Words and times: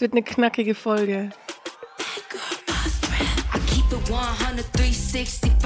Es 0.00 0.02
wird 0.02 0.14
eine 0.14 0.22
knackige 0.22 0.74
Folge. 0.74 1.28
I 3.54 3.58
keep 3.66 3.84
it 3.92 4.10
100, 4.10 4.64
365. 4.72 5.60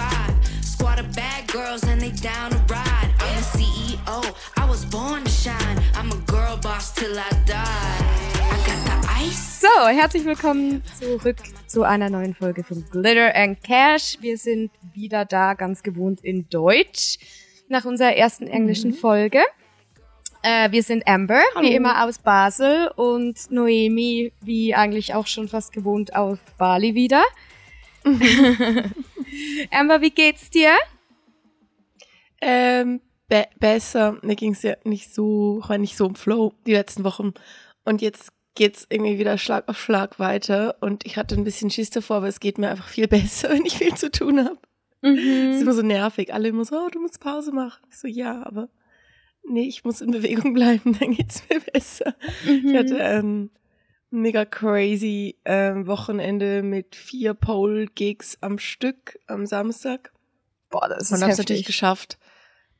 Squad 0.61 0.99
of 0.99 1.07
bad 1.15 1.47
girls 1.53 1.85
and 1.85 2.03
they 2.03 2.11
down 2.11 2.51
to 2.51 2.57
ride. 2.69 3.15
I'm 3.21 3.37
the 3.37 3.45
CEO, 3.57 4.35
I 4.57 4.69
was 4.69 4.85
born 4.87 5.23
to 5.23 5.31
shine. 5.31 5.79
I'm 5.95 6.11
a 6.11 6.17
girl 6.27 6.57
boss 6.61 6.93
till 6.95 7.17
I 7.17 7.31
die. 7.47 7.55
I 7.55 8.57
got 8.67 8.85
the 8.85 9.09
ice. 9.25 9.61
So, 9.61 9.87
herzlich 9.87 10.25
willkommen 10.25 10.83
zurück 10.99 11.37
zu 11.69 11.85
einer 11.85 12.11
neuen 12.11 12.35
Folge 12.35 12.65
von 12.65 12.85
Glitter 12.91 13.33
and 13.37 13.63
Cash. 13.63 14.19
Wir 14.21 14.37
sind 14.37 14.73
wieder 14.95 15.25
da, 15.25 15.55
ganz 15.55 15.85
gewohnt 15.85 16.25
in 16.25 16.49
Deutsch, 16.49 17.19
nach 17.69 17.85
unserer 17.85 18.17
ersten 18.17 18.49
englischen 18.49 18.95
Folge. 18.95 19.45
Äh, 20.47 20.73
wir 20.73 20.83
sind 20.83 21.09
Amber, 21.09 21.41
wie 21.63 21.75
immer 21.75 22.05
aus 22.05 22.19
Basel 22.19 22.89
und 22.97 23.51
Noemi, 23.51 24.31
wie 24.43 24.75
eigentlich 24.75 25.15
auch 25.15 25.27
schon 25.27 25.49
fast 25.49 25.73
gewohnt, 25.73 26.15
auf 26.15 26.39
Bali 26.59 26.95
wieder. 26.95 27.23
Amber, 29.71 30.03
wie 30.03 30.11
geht's 30.11 30.51
dir? 30.51 30.73
Ähm, 32.43 33.01
be 33.27 33.47
besser. 33.59 34.19
Mir 34.21 34.37
ging 34.37 34.53
es 34.53 34.63
ja 34.63 34.75
nicht 34.85 35.15
so, 35.15 35.63
war 35.67 35.79
nicht 35.79 35.97
so 35.97 36.05
im 36.05 36.15
Flow 36.15 36.53
die 36.67 36.75
letzten 36.75 37.05
Wochen. 37.05 37.33
Und 37.87 38.03
jetzt 38.03 38.31
geht's 38.55 38.87
irgendwie 38.91 39.19
wieder 39.19 39.39
Schlag 39.39 39.67
auf 39.67 39.81
Schlag 39.81 40.19
weiter. 40.19 40.77
Und 40.81 41.07
ich 41.07 41.17
hatte 41.17 41.37
ein 41.37 41.45
bisschen 41.45 41.71
Schiss 41.71 41.89
davor, 41.89 42.17
aber 42.17 42.29
es 42.29 42.39
geht 42.39 42.59
mir 42.59 42.69
einfach 42.69 42.89
viel 42.89 43.09
besser, 43.09 43.49
wenn 43.49 43.65
ich 43.65 43.79
viel 43.79 43.95
zu 43.95 44.11
tun 44.11 44.45
habe. 44.45 44.59
Es 45.01 45.57
ist 45.57 45.63
immer 45.63 45.73
so 45.73 45.81
nervig. 45.81 46.35
Alle 46.35 46.49
immer 46.49 46.67
so, 46.67 46.77
oh, 46.77 46.91
du 46.91 47.01
musst 47.01 47.19
Pause 47.19 47.51
machen. 47.51 47.83
Ich 47.89 47.97
so, 47.97 48.09
ja, 48.09 48.45
aber 48.45 48.69
nee, 49.49 49.67
ich 49.67 49.85
muss 49.85 50.01
in 50.01 50.11
Bewegung 50.11 50.55
bleiben, 50.55 50.97
dann 51.01 51.13
geht's 51.13 51.43
mir 51.49 51.61
besser. 51.61 52.15
Ich 52.45 52.77
hatte 52.77 53.03
ein 53.03 53.51
mega 54.11 54.45
crazy 54.45 55.37
ähm, 55.45 55.87
Wochenende 55.87 56.63
mit 56.63 56.95
vier 56.95 57.35
Pole-Gigs 57.35 58.39
am 58.41 58.59
Stück 58.59 59.19
am 59.27 59.47
Samstag. 59.47 60.13
Boah, 60.71 60.89
das 60.89 61.11
Und 61.11 61.21
habe 61.23 61.33
es 61.33 61.39
natürlich 61.39 61.67
geschafft, 61.67 62.19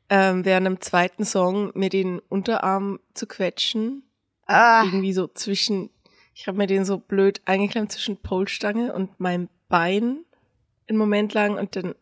ähm, 0.09 0.45
während 0.45 0.67
dem 0.67 0.81
zweiten 0.81 1.25
Song 1.25 1.73
mir 1.75 1.91
den 1.91 2.21
Unterarm 2.21 3.01
zu 3.15 3.27
quetschen. 3.27 4.05
Ah, 4.47 4.85
Irgendwie 4.85 5.13
so 5.13 5.27
zwischen, 5.27 5.91
ich 6.35 6.47
habe 6.47 6.59
mir 6.59 6.67
den 6.67 6.85
so 6.85 6.99
blöd 6.99 7.41
eingeklemmt 7.47 7.91
zwischen 7.91 8.17
Polstange 8.17 8.93
und 8.93 9.19
meinem 9.19 9.49
Bein 9.69 10.25
einen 10.89 10.99
Moment 10.99 11.35
lang 11.35 11.57
und 11.57 11.77
dann 11.77 11.95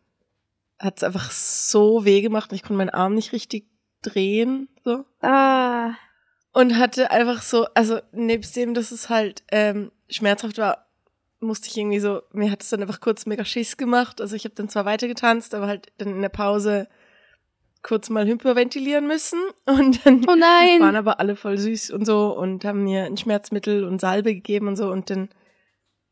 hat 0.78 0.96
es 0.96 1.04
einfach 1.04 1.30
so 1.30 2.04
weh 2.04 2.20
gemacht 2.20 2.50
und 2.50 2.56
ich 2.56 2.62
konnte 2.62 2.78
meinen 2.78 2.90
Arm 2.90 3.14
nicht 3.14 3.32
richtig 3.32 3.66
drehen. 4.02 4.68
So. 4.84 5.04
ah. 5.20 5.92
Und 6.54 6.76
hatte 6.76 7.10
einfach 7.10 7.40
so, 7.40 7.66
also 7.74 8.00
nebst 8.12 8.54
dem, 8.56 8.74
dass 8.74 8.90
es 8.90 9.08
halt 9.08 9.42
ähm, 9.50 9.90
schmerzhaft 10.10 10.58
war, 10.58 10.86
musste 11.40 11.68
ich 11.68 11.78
irgendwie 11.78 11.98
so, 11.98 12.20
mir 12.32 12.50
hat 12.50 12.62
es 12.62 12.68
dann 12.68 12.82
einfach 12.82 13.00
kurz 13.00 13.24
mega 13.24 13.44
Schiss 13.44 13.78
gemacht. 13.78 14.20
Also 14.20 14.36
ich 14.36 14.44
habe 14.44 14.54
dann 14.54 14.68
zwar 14.68 14.84
weitergetanzt, 14.84 15.54
aber 15.54 15.66
halt 15.66 15.90
dann 15.96 16.08
in 16.10 16.20
der 16.20 16.28
Pause 16.28 16.88
kurz 17.82 18.10
mal 18.10 18.26
hyperventilieren 18.26 19.06
müssen. 19.06 19.40
Und 19.66 20.04
dann 20.04 20.24
Oh 20.28 20.34
nein. 20.34 20.80
waren 20.80 20.94
aber 20.96 21.20
alle 21.20 21.36
voll 21.36 21.56
süß 21.58 21.90
und 21.90 22.04
so 22.04 22.36
und 22.36 22.64
haben 22.64 22.84
mir 22.84 23.04
ein 23.06 23.16
Schmerzmittel 23.16 23.84
und 23.84 24.00
Salbe 24.00 24.34
gegeben 24.34 24.68
und 24.68 24.76
so. 24.76 24.90
Und 24.90 25.10
dann, 25.10 25.30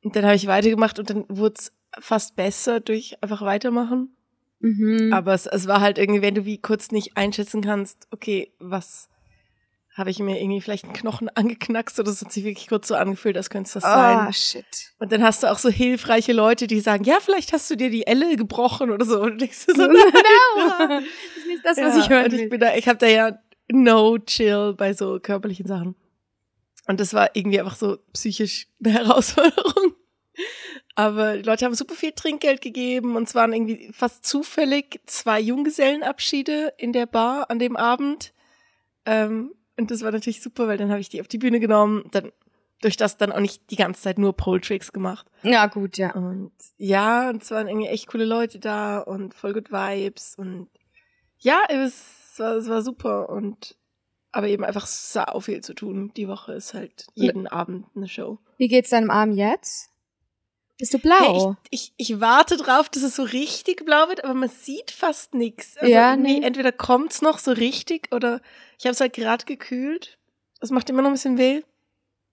und 0.03 0.17
dann 0.17 0.25
habe 0.25 0.35
ich 0.37 0.47
weitergemacht 0.47 0.99
und 0.99 1.11
dann 1.11 1.25
wurde 1.29 1.57
es 1.59 1.73
fast 1.99 2.35
besser 2.35 2.81
durch 2.81 3.23
einfach 3.23 3.43
weitermachen. 3.43 4.17
Mhm. 4.61 5.13
Aber 5.13 5.35
es, 5.35 5.47
es 5.47 5.67
war 5.67 5.81
halt 5.81 5.99
irgendwie, 5.99 6.23
wenn 6.23 6.35
du 6.35 6.45
wie 6.45 6.59
kurz 6.59 6.91
nicht 6.91 7.17
einschätzen 7.17 7.63
kannst, 7.63 8.07
okay, 8.11 8.53
was 8.59 9.09
habe 9.95 10.11
ich 10.11 10.19
mir 10.21 10.41
irgendwie 10.41 10.61
vielleicht 10.61 10.85
einen 10.85 10.93
Knochen 10.95 11.29
angeknackst 11.35 11.99
oder 11.99 12.11
es 12.11 12.21
hat 12.23 12.33
sich 12.33 12.45
wirklich 12.45 12.69
kurz 12.69 12.89
so 12.89 12.95
angefühlt, 12.95 13.37
als 13.37 13.51
könnte 13.51 13.69
es 13.69 13.73
das 13.75 13.85
Ah, 13.85 14.25
sein. 14.25 14.33
shit. 14.33 14.93
Und 14.99 15.13
dann 15.13 15.23
hast 15.23 15.43
du 15.43 15.51
auch 15.51 15.59
so 15.59 15.69
hilfreiche 15.69 16.33
Leute, 16.33 16.67
die 16.67 16.81
sagen, 16.81 17.05
ja, 17.05 17.19
vielleicht 17.21 17.53
hast 17.53 17.69
du 17.71 17.77
dir 17.77 17.91
die 17.91 18.07
Elle 18.07 18.37
gebrochen 18.37 18.91
oder 18.91 19.05
so. 19.05 19.21
Und 19.21 19.33
du 19.33 19.37
denkst 19.39 19.67
dir 19.67 19.75
so, 19.75 19.87
No. 19.87 19.93
nein. 20.79 20.89
Das 20.89 21.37
ist 21.39 21.47
nicht 21.47 21.65
das, 21.65 21.77
Ja, 21.77 21.87
was 21.89 21.97
ich 21.97 22.09
hören 22.09 22.27
und 22.33 22.35
ich 22.35 22.49
bin 22.49 22.61
da, 22.61 22.75
ich 22.77 22.87
habe 22.87 22.99
da 22.99 23.07
ja 23.07 23.39
no 23.73 24.19
chill 24.19 24.75
bei 24.77 24.93
so 24.95 25.19
körperlichen 25.21 25.67
Sachen. 25.67 25.95
Und 26.87 26.99
das 27.01 27.13
war 27.15 27.31
irgendwie 27.35 27.61
einfach 27.61 27.77
so 27.77 27.99
psychisch 28.13 28.69
eine 28.85 28.93
Herausforderung. 28.99 29.95
Aber 31.01 31.39
die 31.39 31.43
Leute 31.45 31.65
haben 31.65 31.75
super 31.75 31.95
viel 31.95 32.13
Trinkgeld 32.13 32.61
gegeben 32.61 33.17
und 33.17 33.27
es 33.27 33.35
waren 33.35 33.55
irgendwie 33.55 33.91
fast 33.91 34.27
zufällig 34.27 35.01
zwei 35.07 35.41
Junggesellenabschiede 35.41 36.75
in 36.77 36.93
der 36.93 37.07
Bar 37.07 37.49
an 37.49 37.59
dem 37.59 37.75
Abend. 37.75 38.35
Ähm, 39.07 39.55
und 39.79 39.91
das 39.91 40.03
war 40.03 40.13
natürlich 40.13 40.43
super, 40.43 40.69
weil 40.69 40.77
dann 40.77 40.91
habe 40.91 41.01
ich 41.01 41.09
die 41.09 41.23
auf 41.23 41.27
die 41.27 41.39
Bühne 41.39 41.59
genommen, 41.59 42.05
dann 42.11 42.33
durch 42.83 42.99
das 42.99 43.17
dann 43.17 43.33
auch 43.33 43.41
nicht 43.41 43.71
die 43.71 43.77
ganze 43.77 44.03
Zeit 44.03 44.19
nur 44.19 44.37
Pole 44.37 44.61
Tricks 44.61 44.93
gemacht. 44.93 45.27
Ja, 45.43 45.69
gut, 45.69 45.97
ja. 45.97 46.15
Und 46.15 46.53
ja, 46.77 47.31
und 47.31 47.43
es 47.43 47.51
waren 47.51 47.67
irgendwie 47.67 47.89
echt 47.89 48.07
coole 48.07 48.27
Leute 48.27 48.59
da 48.59 48.99
und 48.99 49.33
voll 49.33 49.55
gut 49.55 49.73
Vibes 49.73 50.35
und 50.35 50.69
ja, 51.39 51.63
es 51.71 52.35
war, 52.37 52.57
es 52.57 52.69
war 52.69 52.83
super 52.83 53.31
und 53.31 53.75
aber 54.33 54.49
eben 54.49 54.65
einfach 54.65 54.87
sau 54.87 55.41
viel 55.41 55.63
zu 55.63 55.73
tun. 55.73 56.13
Die 56.15 56.29
Woche 56.29 56.53
ist 56.53 56.75
halt 56.75 57.07
jeden 57.15 57.47
Abend 57.47 57.87
eine 57.97 58.07
Show. 58.07 58.39
Wie 58.59 58.69
geht's 58.69 58.91
deinem 58.91 59.11
Arm 59.11 59.33
jetzt? 59.33 59.90
Bist 60.81 60.93
du 60.95 60.99
Hey, 60.99 61.03
blau? 61.03 61.57
ich, 61.71 61.93
ich, 61.99 62.11
ich 62.13 62.21
warte 62.21 62.57
drauf, 62.57 62.89
dass 62.89 63.03
es 63.05 63.15
so 63.15 63.23
richtig 63.23 63.85
blau 63.85 64.09
wird, 64.09 64.25
aber 64.25 64.35
man 64.35 64.49
sieht 64.49 64.91
fast 64.91 65.35
nichts. 65.35 65.77
Also 65.77 65.93
Ja, 65.93 66.17
nee. 66.17 66.41
entweder 66.43 66.73
kommt's 66.73 67.23
noch 67.23 67.39
so 67.39 67.53
richtig 67.53 68.09
oder 68.13 68.41
ich 68.79 68.87
habe 68.87 68.93
es 68.93 69.01
halt 69.01 69.13
gerade 69.13 69.45
gekühlt. 69.45 70.19
Es 70.61 70.71
macht 70.71 70.91
immer 70.91 71.03
noch 71.03 71.11
ein 71.11 71.15
bisschen 71.15 71.39
weh, 71.39 71.63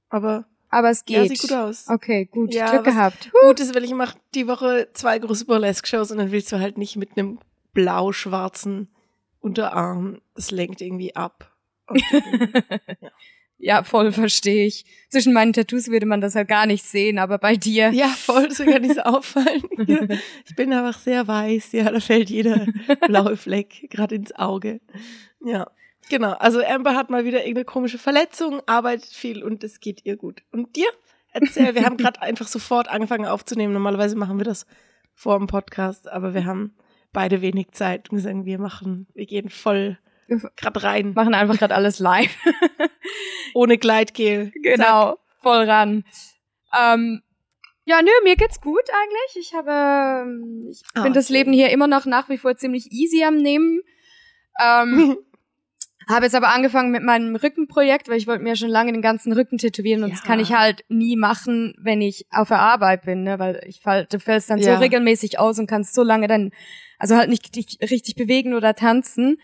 aber 0.10 0.46
Aber 0.70 0.90
es 0.90 1.04
ja, 1.08 1.22
geht. 1.22 1.30
sieht 1.38 1.42
gut 1.50 1.54
aus. 1.58 1.86
Okay, 1.88 2.26
gut. 2.26 2.54
Ja, 2.54 2.72
Glück 2.72 2.86
gehabt. 2.86 3.30
Gut 3.46 3.60
ist, 3.60 3.76
weil 3.76 3.84
ich 3.84 3.92
mache 3.94 4.18
die 4.34 4.48
Woche 4.48 4.88
zwei 4.94 5.20
große 5.20 5.46
Burlesque-Shows 5.46 6.12
und 6.12 6.18
dann 6.18 6.32
willst 6.32 6.52
du 6.52 6.60
halt 6.60 6.78
nicht 6.78 6.96
mit 6.96 7.18
einem 7.18 7.40
blau-schwarzen 7.74 8.88
Unterarm. 9.40 10.20
Das 10.36 10.52
lenkt 10.52 10.82
irgendwie 10.82 11.16
ab. 11.16 11.52
Und 11.88 12.02
dann- 12.12 12.64
Ja, 13.60 13.84
voll 13.84 14.12
verstehe 14.12 14.68
ich. 14.68 14.86
Zwischen 15.10 15.34
meinen 15.34 15.54
Tattoos 15.54 15.88
würde 15.88 16.06
man 16.06 16.22
das 16.22 16.36
halt 16.36 16.48
gar 16.48 16.66
nicht 16.68 16.84
sehen, 16.84 17.18
aber 17.18 17.38
bei 17.40 17.56
dir. 17.56 17.90
ja, 17.92 18.08
voll, 18.08 18.50
wird 18.50 18.70
gar 18.70 18.80
nicht 18.80 18.96
so 18.96 19.02
auffallen. 19.02 19.64
Ich 20.48 20.56
bin 20.56 20.72
einfach 20.74 21.00
sehr 21.00 21.28
weiß. 21.28 21.72
Ja, 21.72 21.90
da 21.90 22.00
fällt 22.00 22.30
jeder 22.30 22.68
blaue 23.08 23.36
Fleck 23.36 23.90
gerade 23.90 24.16
ins 24.16 24.34
Auge. 24.36 24.80
Ja, 25.44 25.72
genau. 26.10 26.34
Also 26.34 26.64
Amber 26.64 26.96
hat 26.96 27.10
mal 27.10 27.26
wieder 27.26 27.40
irgendeine 27.40 27.66
komische 27.66 27.98
Verletzung, 27.98 28.62
arbeitet 28.68 29.10
viel 29.10 29.44
und 29.44 29.64
es 29.64 29.80
geht 29.80 30.06
ihr 30.06 30.18
gut. 30.18 30.44
Und 30.52 30.76
dir? 30.76 30.90
Erzähl, 31.32 31.76
wir 31.76 31.84
haben 31.84 31.98
gerade 31.98 32.22
einfach 32.22 32.48
sofort 32.48 32.88
angefangen 32.88 33.26
aufzunehmen. 33.26 33.74
Normalerweise 33.74 34.16
machen 34.16 34.40
wir 34.40 34.46
das 34.46 34.66
vor 35.14 35.38
dem 35.38 35.48
Podcast, 35.48 36.08
aber 36.08 36.34
wir 36.34 36.46
haben 36.46 36.76
beide 37.12 37.42
wenig 37.42 37.72
Zeit 37.72 38.10
und 38.10 38.20
sagen, 38.20 38.46
wir 38.46 38.60
machen, 38.60 39.08
wir 39.14 39.26
gehen 39.26 39.50
voll 39.50 39.98
gerade 40.56 40.84
rein, 40.84 41.14
Machen 41.14 41.34
einfach 41.34 41.58
gerade 41.58 41.76
alles 41.76 42.00
live. 42.00 42.36
ohne 43.54 43.78
Gleitgel. 43.78 44.52
genau, 44.62 45.18
voll 45.42 45.64
ran. 45.64 46.04
Ähm, 46.78 47.22
ja, 47.86 48.02
nö, 48.02 48.10
mir 48.24 48.36
geht's 48.36 48.60
gut 48.60 48.84
eigentlich. 48.92 49.48
Ich 49.48 49.54
habe, 49.54 50.26
ähm, 50.28 50.68
ich 50.70 50.82
Ah, 50.94 51.04
bin 51.04 51.14
das 51.14 51.28
schön. 51.28 51.36
Leben 51.38 51.54
hier 51.54 51.70
immer 51.70 51.88
noch 51.88 52.06
nach 52.06 52.28
wie 52.30 52.38
vor 52.38 52.56
ziemlich 52.58 52.92
easy 52.92 53.24
am 53.24 53.38
Nehmen. 53.38 53.82
Ähm, 54.62 55.18
habe 56.10 56.26
jetzt 56.26 56.36
aber 56.36 56.50
angefangen 56.50 56.92
mit 56.92 57.04
meinem 57.04 57.36
Rückenprojekt, 57.36 58.10
weil 58.10 58.18
ich 58.18 58.28
wollte 58.28 58.44
mir 58.44 58.56
schon 58.56 58.70
lange 58.70 58.92
den 58.94 59.02
ganzen 59.02 59.32
Rücken 59.34 59.58
tätowieren 59.58 60.04
und 60.04 60.12
das 60.12 60.22
Ja. 60.22 60.26
kann 60.26 60.40
ich 60.40 60.54
halt 60.54 60.84
nie 60.90 61.16
machen, 61.16 61.76
wenn 61.80 62.02
ich 62.02 62.26
auf 62.32 62.48
der 62.50 62.60
Arbeit 62.60 63.04
bin, 63.04 63.24
ne? 63.24 63.40
weil 63.40 63.62
ich 63.66 63.82
fall, 63.82 64.06
du 64.10 64.20
fällst 64.20 64.50
dann 64.50 64.60
Ja. 64.60 64.76
so 64.76 64.80
regelmäßig 64.82 65.40
aus 65.40 65.58
und 65.60 65.68
kannst 65.68 65.94
so 65.94 66.04
lange 66.04 66.28
dann, 66.28 66.52
also 66.98 67.16
halt 67.16 67.30
nicht 67.30 67.56
dich 67.56 67.78
richtig 67.82 68.16
bewegen 68.16 68.54
oder 68.54 68.74
tanzen. 68.74 69.38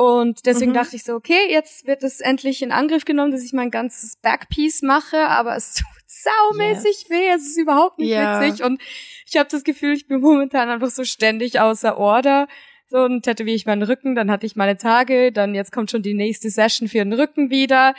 Und 0.00 0.46
deswegen 0.46 0.70
Mhm. 0.70 0.76
dachte 0.76 0.94
ich 0.94 1.02
so, 1.02 1.14
okay, 1.14 1.50
jetzt 1.50 1.84
wird 1.88 2.04
es 2.04 2.20
endlich 2.20 2.62
in 2.62 2.70
Angriff 2.70 3.04
genommen, 3.04 3.32
dass 3.32 3.42
ich 3.42 3.52
mein 3.52 3.72
ganzes 3.72 4.14
Backpiece 4.22 4.82
mache, 4.82 5.26
aber 5.26 5.56
es 5.56 5.74
tut 5.74 5.86
saumäßig 6.06 7.06
weh, 7.10 7.30
es 7.34 7.42
ist 7.48 7.58
überhaupt 7.58 7.98
nicht 7.98 8.14
Ja. 8.14 8.40
witzig 8.40 8.64
und 8.64 8.80
ich 9.26 9.36
habe 9.36 9.48
das 9.50 9.64
Gefühl, 9.64 9.94
ich 9.94 10.06
bin 10.06 10.20
momentan 10.20 10.68
einfach 10.68 10.90
so 10.90 11.02
ständig 11.02 11.58
außer 11.58 11.98
Order. 11.98 12.46
So, 12.86 12.98
und 12.98 13.22
tätowiere 13.24 13.56
ich 13.56 13.66
meinen 13.66 13.82
Rücken, 13.82 14.14
dann 14.14 14.30
hatte 14.30 14.46
ich 14.46 14.54
meine 14.54 14.76
Tage, 14.76 15.32
dann 15.32 15.56
jetzt 15.56 15.72
kommt 15.72 15.90
schon 15.90 16.02
die 16.02 16.14
nächste 16.14 16.48
Session 16.48 16.86
für 16.86 16.98
den 16.98 17.12
Rücken 17.12 17.50
wieder. 17.50 17.94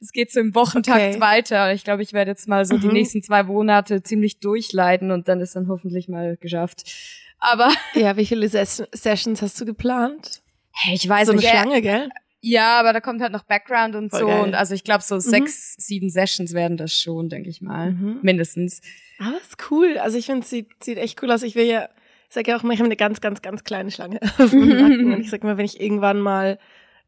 Es 0.00 0.10
geht 0.10 0.32
so 0.32 0.40
im 0.40 0.52
Wochentakt 0.56 1.10
Okay. 1.14 1.20
weiter. 1.20 1.72
Ich 1.72 1.84
glaube, 1.84 2.02
ich 2.02 2.12
werde 2.12 2.32
jetzt 2.32 2.48
mal 2.48 2.64
so 2.66 2.76
die 2.76 2.88
Mhm. 2.88 2.92
nächsten 2.92 3.22
zwei 3.22 3.44
Monate 3.44 4.02
ziemlich 4.02 4.40
durchleiden 4.40 5.12
und 5.12 5.28
dann 5.28 5.40
ist 5.40 5.54
dann 5.54 5.68
hoffentlich 5.68 6.08
mal 6.08 6.36
geschafft. 6.38 6.82
Aber 7.38 7.70
Ja, 7.94 8.16
wie 8.16 8.26
viele 8.26 8.48
Ses 8.48 8.82
Sessions 8.92 9.42
hast 9.42 9.60
du 9.60 9.64
geplant? 9.64 10.42
Hey, 10.76 10.94
ich 10.94 11.08
weiß 11.08 11.26
so 11.26 11.32
eine 11.32 11.40
nicht. 11.40 11.48
äh, 11.48 11.50
Schlange, 11.50 11.82
gell? 11.82 12.08
Ja, 12.42 12.78
aber 12.78 12.92
da 12.92 13.00
kommt 13.00 13.20
halt 13.22 13.32
noch 13.32 13.42
Background 13.44 13.96
und 13.96 14.10
Voll 14.10 14.20
so. 14.20 14.26
geil. 14.26 14.42
Und 14.42 14.54
also 14.54 14.74
ich 14.74 14.84
glaube, 14.84 15.02
so 15.02 15.18
sechs, 15.18 15.74
sieben 15.78 16.10
Sessions 16.10 16.52
werden 16.54 16.76
das 16.76 16.92
schon, 16.98 17.28
denke 17.28 17.48
ich 17.48 17.60
mal. 17.60 17.92
Mhm. 17.92 18.18
Mindestens. 18.22 18.82
Aber 19.18 19.32
das 19.32 19.48
ist 19.48 19.70
cool. 19.70 19.98
Also 19.98 20.16
ich 20.18 20.26
finde, 20.26 20.42
es 20.42 20.50
sieht, 20.50 20.68
sieht 20.84 20.98
echt 20.98 21.20
cool 21.22 21.32
aus. 21.32 21.42
Ich 21.42 21.54
will 21.56 21.66
ja, 21.66 21.88
ich 22.28 22.34
sage 22.34 22.50
ja 22.50 22.56
auch 22.56 22.62
immer, 22.62 22.72
ich 22.72 22.78
habe 22.78 22.86
eine 22.86 22.96
ganz, 22.96 23.20
ganz, 23.20 23.42
ganz 23.42 23.64
kleine 23.64 23.90
Schlange 23.90 24.20
auf 24.38 24.50
dem 24.50 24.68
Nacken. 24.68 25.14
Und 25.14 25.20
ich 25.22 25.30
sage 25.30 25.42
immer, 25.44 25.56
wenn 25.56 25.64
ich 25.64 25.80
irgendwann 25.80 26.20
mal 26.20 26.58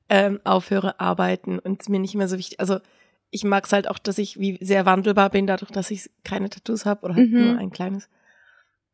ähm, 0.09 0.41
aufhöre 0.43 0.99
arbeiten 0.99 1.59
und 1.61 1.83
es 1.83 1.89
mir 1.89 2.01
nicht 2.01 2.15
mehr 2.17 2.27
so 2.29 2.39
wichtig, 2.39 2.59
also 2.59 2.79
ich 3.31 3.45
mag 3.45 3.67
es 3.67 3.73
halt 3.73 3.89
auch, 3.89 3.99
dass 3.99 4.17
ich 4.19 4.41
wie 4.41 4.59
sehr 4.61 4.87
wandelbar 4.87 5.29
bin, 5.31 5.47
dadurch, 5.47 5.71
dass 5.71 5.91
ich 5.91 6.11
keine 6.25 6.49
Tattoos 6.49 6.87
habe 6.87 7.05
oder 7.05 7.15
halt 7.15 7.31
Mhm. 7.31 7.45
nur 7.45 7.59
ein 7.59 7.71
kleines. 7.71 8.09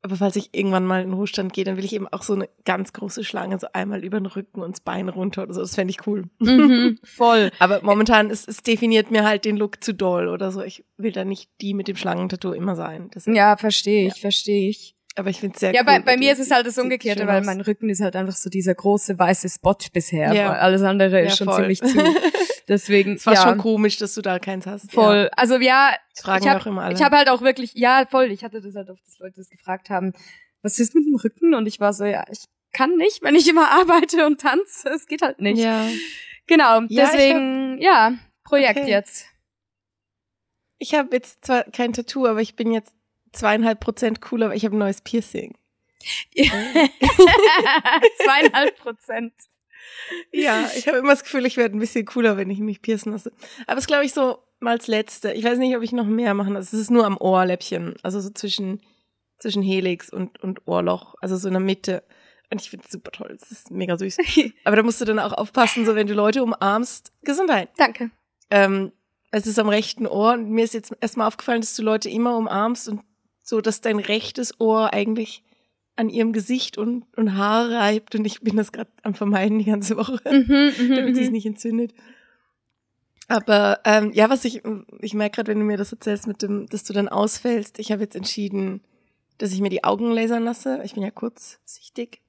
Aber 0.04 0.16
falls 0.16 0.36
ich 0.36 0.50
irgendwann 0.52 0.84
mal 0.84 1.00
in 1.00 1.08
den 1.08 1.14
Ruhestand 1.14 1.54
gehe, 1.54 1.64
dann 1.64 1.78
will 1.78 1.84
ich 1.86 1.94
eben 1.94 2.06
auch 2.08 2.22
so 2.22 2.34
eine 2.34 2.46
ganz 2.66 2.92
große 2.92 3.24
Schlange, 3.24 3.58
so 3.58 3.68
einmal 3.72 4.04
über 4.04 4.20
den 4.20 4.26
Rücken 4.26 4.60
und 4.60 4.72
das 4.72 4.80
Bein 4.82 5.08
runter 5.08 5.44
oder 5.44 5.54
so. 5.54 5.62
Das 5.62 5.74
fände 5.74 5.92
ich 5.92 6.06
cool. 6.06 6.24
Mhm, 6.40 6.98
voll. 7.02 7.50
Aber 7.58 7.80
momentan, 7.82 8.28
es, 8.28 8.46
es 8.46 8.58
definiert 8.58 9.10
mir 9.10 9.24
halt 9.24 9.46
den 9.46 9.56
Look 9.56 9.82
zu 9.82 9.94
doll 9.94 10.28
oder 10.28 10.52
so. 10.52 10.60
Ich 10.60 10.84
will 10.98 11.12
da 11.12 11.24
nicht 11.24 11.50
die 11.62 11.72
mit 11.72 11.88
dem 11.88 11.96
Schlangentattoo 11.96 12.52
immer 12.52 12.76
sein. 12.76 13.08
Das, 13.14 13.24
Ja, 13.24 13.56
verstehe 13.56 14.06
ich, 14.08 14.20
verstehe 14.20 14.68
ich. 14.68 14.93
Aber 15.16 15.30
ich 15.30 15.38
finde 15.40 15.54
es 15.54 15.60
sehr 15.60 15.72
Ja, 15.72 15.82
cool. 15.82 15.86
bei, 15.86 15.98
bei 16.00 16.16
mir 16.16 16.32
ist 16.32 16.40
es 16.40 16.50
halt 16.50 16.66
das 16.66 16.76
Umgekehrte, 16.76 17.26
weil 17.28 17.42
mein 17.42 17.60
Rücken 17.60 17.88
ist 17.88 18.00
halt 18.00 18.16
einfach 18.16 18.34
so 18.34 18.50
dieser 18.50 18.74
große 18.74 19.16
weiße 19.18 19.48
Spot 19.48 19.76
bisher. 19.92 20.32
Ja. 20.32 20.52
Alles 20.54 20.82
andere 20.82 21.20
ist 21.20 21.30
Ja, 21.30 21.36
schon 21.36 21.46
voll. 21.46 21.56
ziemlich 21.56 21.80
zu. 21.80 21.98
Deswegen, 22.68 23.14
Es 23.16 23.26
war 23.26 23.34
ja, 23.34 23.42
schon 23.42 23.58
komisch, 23.58 23.98
dass 23.98 24.14
du 24.14 24.22
da 24.22 24.38
keins 24.38 24.66
hast. 24.66 24.90
voll. 24.90 25.30
Also 25.36 25.54
ja, 25.56 25.60
Ja, 25.60 25.96
das 26.14 26.24
fragen 26.24 26.38
ich 26.38 26.44
wir 26.46 26.52
hab- 26.54 27.00
habe 27.04 27.16
halt 27.18 27.28
auch 27.28 27.42
wirklich, 27.42 27.74
ja, 27.74 28.06
voll. 28.10 28.30
Ich 28.32 28.42
hatte 28.42 28.60
das 28.60 28.74
halt 28.74 28.88
oft, 28.90 29.06
dass 29.06 29.18
Leute 29.18 29.34
das 29.36 29.50
gefragt 29.50 29.88
haben, 29.90 30.14
was 30.62 30.78
ist 30.78 30.94
mit 30.94 31.04
dem 31.06 31.14
Rücken? 31.14 31.54
Und 31.54 31.66
ich 31.66 31.78
war 31.78 31.92
so, 31.92 32.04
ja, 32.06 32.24
ich 32.32 32.44
kann 32.72 32.96
nicht, 32.96 33.22
wenn 33.22 33.34
ich 33.36 33.46
immer 33.48 33.70
arbeite 33.70 34.26
und 34.26 34.40
tanze. 34.40 34.88
Es 34.88 35.06
geht 35.06 35.22
halt 35.22 35.40
nicht. 35.40 35.58
ja. 35.62 35.86
Genau, 36.46 36.80
Ja, 36.88 37.04
ich 37.04 37.10
deswegen, 37.10 37.78
ja, 37.80 38.14
Projekt 38.44 38.80
Okay. 38.80 38.90
jetzt. 38.90 39.26
Ich 40.78 40.94
habe 40.94 41.08
jetzt 41.14 41.44
zwar 41.44 41.64
kein 41.64 41.92
Tattoo, 41.92 42.26
aber 42.26 42.40
ich 42.40 42.56
bin 42.56 42.72
jetzt 42.72 42.92
zweieinhalb 43.34 43.80
Prozent 43.80 44.20
cooler, 44.20 44.50
weil 44.50 44.56
ich 44.56 44.64
habe 44.64 44.76
ein 44.76 44.78
neues 44.78 45.00
Piercing. 45.00 45.56
Zweieinhalb 46.34 48.78
Prozent. 48.78 49.32
Ja, 50.32 50.68
ich 50.76 50.88
habe 50.88 50.98
immer 50.98 51.12
das 51.12 51.24
Gefühl, 51.24 51.46
ich 51.46 51.56
werde 51.56 51.76
ein 51.76 51.80
bisschen 51.80 52.04
cooler, 52.04 52.36
wenn 52.36 52.50
ich 52.50 52.58
mich 52.58 52.82
piercen 52.82 53.12
lasse. 53.12 53.32
Aber 53.66 53.78
es 53.78 53.86
glaube 53.86 54.04
ich 54.04 54.12
so 54.12 54.38
mal 54.60 54.72
als 54.72 54.86
letzte. 54.86 55.32
Ich 55.32 55.44
weiß 55.44 55.58
nicht, 55.58 55.76
ob 55.76 55.82
ich 55.82 55.92
noch 55.92 56.06
mehr 56.06 56.34
machen. 56.34 56.56
Also 56.56 56.76
es 56.76 56.82
ist 56.82 56.90
nur 56.90 57.06
am 57.06 57.16
Ohrläppchen, 57.16 57.94
also 58.02 58.20
so 58.20 58.30
zwischen 58.30 58.80
zwischen 59.38 59.62
Helix 59.62 60.10
und 60.10 60.42
und 60.42 60.66
Ohrloch, 60.66 61.14
also 61.20 61.36
so 61.36 61.48
in 61.48 61.54
der 61.54 61.60
Mitte. 61.60 62.02
Und 62.50 62.60
ich 62.60 62.70
finde 62.70 62.84
es 62.84 62.92
super 62.92 63.10
toll. 63.10 63.36
Es 63.40 63.50
ist 63.50 63.70
mega 63.70 63.96
süß. 63.96 64.18
Aber 64.64 64.76
da 64.76 64.82
musst 64.82 65.00
du 65.00 65.04
dann 65.04 65.18
auch 65.18 65.32
aufpassen, 65.32 65.86
so 65.86 65.94
wenn 65.94 66.06
du 66.06 66.14
Leute 66.14 66.42
umarmst. 66.42 67.12
Gesundheit. 67.22 67.70
Danke. 67.76 68.10
Ähm, 68.50 68.92
es 69.30 69.46
ist 69.46 69.58
am 69.58 69.68
rechten 69.68 70.06
Ohr 70.06 70.34
und 70.34 70.50
mir 70.50 70.64
ist 70.64 70.74
jetzt 70.74 70.92
erstmal 71.00 71.26
aufgefallen, 71.26 71.60
dass 71.60 71.74
du 71.74 71.82
Leute 71.82 72.08
immer 72.08 72.36
umarmst 72.36 72.88
und 72.88 73.00
so, 73.44 73.60
dass 73.60 73.80
dein 73.80 73.98
rechtes 74.00 74.58
Ohr 74.58 74.92
eigentlich 74.92 75.44
an 75.96 76.08
ihrem 76.08 76.32
Gesicht 76.32 76.76
und, 76.76 77.04
und 77.16 77.36
Haar 77.36 77.70
reibt 77.70 78.16
und 78.16 78.24
ich 78.24 78.40
bin 78.40 78.56
das 78.56 78.72
gerade 78.72 78.90
am 79.04 79.14
Vermeiden 79.14 79.60
die 79.60 79.66
ganze 79.66 79.96
Woche, 79.96 80.18
Mhm, 80.28 80.72
mhm, 80.88 80.94
damit 80.96 81.14
sie 81.14 81.22
es 81.22 81.28
mhm. 81.28 81.34
nicht 81.34 81.46
entzündet. 81.46 81.92
Aber 83.28 83.80
ähm, 83.84 84.12
ja, 84.12 84.28
was 84.28 84.44
ich, 84.44 84.62
ich 85.00 85.14
merke 85.14 85.36
gerade, 85.36 85.52
wenn 85.52 85.60
du 85.60 85.64
mir 85.64 85.76
das 85.78 85.92
erzählst, 85.92 86.26
mit 86.26 86.42
dem, 86.42 86.66
dass 86.66 86.84
du 86.84 86.92
dann 86.92 87.08
ausfällst, 87.08 87.78
ich 87.78 87.90
habe 87.90 88.02
jetzt 88.02 88.16
entschieden, 88.16 88.82
dass 89.38 89.52
ich 89.52 89.60
mir 89.60 89.70
die 89.70 89.82
Augen 89.84 90.10
lasern 90.12 90.44
lasse. 90.44 90.80
Ich 90.84 90.94
bin 90.94 91.02
ja 91.02 91.10
kurzsichtig 91.10 92.20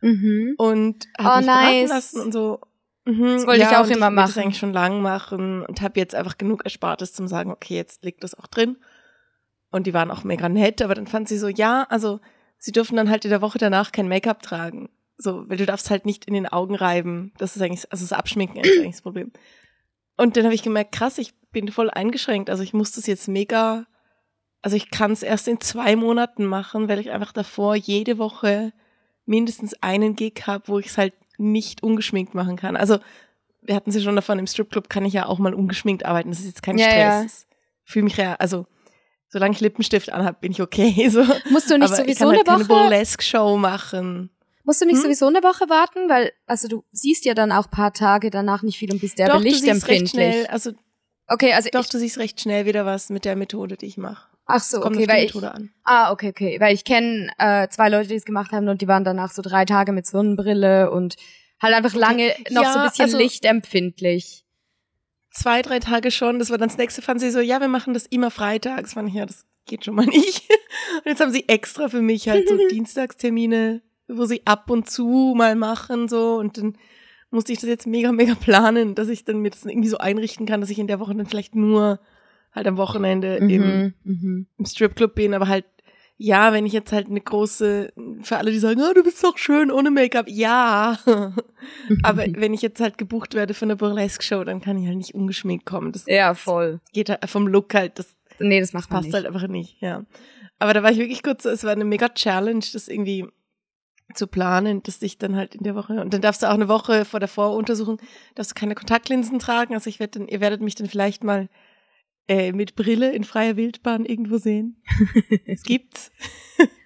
Mhm. 0.00 0.54
und 0.58 1.08
Oh, 1.18 1.24
habe 1.24 1.38
mich 1.38 1.46
beraten 1.46 1.78
nice. 1.80 1.88
lassen 1.88 2.20
und 2.20 2.32
so. 2.32 2.60
Mhm, 3.06 3.22
Das 3.24 3.46
wollte 3.46 3.62
ich 3.62 3.70
ja, 3.70 3.80
auch 3.80 3.86
und 3.86 3.90
immer 3.96 4.08
ich 4.08 4.14
machen. 4.14 4.38
eigentlich 4.42 4.58
schon 4.58 4.72
lang 4.74 5.00
machen 5.00 5.64
und 5.64 5.80
habe 5.80 5.98
jetzt 5.98 6.14
einfach 6.14 6.36
genug 6.36 6.62
Erspartes 6.64 7.14
zum 7.14 7.26
sagen, 7.26 7.50
okay, 7.50 7.74
jetzt 7.74 8.04
liegt 8.04 8.22
das 8.22 8.34
auch 8.38 8.46
drin. 8.46 8.76
Und 9.74 9.88
die 9.88 9.92
waren 9.92 10.12
auch 10.12 10.22
mega 10.22 10.48
nett, 10.48 10.82
aber 10.82 10.94
dann 10.94 11.08
fand 11.08 11.26
sie 11.26 11.36
so, 11.36 11.48
ja, 11.48 11.84
also 11.90 12.20
sie 12.58 12.70
dürfen 12.70 12.94
dann 12.94 13.10
halt 13.10 13.24
in 13.24 13.30
der 13.32 13.42
Woche 13.42 13.58
danach 13.58 13.90
kein 13.90 14.06
Make-up 14.06 14.40
tragen. 14.40 14.88
So, 15.18 15.48
weil 15.48 15.56
du 15.56 15.66
darfst 15.66 15.90
halt 15.90 16.06
nicht 16.06 16.26
in 16.26 16.34
den 16.34 16.46
Augen 16.46 16.76
reiben. 16.76 17.32
Das 17.38 17.56
ist 17.56 17.62
eigentlich, 17.62 17.90
also 17.90 18.04
das 18.04 18.12
Abschminken 18.12 18.60
ist 18.60 18.78
eigentlich 18.78 18.92
das 18.92 19.02
Problem. 19.02 19.32
Und 20.16 20.36
dann 20.36 20.44
habe 20.44 20.54
ich 20.54 20.62
gemerkt, 20.62 20.92
krass, 20.92 21.18
ich 21.18 21.34
bin 21.50 21.72
voll 21.72 21.90
eingeschränkt. 21.90 22.50
Also 22.50 22.62
ich 22.62 22.72
muss 22.72 22.92
das 22.92 23.08
jetzt 23.08 23.26
mega, 23.26 23.84
also 24.62 24.76
ich 24.76 24.92
kann 24.92 25.10
es 25.10 25.24
erst 25.24 25.48
in 25.48 25.60
zwei 25.60 25.96
Monaten 25.96 26.44
machen, 26.44 26.88
weil 26.88 27.00
ich 27.00 27.10
einfach 27.10 27.32
davor 27.32 27.74
jede 27.74 28.16
Woche 28.16 28.72
mindestens 29.26 29.74
einen 29.82 30.14
Gig 30.14 30.46
habe, 30.46 30.68
wo 30.68 30.78
ich 30.78 30.86
es 30.86 30.98
halt 30.98 31.14
nicht 31.36 31.82
ungeschminkt 31.82 32.32
machen 32.32 32.54
kann. 32.54 32.76
Also 32.76 32.98
wir 33.60 33.74
hatten 33.74 33.90
ja 33.90 34.00
schon 34.00 34.14
davon, 34.14 34.38
im 34.38 34.46
Stripclub 34.46 34.88
kann 34.88 35.04
ich 35.04 35.14
ja 35.14 35.26
auch 35.26 35.40
mal 35.40 35.52
ungeschminkt 35.52 36.06
arbeiten. 36.06 36.30
Das 36.30 36.38
ist 36.38 36.46
jetzt 36.46 36.62
kein 36.62 36.78
Ja, 36.78 36.86
Stress. 36.86 37.48
Ich 37.84 37.92
fühle 37.92 38.04
mich 38.04 38.16
ja, 38.16 38.36
also 38.36 38.68
solange 39.34 39.54
ich 39.54 39.60
Lippenstift 39.60 40.10
anhab, 40.10 40.40
bin 40.40 40.52
ich 40.52 40.62
okay. 40.62 41.08
So. 41.10 41.22
Musst 41.50 41.70
du 41.70 41.76
nicht 41.76 41.92
Aber 41.92 42.08
ich 42.08 42.16
sowieso 42.18 42.24
kann 42.24 42.28
halt 42.36 42.48
eine 42.48 42.56
keine 42.58 42.68
Woche? 42.70 42.80
Burlesque-Show 42.88 43.56
machen. 43.58 44.30
Musst 44.64 44.80
du 44.80 44.86
nicht 44.86 44.96
Hm? 44.96 45.02
sowieso 45.02 45.26
eine 45.26 45.42
Woche 45.42 45.68
warten, 45.68 46.08
weil 46.08 46.32
also 46.46 46.68
du 46.68 46.84
siehst 46.92 47.24
ja 47.26 47.34
dann 47.34 47.52
auch 47.52 47.68
paar 47.70 47.92
Tage 47.92 48.30
danach 48.30 48.62
nicht 48.62 48.78
viel 48.78 48.90
und 48.92 49.00
bist 49.00 49.18
Doch, 49.18 49.42
siehst 49.42 49.62
recht 49.64 49.64
lichtempfindlich. 49.64 50.50
also 50.50 50.70
Okay, 51.26 51.52
also 51.52 51.68
doch, 51.72 51.82
ich, 51.84 51.88
du 51.90 51.98
siehst 51.98 52.16
recht 52.18 52.40
schnell 52.40 52.64
wieder 52.66 52.86
was 52.86 53.10
mit 53.10 53.24
der 53.24 53.34
Methode, 53.36 53.76
die 53.76 53.86
ich 53.86 53.96
mache. 53.98 54.28
ach 54.46 54.62
so, 54.62 54.80
Kommt 54.80 54.96
okay, 54.96 55.04
auf 55.04 55.08
die 55.10 55.12
weil 55.12 55.24
ich 55.24 55.34
an. 55.54 55.70
Ah, 55.84 56.12
okay, 56.12 56.28
okay, 56.30 56.60
weil 56.60 56.74
ich 56.74 56.84
kenne 56.84 57.30
äh, 57.38 57.66
zwei 57.68 57.88
Leute, 57.88 58.08
die 58.08 58.14
es 58.14 58.24
gemacht 58.24 58.52
haben 58.52 58.68
und 58.68 58.80
die 58.82 58.88
waren 58.88 59.04
danach 59.04 59.32
so 59.32 59.40
drei 59.42 59.64
Tage 59.64 59.92
mit 59.92 60.06
Sonnenbrille 60.06 60.90
und 60.90 61.16
halt 61.62 61.74
einfach 61.74 61.94
lange 61.94 62.28
noch 62.50 62.64
so 62.64 62.78
ein 62.78 62.84
Ja, 62.84 62.88
bisschen 62.88 63.04
also- 63.06 63.16
lichtempfindlich. 63.18 64.43
Zwei, 65.34 65.62
drei 65.62 65.80
Tage 65.80 66.10
schon, 66.10 66.38
das 66.38 66.50
war 66.50 66.58
dann 66.58 66.68
das 66.68 66.78
nächste, 66.78 67.02
fanden 67.02 67.20
sie 67.20 67.30
so, 67.30 67.40
ja, 67.40 67.60
wir 67.60 67.68
machen 67.68 67.92
das 67.92 68.06
immer 68.06 68.30
freitags. 68.30 68.94
Fand 68.94 69.08
ich, 69.08 69.14
ja, 69.16 69.26
das 69.26 69.44
geht 69.66 69.84
schon 69.84 69.96
mal 69.96 70.06
nicht. 70.06 70.48
Und 70.98 71.06
jetzt 71.06 71.20
haben 71.20 71.32
sie 71.32 71.48
extra 71.48 71.88
für 71.88 72.00
mich 72.02 72.28
halt 72.28 72.48
so 72.48 72.56
Dienstagstermine, 72.70 73.82
wo 74.08 74.26
sie 74.26 74.42
ab 74.46 74.70
und 74.70 74.88
zu 74.88 75.34
mal 75.36 75.56
machen, 75.56 76.08
so, 76.08 76.36
und 76.36 76.58
dann 76.58 76.76
musste 77.30 77.52
ich 77.52 77.58
das 77.58 77.68
jetzt 77.68 77.86
mega, 77.86 78.12
mega 78.12 78.34
planen, 78.34 78.94
dass 78.94 79.08
ich 79.08 79.24
dann 79.24 79.38
mir 79.38 79.50
das 79.50 79.64
irgendwie 79.64 79.88
so 79.88 79.98
einrichten 79.98 80.46
kann, 80.46 80.60
dass 80.60 80.70
ich 80.70 80.78
in 80.78 80.86
der 80.86 81.00
Woche 81.00 81.14
dann 81.14 81.26
vielleicht 81.26 81.54
nur 81.54 82.00
halt 82.52 82.66
am 82.66 82.76
Wochenende 82.76 83.36
im, 83.36 83.46
Mhm, 83.46 83.94
mhm. 84.04 84.46
im 84.58 84.64
Stripclub 84.64 85.14
bin, 85.14 85.34
aber 85.34 85.48
halt, 85.48 85.64
ja, 86.16 86.52
wenn 86.52 86.64
ich 86.66 86.72
jetzt 86.72 86.92
halt 86.92 87.08
eine 87.08 87.20
große, 87.20 87.92
für 88.22 88.36
alle, 88.36 88.50
die 88.52 88.58
sagen, 88.58 88.80
ah, 88.80 88.92
du 88.94 89.02
bist 89.02 89.22
doch 89.24 89.36
schön 89.36 89.70
ohne 89.70 89.90
Make-up, 89.90 90.26
ja. 90.28 90.98
aber 92.02 92.24
wenn 92.36 92.54
ich 92.54 92.62
jetzt 92.62 92.80
halt 92.80 92.98
gebucht 92.98 93.34
werde 93.34 93.54
für 93.54 93.64
eine 93.64 93.76
Burlesque-Show, 93.76 94.44
dann 94.44 94.60
kann 94.60 94.78
ich 94.78 94.86
halt 94.86 94.96
nicht 94.96 95.14
ungeschminkt 95.14 95.66
kommen. 95.66 95.92
Das 95.92 96.06
Ja, 96.06 96.34
voll. 96.34 96.80
geht 96.92 97.10
halt 97.10 97.28
vom 97.28 97.46
Look 97.48 97.74
halt, 97.74 97.98
das 97.98 98.14
Nee, 98.38 98.60
das 98.60 98.72
macht 98.72 98.90
man 98.90 98.98
passt 98.98 99.06
nicht. 99.06 99.14
halt 99.14 99.26
einfach 99.26 99.46
nicht, 99.48 99.80
ja. 99.80 100.04
Aber 100.58 100.72
da 100.74 100.82
war 100.82 100.90
ich 100.90 100.98
wirklich 100.98 101.22
kurz 101.22 101.42
so, 101.44 101.50
es 101.50 101.64
war 101.64 101.72
eine 101.72 101.84
mega 101.84 102.08
Challenge, 102.08 102.64
das 102.72 102.88
irgendwie 102.88 103.26
zu 104.14 104.26
planen, 104.26 104.82
dass 104.82 105.00
ich 105.02 105.18
dann 105.18 105.34
halt 105.36 105.54
in 105.54 105.64
der 105.64 105.74
Woche, 105.74 106.00
und 106.00 106.12
dann 106.14 106.20
darfst 106.20 106.42
du 106.42 106.46
auch 106.48 106.54
eine 106.54 106.68
Woche 106.68 107.04
vor 107.04 107.20
der 107.20 107.28
Voruntersuchung, 107.28 107.98
darfst 108.34 108.52
du 108.52 108.54
keine 108.60 108.74
Kontaktlinsen 108.74 109.38
tragen, 109.38 109.74
also 109.74 109.88
ich 109.88 109.98
werde 109.98 110.18
dann, 110.18 110.28
ihr 110.28 110.40
werdet 110.40 110.60
mich 110.60 110.74
dann 110.74 110.88
vielleicht 110.88 111.24
mal 111.24 111.48
äh, 112.28 112.52
mit 112.52 112.74
Brille 112.76 113.12
in 113.12 113.24
freier 113.24 113.56
Wildbahn 113.56 114.04
irgendwo 114.04 114.38
sehen. 114.38 114.82
Es 115.46 115.62
gibt's. 115.62 116.10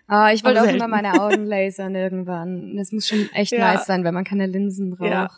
Ah, 0.06 0.32
ich 0.32 0.42
wollte 0.42 0.62
auch 0.62 0.66
immer 0.66 0.88
meine 0.88 1.20
Augen 1.20 1.44
lasern 1.44 1.94
irgendwann. 1.94 2.78
Es 2.78 2.92
muss 2.92 3.06
schon 3.06 3.28
echt 3.34 3.52
Ja. 3.52 3.74
nice 3.74 3.86
sein, 3.86 4.04
wenn 4.04 4.14
man 4.14 4.24
keine 4.24 4.46
Linsen 4.46 4.90
braucht. 4.90 5.10
Ja. 5.10 5.30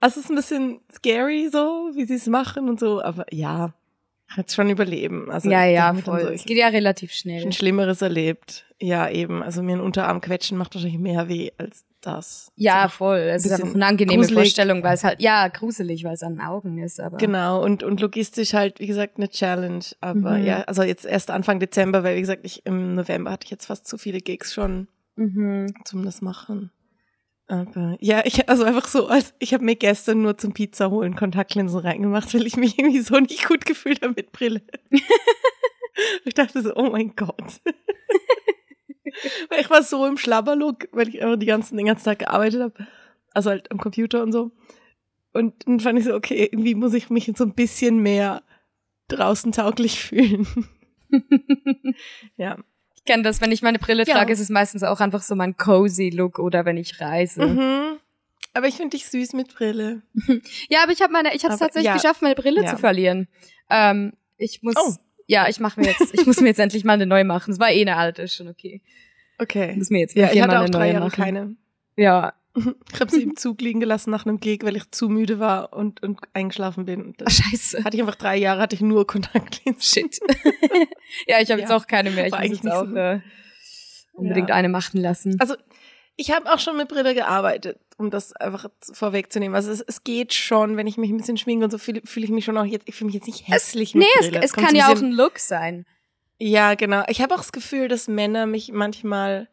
Also 0.00 0.20
es 0.20 0.24
ist 0.26 0.30
ein 0.30 0.36
bisschen 0.36 0.80
scary 0.92 1.48
so, 1.52 1.90
wie 1.94 2.04
sie 2.06 2.14
es 2.14 2.26
machen 2.26 2.68
und 2.68 2.80
so, 2.80 3.02
aber 3.02 3.26
ja, 3.30 3.74
hat 4.28 4.50
schon 4.52 4.70
überleben. 4.70 5.30
Also 5.30 5.50
ja, 5.50 5.64
ja, 5.66 5.94
voll. 5.94 6.22
So, 6.22 6.28
es 6.28 6.44
geht 6.44 6.56
ja 6.56 6.68
relativ 6.68 7.12
schnell. 7.12 7.40
schon 7.42 7.52
Schlimmeres 7.52 8.02
erlebt. 8.02 8.66
Ja, 8.80 9.08
eben. 9.08 9.42
Also 9.42 9.62
mir 9.62 9.72
einen 9.72 9.80
Unterarm 9.82 10.20
quetschen 10.20 10.58
macht 10.58 10.74
wahrscheinlich 10.74 10.98
mehr 11.00 11.28
weh 11.28 11.50
als 11.58 11.84
das. 12.06 12.52
Ja, 12.56 12.88
voll. 12.88 13.18
Es 13.18 13.44
ist 13.44 13.52
einfach 13.52 13.74
eine 13.74 13.86
angenehme 13.86 14.18
gruselig. 14.22 14.34
Vorstellung, 14.38 14.82
weil 14.82 14.94
es 14.94 15.04
halt, 15.04 15.20
ja, 15.20 15.48
gruselig, 15.48 16.04
weil 16.04 16.14
es 16.14 16.22
an 16.22 16.34
den 16.34 16.40
Augen 16.40 16.78
ist, 16.78 17.00
aber. 17.00 17.16
Genau, 17.16 17.62
und, 17.62 17.82
und 17.82 18.00
logistisch 18.00 18.52
halt, 18.54 18.78
wie 18.80 18.86
gesagt, 18.86 19.16
eine 19.16 19.28
Challenge. 19.28 19.84
Aber 20.00 20.38
Mhm. 20.38 20.44
ja, 20.46 20.62
also 20.62 20.82
jetzt 20.82 21.04
erst 21.06 21.30
Anfang 21.30 21.60
Dezember, 21.60 22.04
weil 22.04 22.16
wie 22.16 22.20
gesagt, 22.20 22.42
ich 22.44 22.64
im 22.66 22.94
November 22.94 23.30
hatte 23.30 23.44
ich 23.44 23.50
jetzt 23.50 23.66
fast 23.66 23.86
zu 23.86 23.98
viele 23.98 24.18
Gigs 24.20 24.52
schon 24.54 24.88
Mhm. 25.16 25.72
zum 25.84 26.04
das 26.04 26.20
machen. 26.22 26.70
Aber 27.46 27.96
ja, 28.00 28.22
ich 28.24 28.48
also 28.48 28.64
einfach 28.64 28.88
so, 28.88 29.06
als 29.08 29.34
ich 29.38 29.52
habe 29.52 29.64
mir 29.64 29.76
gestern 29.76 30.22
nur 30.22 30.38
zum 30.38 30.54
Pizza 30.54 30.90
holen 30.90 31.14
Kontaktlinsen 31.14 31.78
reingemacht, 31.78 32.32
weil 32.34 32.46
ich 32.46 32.56
mich 32.56 32.78
irgendwie 32.78 33.00
so 33.00 33.18
nicht 33.20 33.46
gut 33.46 33.66
gefühlt 33.66 34.02
habe 34.02 34.14
mit 34.16 34.32
Brille. 34.32 34.62
ich 36.24 36.34
dachte 36.34 36.62
so, 36.62 36.74
oh 36.74 36.88
mein 36.90 37.14
Gott. 37.16 37.60
Weil 39.48 39.60
ich 39.60 39.70
war 39.70 39.82
so 39.82 40.06
im 40.06 40.16
Schlabberlook, 40.16 40.88
weil 40.92 41.08
ich 41.08 41.22
einfach 41.22 41.38
die 41.38 41.46
ganzen, 41.46 41.76
den 41.76 41.86
ganzen 41.86 42.04
Tag 42.04 42.20
gearbeitet 42.20 42.60
habe. 42.62 42.86
Also 43.32 43.50
halt 43.50 43.70
am 43.70 43.78
Computer 43.78 44.22
und 44.22 44.32
so. 44.32 44.52
Und 45.32 45.66
dann 45.66 45.80
fand 45.80 45.98
ich 45.98 46.04
so, 46.04 46.14
okay, 46.14 46.48
irgendwie 46.50 46.74
muss 46.74 46.94
ich 46.94 47.10
mich 47.10 47.30
so 47.36 47.44
ein 47.44 47.54
bisschen 47.54 47.98
mehr 47.98 48.42
draußen 49.08 49.52
tauglich 49.52 50.00
fühlen. 50.00 50.46
ja. 52.36 52.58
Ich 52.96 53.04
kenne 53.04 53.22
das, 53.22 53.40
wenn 53.40 53.52
ich 53.52 53.60
meine 53.62 53.78
Brille 53.78 54.04
Ja. 54.06 54.14
trage, 54.14 54.32
ist 54.32 54.40
es 54.40 54.48
meistens 54.48 54.82
auch 54.82 55.00
einfach 55.00 55.22
so 55.22 55.34
mein 55.34 55.56
cozy 55.56 56.08
Look 56.10 56.38
oder 56.38 56.64
wenn 56.64 56.76
ich 56.76 57.00
reise. 57.00 57.44
Mhm. 57.46 57.98
Aber 58.54 58.68
ich 58.68 58.76
finde 58.76 58.96
dich 58.96 59.06
süß 59.08 59.32
mit 59.34 59.54
Brille. 59.54 60.02
Ja, 60.68 60.84
aber 60.84 60.92
ich 60.92 61.02
habe 61.02 61.12
meine, 61.12 61.34
ich 61.34 61.44
habe 61.44 61.54
es 61.54 61.60
tatsächlich 61.60 61.88
ja. 61.88 61.94
geschafft, 61.96 62.22
meine 62.22 62.34
Brille 62.36 62.62
Ja. 62.62 62.70
zu 62.70 62.78
verlieren. 62.78 63.28
Ähm, 63.68 64.12
ich 64.38 64.62
muss, 64.62 64.74
Oh. 64.78 64.94
Ja, 65.26 65.48
ich 65.48 65.60
mache 65.60 65.80
mir 65.80 65.86
jetzt, 65.88 66.12
ich 66.14 66.26
muss 66.26 66.40
mir 66.40 66.48
jetzt 66.48 66.60
endlich 66.60 66.84
mal 66.84 66.94
eine 66.94 67.06
neue 67.06 67.24
machen. 67.24 67.52
Es 67.52 67.58
war 67.60 67.70
eh 67.70 67.80
eine 67.80 67.96
alte, 67.96 68.22
ist 68.22 68.34
schon 68.34 68.48
okay. 68.48 68.82
Ich 68.84 69.42
Okay. 69.42 69.74
muss 69.76 69.90
mir 69.90 69.98
jetzt 70.00 70.14
Ja, 70.16 70.30
ich 70.32 70.40
hatte 70.40 70.60
auch 70.60 70.68
drei 70.68 70.78
neue 70.86 70.92
Jahre 70.92 71.04
machen. 71.06 71.22
keine. 71.22 71.56
Ja, 71.96 72.34
Ich 72.92 73.00
habe 73.00 73.10
sie 73.10 73.22
im 73.24 73.36
Zug 73.36 73.60
liegen 73.60 73.80
gelassen 73.80 74.10
nach 74.12 74.24
einem 74.26 74.38
Gig, 74.38 74.62
weil 74.62 74.76
ich 74.76 74.88
zu 74.92 75.08
müde 75.08 75.40
war 75.40 75.72
und, 75.72 76.02
und 76.04 76.20
eingeschlafen 76.34 76.84
bin. 76.84 77.02
Und 77.02 77.22
Ach, 77.24 77.30
scheiße. 77.30 77.82
hatte 77.84 77.96
ich 77.96 78.02
einfach 78.02 78.14
drei 78.14 78.36
Jahre, 78.36 78.60
hatte 78.60 78.76
ich 78.76 78.80
nur 78.80 79.06
Kontaktlinsen. 79.08 79.80
Shit. 79.82 80.20
ja, 81.26 81.40
ich 81.40 81.50
habe 81.50 81.60
jetzt 81.60 81.70
Ja. 81.70 81.76
auch 81.76 81.86
keine 81.88 82.10
mehr. 82.10 82.26
Ich 82.26 82.32
War 82.32 82.38
muss 82.40 82.46
eigentlich 82.46 82.62
jetzt 82.62 82.72
auch 82.72 82.86
so- 82.86 82.94
äh, 82.94 83.20
unbedingt 84.12 84.50
Ja. 84.50 84.54
eine 84.54 84.68
machen 84.68 85.00
lassen. 85.00 85.34
Also 85.40 85.56
ich 86.16 86.30
habe 86.30 86.52
auch 86.52 86.58
schon 86.58 86.76
mit 86.76 86.88
Brille 86.88 87.14
gearbeitet, 87.14 87.78
um 87.96 88.10
das 88.10 88.32
einfach 88.34 88.68
vorwegzunehmen. 88.92 89.54
Also 89.56 89.70
es, 89.72 89.80
es 89.80 90.04
geht 90.04 90.32
schon, 90.34 90.76
wenn 90.76 90.86
ich 90.86 90.96
mich 90.96 91.10
ein 91.10 91.16
bisschen 91.16 91.36
schminke 91.36 91.64
und 91.64 91.70
so 91.70 91.78
fühle 91.78 92.02
fühl 92.04 92.24
ich 92.24 92.30
mich 92.30 92.44
schon 92.44 92.56
auch 92.56 92.64
jetzt, 92.64 92.88
ich 92.88 92.94
fühle 92.94 93.06
mich 93.06 93.14
jetzt 93.14 93.26
nicht 93.26 93.48
hässlich 93.48 93.94
nee, 93.94 94.00
mit 94.00 94.08
es, 94.20 94.26
Brille. 94.28 94.42
es 94.44 94.52
kommt 94.52 94.66
kann 94.68 94.76
ja 94.76 94.86
auch 94.92 94.96
ein 95.02 95.12
Look 95.12 95.38
sein. 95.38 95.86
Ja, 96.38 96.74
genau. 96.74 97.02
Ich 97.08 97.20
habe 97.20 97.34
auch 97.34 97.38
das 97.38 97.52
Gefühl, 97.52 97.88
dass 97.88 98.08
Männer 98.08 98.46
mich 98.46 98.72
manchmal, 98.72 99.48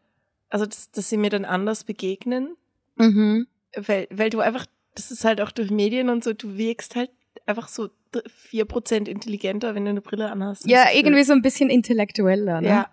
also 0.50 0.66
dass, 0.66 0.90
dass 0.90 1.08
sie 1.08 1.16
mir 1.16 1.30
dann 1.30 1.44
anders 1.44 1.84
begegnen, 1.84 2.56
Mhm. 2.96 3.46
weil, 3.76 4.06
weil 4.10 4.30
du 4.30 4.40
einfach, 4.40 4.66
das 4.94 5.10
ist 5.10 5.24
halt 5.24 5.40
auch 5.40 5.50
durch 5.50 5.70
Medien 5.70 6.10
und 6.10 6.22
so, 6.22 6.32
du 6.34 6.58
wirkst 6.58 6.94
halt 6.94 7.10
einfach 7.46 7.68
so 7.68 7.88
dr- 8.12 8.22
4% 8.50 9.08
intelligenter, 9.08 9.74
wenn 9.74 9.84
du 9.84 9.90
eine 9.90 10.00
Brille 10.02 10.30
anhast. 10.30 10.66
Ja, 10.68 10.84
irgendwie 10.92 11.24
so 11.24 11.32
ein 11.32 11.40
bisschen 11.42 11.70
intellektueller, 11.70 12.60
ne? 12.60 12.68
Ja. 12.68 12.90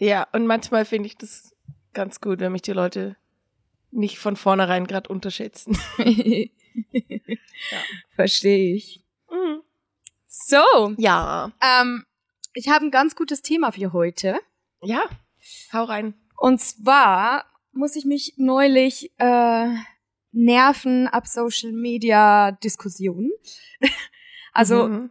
Ja, 0.00 0.26
und 0.32 0.46
manchmal 0.46 0.84
finde 0.84 1.06
ich 1.06 1.16
das 1.16 1.53
ganz 1.94 2.20
gut, 2.20 2.40
wenn 2.40 2.52
mich 2.52 2.62
die 2.62 2.72
Leute 2.72 3.16
nicht 3.90 4.18
von 4.18 4.36
vornherein 4.36 4.86
gerade 4.86 5.08
unterschätzen. 5.08 5.78
Verstehe 8.16 8.74
ich. 8.74 9.04
Mhm. 9.30 9.62
So, 10.26 10.94
Ja. 10.98 11.52
ähm, 11.60 12.04
ich 12.54 12.68
habe 12.68 12.84
ein 12.84 12.90
ganz 12.90 13.16
gutes 13.16 13.42
Thema 13.42 13.72
für 13.72 13.92
heute. 13.92 14.38
Ja, 14.82 15.04
hau 15.72 15.84
rein. 15.84 16.14
Und 16.36 16.60
zwar 16.60 17.46
muss 17.72 17.96
ich 17.96 18.04
mich 18.04 18.34
neulich 18.36 19.12
äh, 19.18 19.68
nerven 20.32 21.08
ab 21.08 21.26
Social 21.26 21.72
Media 21.72 22.52
Diskussionen. 22.52 23.30
also 24.52 24.88
Mhm. 24.88 25.10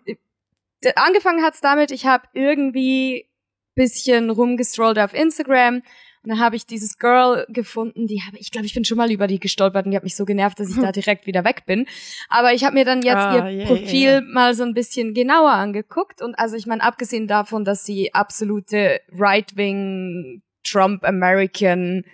angefangen 0.95 1.43
hat's 1.43 1.61
damit, 1.61 1.91
ich 1.91 2.05
habe 2.05 2.27
irgendwie 2.33 3.29
bisschen 3.75 4.29
rumgestrollt 4.29 4.99
auf 4.99 5.13
Instagram 5.13 5.81
und 6.23 6.29
dann 6.29 6.39
habe 6.39 6.55
ich 6.55 6.65
dieses 6.65 6.97
Girl 6.97 7.45
gefunden, 7.49 8.07
die 8.07 8.21
habe 8.25 8.37
ich 8.37 8.49
glaube, 8.51 8.65
ich 8.65 8.73
bin 8.73 8.85
schon 8.85 8.97
mal 8.97 9.11
über 9.11 9.27
die 9.27 9.39
gestolpert 9.39 9.85
und 9.85 9.91
die 9.91 9.97
hat 9.97 10.03
mich 10.03 10.15
so 10.15 10.25
genervt, 10.25 10.59
dass 10.59 10.69
ich 10.69 10.77
da 10.79 10.91
direkt 10.93 11.27
wieder 11.27 11.43
weg 11.43 11.65
bin. 11.65 11.85
Aber 12.29 12.53
ich 12.53 12.63
habe 12.63 12.75
mir 12.75 12.85
dann 12.85 13.01
jetzt 13.01 13.15
Ah, 13.15 13.49
ihr 13.49 13.57
yeah, 13.57 13.65
Profil 13.67 14.09
yeah, 14.09 14.21
mal 14.21 14.53
so 14.55 14.63
ein 14.63 14.73
bisschen 14.73 15.13
genauer 15.13 15.51
angeguckt 15.51 16.21
und 16.21 16.35
also 16.39 16.55
ich 16.55 16.65
meine 16.65 16.81
abgesehen 16.83 17.27
davon, 17.27 17.65
dass 17.65 17.85
sie 17.85 18.13
absolute 18.13 19.01
Right-Wing 19.11 20.41
Trump 20.63 21.03
American 21.03 22.05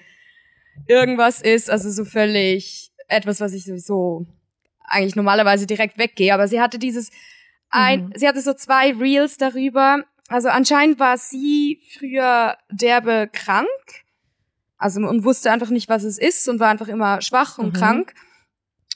irgendwas 0.88 1.42
ist, 1.42 1.70
also 1.70 1.90
so 1.92 2.06
völlig 2.06 2.92
etwas, 3.08 3.40
was 3.42 3.54
ich 3.54 3.66
sowieso 3.66 4.26
eigentlich 4.84 5.16
normalerweise 5.16 5.68
direkt 5.68 5.98
weggehe, 5.98 6.34
aber 6.34 6.48
sie 6.48 6.60
hatte 6.62 6.80
dieses 6.80 7.12
ein, 7.70 8.06
Mhm. 8.06 8.14
sie 8.16 8.28
hatte 8.28 8.42
so 8.42 8.54
zwei 8.54 8.92
Reels 8.94 9.38
darüber. 9.38 10.04
Also 10.30 10.48
anscheinend 10.50 11.00
war 11.00 11.18
sie 11.18 11.82
früher 11.98 12.58
derbe 12.72 13.30
krank. 13.32 13.68
Also 14.78 15.02
und 15.02 15.24
wusste 15.26 15.52
einfach 15.52 15.70
nicht, 15.72 15.90
was 15.90 16.04
es 16.04 16.18
ist 16.18 16.48
und 16.48 16.60
war 16.62 16.70
einfach 16.70 16.88
immer 16.88 17.22
schwach 17.22 17.58
und 17.58 17.74
Mhm. 17.74 17.78
krank. 17.80 18.14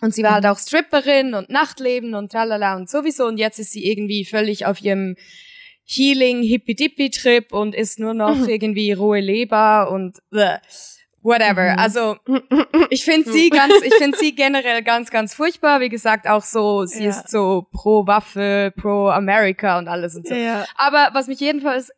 Und 0.01 0.13
sie 0.13 0.23
war 0.23 0.33
halt 0.33 0.43
Mhm. 0.45 0.49
auch 0.51 0.59
Stripperin 0.59 1.33
und 1.33 1.49
Nachtleben 1.49 2.13
und 2.13 2.31
tralala 2.31 2.75
und 2.75 2.89
sowieso. 2.89 3.25
Und 3.25 3.37
jetzt 3.37 3.59
ist 3.59 3.71
sie 3.71 3.85
irgendwie 3.89 4.23
völlig 4.25 4.65
auf 4.65 4.81
ihrem 4.81 5.15
Healing 5.85 6.41
Hippie 6.43 7.09
Trip 7.09 7.51
und 7.51 7.75
ist 7.75 7.99
nur 7.99 8.13
noch 8.13 8.35
Mhm. 8.37 8.47
irgendwie 8.49 8.91
rohe 8.93 9.19
Leber 9.19 9.91
und 9.91 10.19
bleh, 10.29 10.57
whatever. 11.23 11.73
Mhm. 11.73 11.79
Also 11.79 12.17
ich 12.89 13.03
finde 13.05 13.31
sie 13.31 13.49
ganz, 13.49 13.73
ich 13.83 13.93
finde 13.95 14.17
sie 14.17 14.35
generell 14.35 14.83
ganz, 14.83 15.09
ganz 15.09 15.33
furchtbar. 15.33 15.79
Wie 15.81 15.89
gesagt, 15.89 16.27
auch 16.27 16.43
so, 16.43 16.85
sie 16.85 17.03
Ja. 17.05 17.09
ist 17.09 17.29
so 17.29 17.65
pro 17.71 18.05
Waffe, 18.07 18.73
pro 18.75 19.07
America 19.09 19.77
und 19.79 19.87
alles 19.87 20.15
und 20.15 20.27
so. 20.27 20.35
ja. 20.35 20.65
Aber 20.75 21.09
was 21.13 21.27
mich 21.27 21.39
jedenfalls 21.39 21.91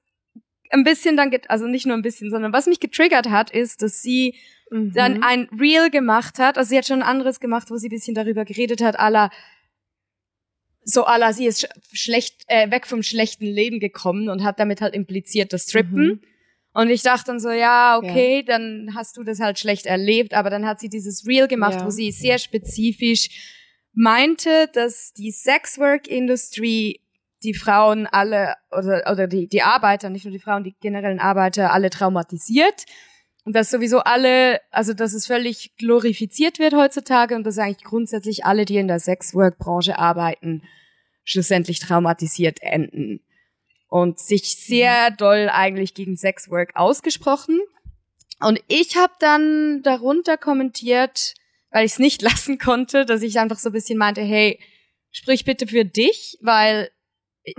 ein 0.72 0.84
bisschen 0.84 1.16
dann, 1.18 1.32
also 1.48 1.68
nicht 1.68 1.86
nur 1.86 1.96
ein 1.96 2.02
bisschen, 2.02 2.30
sondern 2.32 2.52
was 2.54 2.66
mich 2.68 2.80
getriggert 2.80 3.30
hat, 3.30 3.52
ist, 3.52 3.82
dass 3.82 4.02
sie 4.02 4.36
dann 4.72 5.18
Mhm. 5.18 5.24
ein 5.24 5.50
Reel 5.60 5.90
gemacht 5.92 6.40
hat. 6.40 6.58
Also 6.58 6.70
sie 6.70 6.78
hat 6.78 6.88
schon 6.88 7.04
ein 7.04 7.08
anderes 7.08 7.40
gemacht, 7.40 7.70
wo 7.70 7.78
sie 7.78 7.88
ein 7.88 7.92
bisschen 7.92 8.16
darüber 8.16 8.46
geredet 8.46 8.82
hat, 8.82 9.00
aller 9.00 9.30
so 10.84 11.06
aller 11.06 11.34
sie 11.34 11.46
ist 11.48 11.62
sch 11.62 11.68
schlecht 11.94 12.44
äh, 12.48 12.70
weg 12.72 12.86
vom 12.86 13.02
schlechten 13.04 13.46
Leben 13.46 13.80
gekommen 13.80 14.30
und 14.30 14.44
hat 14.44 14.60
damit 14.60 14.82
halt 14.82 14.94
impliziert 14.96 15.54
das 15.54 15.64
Strippen. 15.64 16.04
Mhm. 16.08 16.22
Und 16.76 16.90
ich 16.90 17.04
dachte 17.04 17.28
dann 17.28 17.40
so, 17.40 17.50
ja, 17.52 17.98
okay, 17.98 18.44
dann 18.44 18.90
hast 18.96 19.16
du 19.16 19.24
das 19.24 19.40
halt 19.40 19.58
schlecht 19.58 19.86
erlebt, 19.86 20.34
aber 20.34 20.50
dann 20.50 20.66
hat 20.66 20.82
sie 20.82 20.90
dieses 20.90 21.26
Reel 21.26 21.48
gemacht, 21.48 21.76
Ja. 21.80 21.86
wo 21.86 21.90
sie 21.90 22.12
sehr 22.12 22.38
spezifisch 22.38 23.30
meinte, 23.94 24.70
dass 24.74 25.14
die 25.14 25.32
Sexwork-Industrie 25.32 27.00
die 27.44 27.54
Frauen 27.54 28.08
alle 28.08 28.56
oder, 28.72 29.10
oder 29.10 29.28
die, 29.28 29.48
die 29.48 29.62
Arbeiter, 29.62 30.10
nicht 30.10 30.26
nur 30.26 30.34
die 30.34 30.40
Frauen, 30.40 30.66
die 30.66 30.76
generellen 30.82 31.20
Arbeiter 31.20 31.72
alle 31.72 31.90
traumatisiert. 31.90 32.86
Und 33.46 33.56
dass 33.56 33.70
sowieso 33.70 34.00
alle, 34.00 34.60
also 34.72 34.94
dass 34.94 35.14
es 35.14 35.28
völlig 35.28 35.78
glorifiziert 35.78 36.60
wird 36.60 36.74
heutzutage 36.74 37.36
und 37.36 37.46
dass 37.46 37.58
eigentlich 37.58 37.86
grundsätzlich 37.86 38.44
alle, 38.44 38.66
die 38.66 38.78
in 38.78 38.90
der 38.90 39.00
Sexwork-Branche 39.00 39.98
arbeiten, 39.98 40.64
schlussendlich 41.24 41.80
traumatisiert 41.80 42.62
enden. 42.62 43.22
Und 43.96 44.20
sich 44.20 44.58
sehr 44.58 45.10
doll 45.12 45.50
eigentlich 45.50 45.94
gegen 45.94 46.18
Sexwork 46.18 46.76
ausgesprochen. 46.76 47.62
Und 48.42 48.60
ich 48.68 48.98
habe 48.98 49.14
dann 49.20 49.84
darunter 49.84 50.36
kommentiert, 50.36 51.34
weil 51.72 51.86
ich 51.86 51.94
es 51.94 52.00
nicht 52.00 52.22
lassen 52.22 52.58
konnte, 52.58 53.06
dass 53.06 53.22
ich 53.22 53.40
einfach 53.40 53.58
so 53.58 53.70
ein 53.70 53.72
bisschen 53.72 53.98
meinte, 53.98 54.20
hey, 54.20 54.60
sprich 55.12 55.46
bitte 55.46 55.66
für 55.66 55.86
dich, 55.86 56.38
weil 56.42 56.90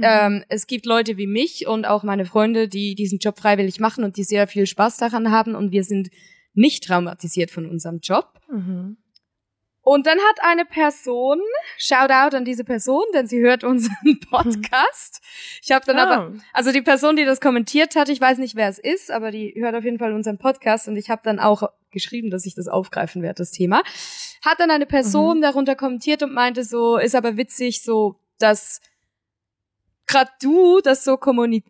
ähm, 0.03 0.45
es 0.51 0.67
gibt 0.67 0.85
Leute 0.85 1.17
wie 1.17 1.27
mich 1.27 1.67
und 1.67 1.87
auch 1.87 2.03
meine 2.03 2.27
Freunde, 2.27 2.69
die 2.69 2.95
diesen 2.95 3.19
Job 3.19 3.39
freiwillig 3.39 3.81
machen 3.81 4.05
und 4.05 4.19
die 4.19 4.25
sehr 4.25 4.47
viel 4.47 4.67
Spaß 4.67 4.99
daran 4.99 5.31
haben 5.31 5.55
und 5.55 5.73
wir 5.73 5.85
sind 5.85 6.11
nicht 6.53 6.85
traumatisiert 6.85 7.51
von 7.51 7.65
unserem 7.65 8.01
Job. 8.01 8.39
Mhm. 8.53 8.99
Und 9.89 10.09
dann 10.09 10.19
hat 10.19 10.41
eine 10.43 10.65
Person, 10.65 11.41
shout 11.79 12.11
out 12.11 12.35
an 12.35 12.45
diese 12.45 12.65
Person, 12.65 13.05
denn 13.15 13.29
sie 13.29 13.39
hört 13.39 13.63
unseren 13.63 14.19
Podcast. 14.31 15.23
Ich 15.63 15.71
habe 15.71 15.87
dann 15.87 15.99
aber, 15.99 16.17
Ah. 16.17 16.33
also 16.53 16.73
die 16.73 16.83
Person, 16.83 17.15
die 17.15 17.25
das 17.25 17.41
kommentiert 17.41 17.95
hat, 17.95 18.09
ich 18.09 18.21
weiß 18.21 18.39
nicht, 18.39 18.57
wer 18.57 18.69
es 18.69 18.81
ist, 18.81 19.13
aber 19.13 19.31
die 19.31 19.55
hört 19.57 19.77
auf 19.77 19.85
jeden 19.85 20.01
Fall 20.01 20.13
unseren 20.13 20.39
Podcast 20.39 20.89
und 20.89 20.97
ich 20.97 21.09
habe 21.09 21.21
dann 21.23 21.39
auch 21.39 21.63
geschrieben, 21.93 22.31
dass 22.31 22.47
ich 22.47 22.57
das 22.57 22.67
aufgreifen 22.67 23.23
werde, 23.23 23.37
das 23.37 23.53
Thema. 23.53 23.85
Hat 24.45 24.59
dann 24.59 24.73
eine 24.73 24.87
Person 24.87 25.41
darunter 25.41 25.77
kommentiert 25.77 26.25
und 26.25 26.35
meinte 26.35 26.65
so, 26.65 26.97
ist 26.97 27.15
aber 27.15 27.37
witzig 27.37 27.85
so, 27.85 28.17
dass 28.41 28.81
gerade 30.09 30.33
du 30.43 30.81
das 30.81 31.05
so 31.05 31.17
äh, 31.17 31.61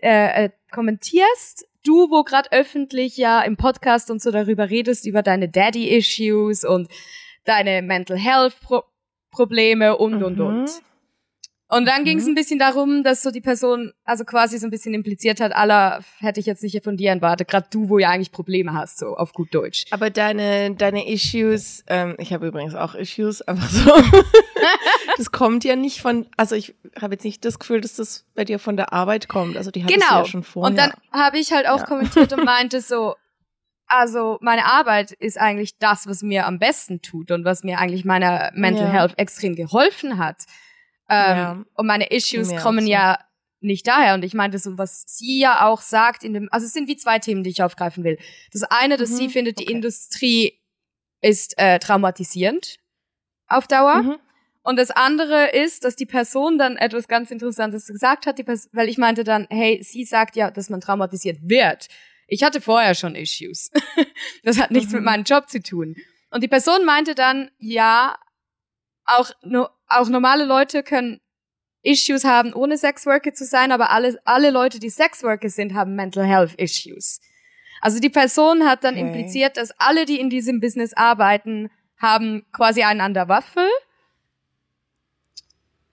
äh, 0.46 0.50
kommentierst, 0.73 1.68
du, 1.85 2.08
wo 2.11 2.25
gerade 2.25 2.50
öffentlich 2.50 3.18
ja 3.18 3.42
im 3.42 3.58
Podcast 3.58 4.11
und 4.11 4.23
so 4.23 4.30
darüber 4.30 4.70
redest, 4.70 5.04
über 5.06 5.23
deine 5.23 5.50
Daddy-Issues 5.50 6.64
und 6.64 6.88
deine 7.46 7.82
Mental 7.82 8.16
Health 8.18 8.60
Pro 8.60 8.82
Probleme 9.30 9.96
und 9.96 10.22
und 10.22 10.38
Mhm. 10.38 10.46
und. 10.46 10.70
Und 11.68 11.84
dann 11.84 12.04
ging 12.04 12.16
es 12.18 12.24
Mhm. 12.26 12.30
ein 12.30 12.34
bisschen 12.36 12.58
darum, 12.60 13.02
dass 13.02 13.22
so 13.22 13.32
die 13.32 13.40
Person 13.40 13.92
also 14.04 14.24
quasi 14.24 14.56
so 14.56 14.68
ein 14.68 14.70
bisschen 14.70 14.94
impliziert 14.94 15.40
hat, 15.40 15.52
aller 15.54 16.00
hätte 16.20 16.38
ich 16.38 16.46
jetzt 16.46 16.62
nicht 16.62 16.82
von 16.84 16.96
dir 16.96 17.10
erwartet, 17.10 17.48
gerade 17.48 17.66
du, 17.72 17.88
wo 17.88 17.98
ja 17.98 18.08
eigentlich 18.10 18.30
Probleme 18.30 18.72
hast, 18.72 18.98
so 18.98 19.16
auf 19.16 19.32
gut 19.32 19.52
Deutsch. 19.52 19.84
Aber 19.90 20.08
deine, 20.08 20.74
deine 20.76 21.10
Issues, 21.10 21.82
ähm, 21.88 22.14
ich 22.18 22.32
habe 22.32 22.46
übrigens 22.46 22.76
auch 22.76 22.94
Issues, 22.94 23.42
einfach 23.42 23.68
so. 23.68 23.90
das 25.16 25.32
kommt 25.32 25.64
ja 25.64 25.74
nicht 25.76 26.00
von, 26.00 26.26
also 26.36 26.54
ich 26.54 26.74
habe 27.00 27.14
jetzt 27.14 27.24
nicht 27.24 27.44
das 27.44 27.58
Gefühl, 27.58 27.80
dass 27.80 27.96
das 27.96 28.24
bei 28.36 28.44
dir 28.44 28.58
von 28.60 28.76
der 28.76 28.92
Arbeit 28.92 29.28
kommt. 29.28 29.56
Also 29.56 29.70
die 29.72 29.82
hattest 29.84 30.00
du 30.00 30.06
Genau. 30.06 30.18
ja 30.20 30.24
schon 30.24 30.44
vorher. 30.44 30.70
Und 30.70 30.76
dann 30.78 30.92
habe 31.12 31.38
ich 31.38 31.52
halt 31.52 31.68
auch 31.68 31.80
Ja. 31.80 31.84
kommentiert 31.84 32.32
und 32.32 32.44
meinte 32.44 32.80
so, 32.80 33.16
also 33.87 34.38
meine 34.40 34.64
Arbeit 34.66 35.12
ist 35.12 35.38
eigentlich 35.38 35.78
das, 35.78 36.07
was 36.07 36.23
mir 36.23 36.47
am 36.47 36.59
besten 36.59 37.02
tut 37.02 37.31
und 37.31 37.45
was 37.45 37.62
mir 37.62 37.78
eigentlich 37.78 38.05
meiner 38.05 38.50
Mental 38.55 38.87
Ja. 38.87 38.93
Health 38.93 39.19
extrem 39.19 39.55
geholfen 39.55 40.19
hat. 40.19 40.45
Ähm, 41.09 41.37
Ja. 41.37 41.64
Und 41.75 41.87
meine 41.87 42.07
Issues 42.11 42.50
Mir 42.50 42.61
kommen 42.61 42.87
ja 42.87 43.19
nicht 43.61 43.87
daher. 43.87 44.14
Und 44.14 44.25
ich 44.25 44.35
meinte 44.35 44.59
so, 44.59 44.76
was 44.78 45.05
sie 45.07 45.38
ja 45.40 45.66
auch 45.66 45.81
sagt 45.81 46.25
in 46.25 46.35
dem, 46.35 46.49
also 46.50 46.66
es 46.66 46.73
sind 46.73 46.88
wie 46.88 46.97
zwei 46.97 47.19
Themen, 47.19 47.43
die 47.43 47.50
ich 47.50 47.62
aufgreifen 47.62 48.05
will. 48.05 48.19
Das 48.52 48.62
eine, 48.64 48.97
dass 48.97 49.11
Mhm, 49.11 49.16
sie 49.16 49.28
findet, 49.28 49.59
die 49.59 49.64
okay. 49.64 49.73
Industrie 49.73 50.61
ist 51.21 51.59
äh, 51.59 51.78
traumatisierend 51.78 52.76
auf 53.49 53.66
Dauer. 53.66 54.02
Mhm. 54.02 54.16
Und 54.62 54.76
das 54.78 54.90
andere 54.90 55.50
ist, 55.50 55.85
dass 55.85 55.95
die 55.95 56.07
Person 56.07 56.59
dann 56.59 56.76
etwas 56.76 57.07
ganz 57.07 57.31
Interessantes 57.31 57.87
gesagt 57.87 58.26
hat, 58.26 58.38
die 58.38 58.43
Pers 58.43 58.69
weil 58.73 58.88
ich 58.88 58.99
meinte 58.99 59.23
dann, 59.23 59.47
hey, 59.49 59.81
sie 59.83 60.05
sagt 60.05 60.35
ja, 60.35 60.50
dass 60.50 60.71
man 60.71 60.81
traumatisiert 60.81 61.38
wird. 61.43 61.87
Ich 62.26 62.42
hatte 62.42 62.61
vorher 62.61 62.95
schon 62.95 63.14
Issues. 63.14 63.71
das 64.42 64.59
hat 64.61 64.71
nichts 64.71 64.90
Mhm. 64.92 64.97
mit 64.99 65.04
meinem 65.04 65.25
Job 65.25 65.49
zu 65.49 65.62
tun. 65.62 65.97
Und 66.30 66.42
die 66.42 66.49
Person 66.49 66.85
meinte 66.85 67.14
dann, 67.14 67.50
ja, 67.59 68.16
auch, 69.04 69.30
no, 69.42 69.68
auch 69.88 70.09
normale 70.09 70.45
Leute 70.45 70.83
können 70.83 71.21
Issues 71.83 72.25
haben, 72.25 72.52
ohne 72.52 72.76
Sexworker 72.76 73.33
zu 73.33 73.45
sein, 73.45 73.71
aber 73.71 73.90
alle, 73.90 74.18
alle 74.25 74.50
Leute, 74.50 74.80
die 74.80 74.90
Sexworker 74.90 75.49
sind, 75.49 75.75
haben 75.75 75.95
Mental 75.95 76.25
Health 76.25 76.54
Issues. 76.54 77.21
Also 77.80 78.00
die 78.00 78.11
Person 78.11 78.64
hat 78.68 78.83
dann 78.83 78.95
Okay. 78.95 79.02
impliziert, 79.06 79.56
dass 79.56 79.71
alle, 79.78 80.04
die 80.04 80.18
in 80.18 80.28
diesem 80.28 80.59
Business 80.61 80.92
arbeiten, 80.95 81.71
haben 81.99 82.45
quasi 82.52 82.83
einen 82.83 83.00
an 83.00 83.14
der 83.14 83.28
Waffel. 83.28 83.68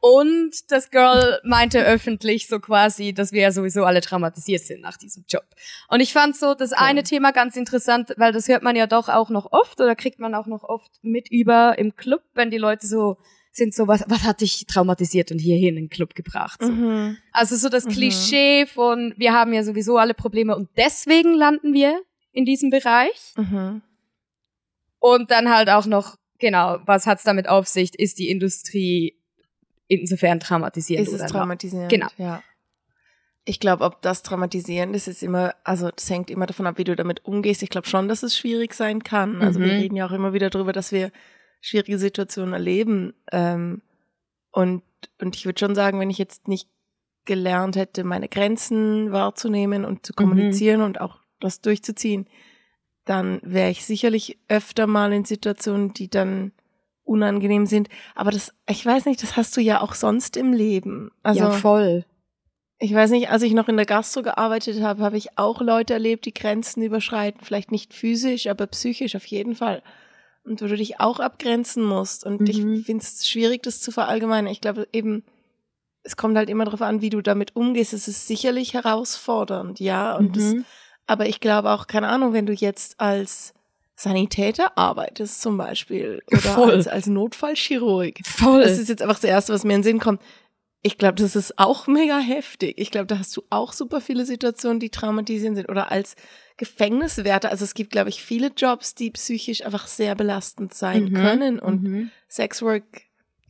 Und 0.05 0.69
das 0.69 0.91
Girl 0.91 1.39
meinte 1.45 1.81
öffentlich 1.81 2.49
so 2.49 2.59
quasi, 2.59 3.13
dass 3.13 3.31
wir 3.31 3.43
ja 3.43 3.51
sowieso 3.53 3.85
alle 3.85 4.01
traumatisiert 4.01 4.61
sind 4.61 4.81
nach 4.81 4.97
diesem 4.97 5.23
Job. 5.29 5.45
Und 5.87 6.01
ich 6.01 6.11
fand 6.11 6.35
so 6.35 6.55
das 6.55 6.73
eine 6.73 7.03
Thema 7.03 7.31
ganz 7.31 7.55
interessant, 7.55 8.13
weil 8.17 8.33
das 8.33 8.49
hört 8.49 8.63
man 8.63 8.75
ja 8.75 8.85
doch 8.85 9.07
auch 9.07 9.29
noch 9.29 9.53
oft 9.53 9.79
oder 9.79 9.95
kriegt 9.95 10.19
man 10.19 10.35
auch 10.35 10.45
noch 10.45 10.63
oft 10.63 10.91
mit 11.03 11.31
über 11.31 11.77
im 11.77 11.95
Club, 11.95 12.21
wenn 12.33 12.51
die 12.51 12.57
Leute 12.57 12.85
so 12.85 13.15
sind 13.53 13.73
so, 13.73 13.87
was, 13.87 14.03
was 14.07 14.23
hat 14.23 14.41
dich 14.41 14.65
traumatisiert 14.67 15.31
und 15.31 15.39
hierhin 15.39 15.77
in 15.77 15.85
den 15.85 15.89
Club 15.89 16.15
gebracht? 16.15 16.61
So. 16.61 16.69
Mhm. 16.69 17.17
Also 17.31 17.55
so 17.55 17.69
das 17.69 17.85
Mhm. 17.85 17.91
Klischee 17.91 18.65
von, 18.65 19.13
wir 19.15 19.31
haben 19.31 19.53
ja 19.53 19.63
sowieso 19.63 19.97
alle 19.97 20.13
Probleme 20.13 20.53
und 20.53 20.67
deswegen 20.75 21.33
landen 21.33 21.71
wir 21.73 22.01
in 22.33 22.43
diesem 22.43 22.71
Bereich. 22.71 23.33
Mhm. 23.37 23.81
Und 24.99 25.31
dann 25.31 25.49
halt 25.49 25.69
auch 25.69 25.85
noch, 25.85 26.17
genau, 26.39 26.79
was 26.85 27.07
hat's 27.07 27.23
damit 27.23 27.47
auf 27.47 27.69
sich? 27.69 27.97
Ist 27.97 28.19
die 28.19 28.29
Industrie 28.29 29.17
insofern 29.87 30.39
traumatisierend 30.39 31.07
Ist 31.07 31.13
es 31.13 31.31
traumatisierend? 31.31 31.89
Genau. 31.89 32.07
Ja. 32.17 32.43
Ich 33.45 33.59
glaube, 33.59 33.83
ob 33.83 34.01
das 34.01 34.23
traumatisierend 34.23 34.95
ist, 34.95 35.07
ist 35.07 35.21
immer, 35.21 35.53
also 35.65 35.89
das 35.91 36.09
hängt 36.09 36.29
immer 36.29 36.45
davon 36.45 36.65
ab, 36.65 36.77
wie 36.77 36.85
du 36.85 36.95
damit 36.95 37.25
umgehst. 37.25 37.61
Ich 37.61 37.69
glaube 37.69 37.87
schon, 37.87 38.07
dass 38.07 38.23
es 38.23 38.37
schwierig 38.37 38.73
sein 38.73 39.03
kann. 39.03 39.41
Also 39.41 39.59
wir 39.59 39.67
Mhm. 39.73 39.79
reden 39.79 39.95
ja 39.97 40.05
auch 40.07 40.11
immer 40.13 40.31
wieder 40.33 40.49
darüber, 40.49 40.71
dass 40.71 40.91
wir 40.93 41.11
schwierige 41.59 41.99
Situationen 41.99 42.53
erleben. 42.53 43.13
Ähm, 43.33 43.81
und, 44.51 44.83
und 45.19 45.35
ich 45.35 45.45
würde 45.45 45.59
schon 45.59 45.75
sagen, 45.75 45.99
wenn 45.99 46.09
ich 46.09 46.17
jetzt 46.17 46.47
nicht 46.47 46.69
gelernt 47.25 47.75
hätte, 47.75 48.03
meine 48.05 48.29
Grenzen 48.29 49.11
wahrzunehmen 49.11 49.83
und 49.83 50.05
zu 50.05 50.13
Mhm. 50.13 50.15
kommunizieren 50.15 50.81
und 50.81 51.01
auch 51.01 51.19
das 51.41 51.59
durchzuziehen, 51.59 52.27
dann 53.05 53.41
wäre 53.43 53.69
ich 53.69 53.85
sicherlich 53.85 54.37
öfter 54.47 54.87
mal 54.87 55.11
in 55.11 55.25
Situationen, 55.25 55.93
die 55.93 56.09
dann 56.09 56.53
unangenehm 57.03 57.65
sind. 57.65 57.89
Aber 58.15 58.31
das, 58.31 58.53
ich 58.69 58.85
weiß 58.85 59.05
nicht, 59.05 59.21
das 59.23 59.35
hast 59.37 59.55
du 59.57 59.61
ja 59.61 59.81
auch 59.81 59.93
sonst 59.93 60.37
im 60.37 60.53
Leben. 60.53 61.11
Also 61.21 61.41
ja, 61.41 61.51
voll. 61.51 62.05
ich 62.79 62.93
weiß 62.93 63.11
nicht, 63.11 63.29
als 63.29 63.43
ich 63.43 63.53
noch 63.53 63.67
in 63.67 63.77
der 63.77 63.85
Gastro 63.85 64.21
gearbeitet 64.23 64.81
habe, 64.81 65.03
habe 65.03 65.17
ich 65.17 65.37
auch 65.37 65.61
Leute 65.61 65.93
erlebt, 65.93 66.25
die 66.25 66.33
Grenzen 66.33 66.81
überschreiten. 66.81 67.41
Vielleicht 67.43 67.71
nicht 67.71 67.93
physisch, 67.93 68.47
aber 68.47 68.67
psychisch 68.67 69.15
auf 69.15 69.25
jeden 69.25 69.55
Fall. 69.55 69.81
Und 70.45 70.61
wo 70.61 70.67
du 70.67 70.75
dich 70.75 70.99
auch 70.99 71.19
abgrenzen 71.19 71.83
musst. 71.83 72.25
Und 72.25 72.41
Mhm. 72.41 72.47
ich 72.47 72.85
finde 72.85 73.03
es 73.03 73.27
schwierig, 73.27 73.63
das 73.63 73.81
zu 73.81 73.91
verallgemeinern. 73.91 74.51
Ich 74.51 74.59
glaube 74.61 74.87
eben, 74.91 75.23
es 76.03 76.17
kommt 76.17 76.35
halt 76.35 76.49
immer 76.49 76.65
darauf 76.65 76.81
an, 76.81 77.01
wie 77.01 77.09
du 77.09 77.21
damit 77.21 77.55
umgehst. 77.55 77.93
Es 77.93 78.09
ist 78.09 78.27
sicherlich 78.27 78.73
herausfordernd, 78.73 79.79
ja. 79.79 80.15
Und 80.17 80.35
das, 80.35 80.43
Mhm. 80.53 80.65
aber 81.07 81.27
ich 81.27 81.39
glaube 81.39 81.69
auch, 81.71 81.87
keine 81.87 82.09
Ahnung, 82.09 82.33
wenn 82.33 82.45
du 82.45 82.51
jetzt 82.53 82.99
als 82.99 83.53
Sanitäter 83.95 84.77
arbeitest 84.77 85.41
zum 85.41 85.57
Beispiel 85.57 86.21
oder 86.31 86.39
Voll. 86.39 86.71
als, 86.71 86.87
als 86.87 87.07
Notfallchirurg, 87.07 88.19
Voll. 88.25 88.63
das 88.63 88.77
ist 88.77 88.89
jetzt 88.89 89.01
einfach 89.01 89.15
das 89.19 89.23
Erste, 89.29 89.53
was 89.53 89.63
mir 89.63 89.73
in 89.75 89.79
den 89.79 89.83
Sinn 89.83 89.99
kommt. 89.99 90.21
Ich 90.85 90.97
glaube, 90.97 91.15
das 91.15 91.37
ist 91.37 91.57
auch 91.59 91.87
mega 91.87 92.17
heftig. 92.19 92.73
Ich 92.77 92.91
glaube, 92.91 93.05
da 93.07 93.17
hast 93.17 93.37
du 93.37 93.43
auch 93.49 93.71
super 93.71 94.01
viele 94.01 94.25
Situationen, 94.25 94.81
die 94.81 94.89
traumatisierend 94.89 95.55
sind. 95.55 95.69
Oder 95.69 95.91
als 95.91 96.15
Gefängniswärter. 96.57 97.49
Also 97.51 97.63
es 97.63 97.73
gibt, 97.73 97.91
glaube 97.91 98.09
ich, 98.09 98.21
viele 98.21 98.47
Jobs, 98.57 98.93
die 98.93 99.11
psychisch 99.11 99.63
einfach 99.65 99.87
sehr 99.87 100.13
belastend 100.15 100.73
sein 100.73 101.05
Mhm. 101.05 101.13
können. 101.13 101.59
Und 101.59 101.83
Mhm. 101.83 102.11
Sexwork 102.27 102.83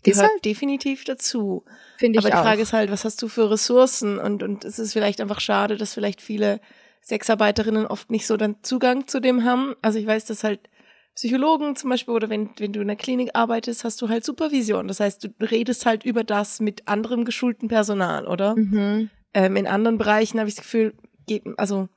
gehört 0.04 0.30
halt- 0.30 0.46
definitiv 0.46 1.06
dazu. 1.06 1.64
Finde 1.98 2.20
ich 2.20 2.26
Aber 2.26 2.30
die 2.32 2.38
auch. 2.38 2.44
Frage 2.44 2.62
ist 2.62 2.74
halt, 2.74 2.92
was 2.92 3.04
hast 3.04 3.20
du 3.22 3.28
für 3.28 3.50
Ressourcen? 3.50 4.20
Und, 4.20 4.44
und 4.44 4.64
es 4.64 4.78
ist 4.78 4.94
vielleicht 4.94 5.20
einfach 5.20 5.40
schade, 5.40 5.76
dass 5.78 5.94
vielleicht 5.96 6.22
viele 6.22 6.60
Sexarbeiterinnen 7.04 7.86
oft 7.86 8.10
nicht 8.10 8.26
so 8.26 8.38
dann 8.38 8.56
Zugang 8.64 9.08
zu 9.08 9.20
dem 9.20 9.44
haben. 9.44 9.76
Also 9.82 10.00
ich 10.00 10.08
weiß, 10.08 10.26
dass 10.26 10.44
halt 10.44 10.70
Psychologen 11.16 11.76
zum 11.76 11.90
Beispiel 11.90 12.14
oder 12.14 12.30
wenn, 12.30 12.50
wenn 12.58 12.74
du 12.74 12.82
in 12.82 12.88
der 12.88 12.96
Klinik 12.96 13.32
arbeitest, 13.34 13.84
hast 13.84 14.02
du 14.02 14.10
halt 14.10 14.24
Supervision. 14.24 14.88
Das 14.88 15.00
heißt, 15.00 15.24
du 15.24 15.30
redest 15.40 15.86
halt 15.86 16.06
über 16.06 16.24
das 16.24 16.60
mit 16.60 16.88
anderem 16.88 17.26
geschulten 17.26 17.68
Personal, 17.68 18.26
oder? 18.26 18.56
Mhm. 18.56 19.10
Ähm, 19.34 19.56
in 19.58 19.68
anderen 19.68 19.98
Bereichen 19.98 20.40
habe 20.40 20.50
ich 20.50 20.56
das 20.56 20.64
Gefühl, 20.64 20.94
geht, 21.28 21.44
also 21.58 21.90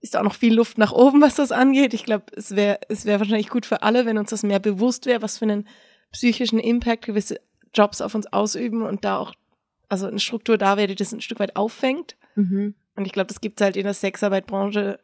ist 0.00 0.16
auch 0.16 0.22
noch 0.22 0.34
viel 0.34 0.54
Luft 0.54 0.78
nach 0.78 0.92
oben, 0.92 1.20
was 1.20 1.34
das 1.34 1.52
angeht. 1.52 1.92
Ich 1.92 2.04
glaube, 2.04 2.24
es 2.34 2.56
wäre 2.56 2.78
es 2.88 3.04
wäre 3.04 3.20
wahrscheinlich 3.20 3.50
gut 3.50 3.66
für 3.66 3.82
alle, 3.82 4.06
wenn 4.06 4.18
uns 4.18 4.30
das 4.30 4.42
mehr 4.42 4.58
bewusst 4.58 5.06
wäre, 5.06 5.22
was 5.22 5.38
für 5.38 5.44
einen 5.44 5.68
psychischen 6.12 6.58
Impact 6.58 7.04
gewisse 7.04 7.40
Jobs 7.74 8.00
auf 8.00 8.14
uns 8.14 8.32
ausüben 8.32 8.82
und 8.82 9.04
da 9.04 9.18
auch 9.18 9.34
also 9.88 10.06
eine 10.06 10.18
Struktur 10.18 10.56
da 10.56 10.76
wäre, 10.76 10.88
die 10.88 10.94
das 10.94 11.12
ein 11.12 11.20
Stück 11.20 11.40
weit 11.40 11.56
auffängt. 11.56 12.16
Mhm. 12.34 12.74
Und 12.96 13.06
ich 13.06 13.12
glaube, 13.12 13.28
das 13.28 13.40
gibt 13.40 13.60
es 13.60 13.64
halt 13.64 13.76
in 13.76 13.84
der 13.84 13.94
Sexarbeitbranche 13.94 14.98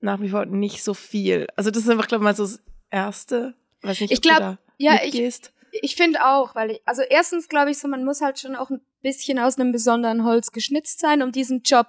nach 0.00 0.20
wie 0.20 0.28
vor 0.28 0.44
nicht 0.46 0.82
so 0.84 0.94
viel. 0.94 1.46
Also 1.56 1.70
das 1.70 1.82
ist 1.84 1.88
einfach, 1.90 2.06
glaube 2.08 2.22
ich, 2.22 2.26
mal 2.26 2.36
so 2.36 2.44
das 2.44 2.60
Erste. 2.90 3.54
Weiß 3.82 4.00
nicht, 4.00 4.10
Ich 4.12 4.18
ob 4.18 4.22
du 4.22 4.28
glaub, 4.28 4.38
da 4.38 4.58
Ja, 4.78 4.94
ich, 4.96 5.14
mitgehst. 5.14 5.52
ich 5.72 5.96
finde 5.96 6.24
auch, 6.26 6.54
weil 6.54 6.72
ich, 6.72 6.82
also 6.84 7.02
erstens 7.02 7.48
glaube 7.48 7.70
ich 7.70 7.78
so, 7.78 7.88
man 7.88 8.04
muss 8.04 8.20
halt 8.20 8.38
schon 8.38 8.54
auch 8.54 8.70
ein 8.70 8.80
bisschen 9.02 9.38
aus 9.38 9.58
einem 9.58 9.72
besonderen 9.72 10.24
Holz 10.24 10.52
geschnitzt 10.52 11.00
sein, 11.00 11.22
um 11.22 11.32
diesen 11.32 11.62
Job 11.62 11.86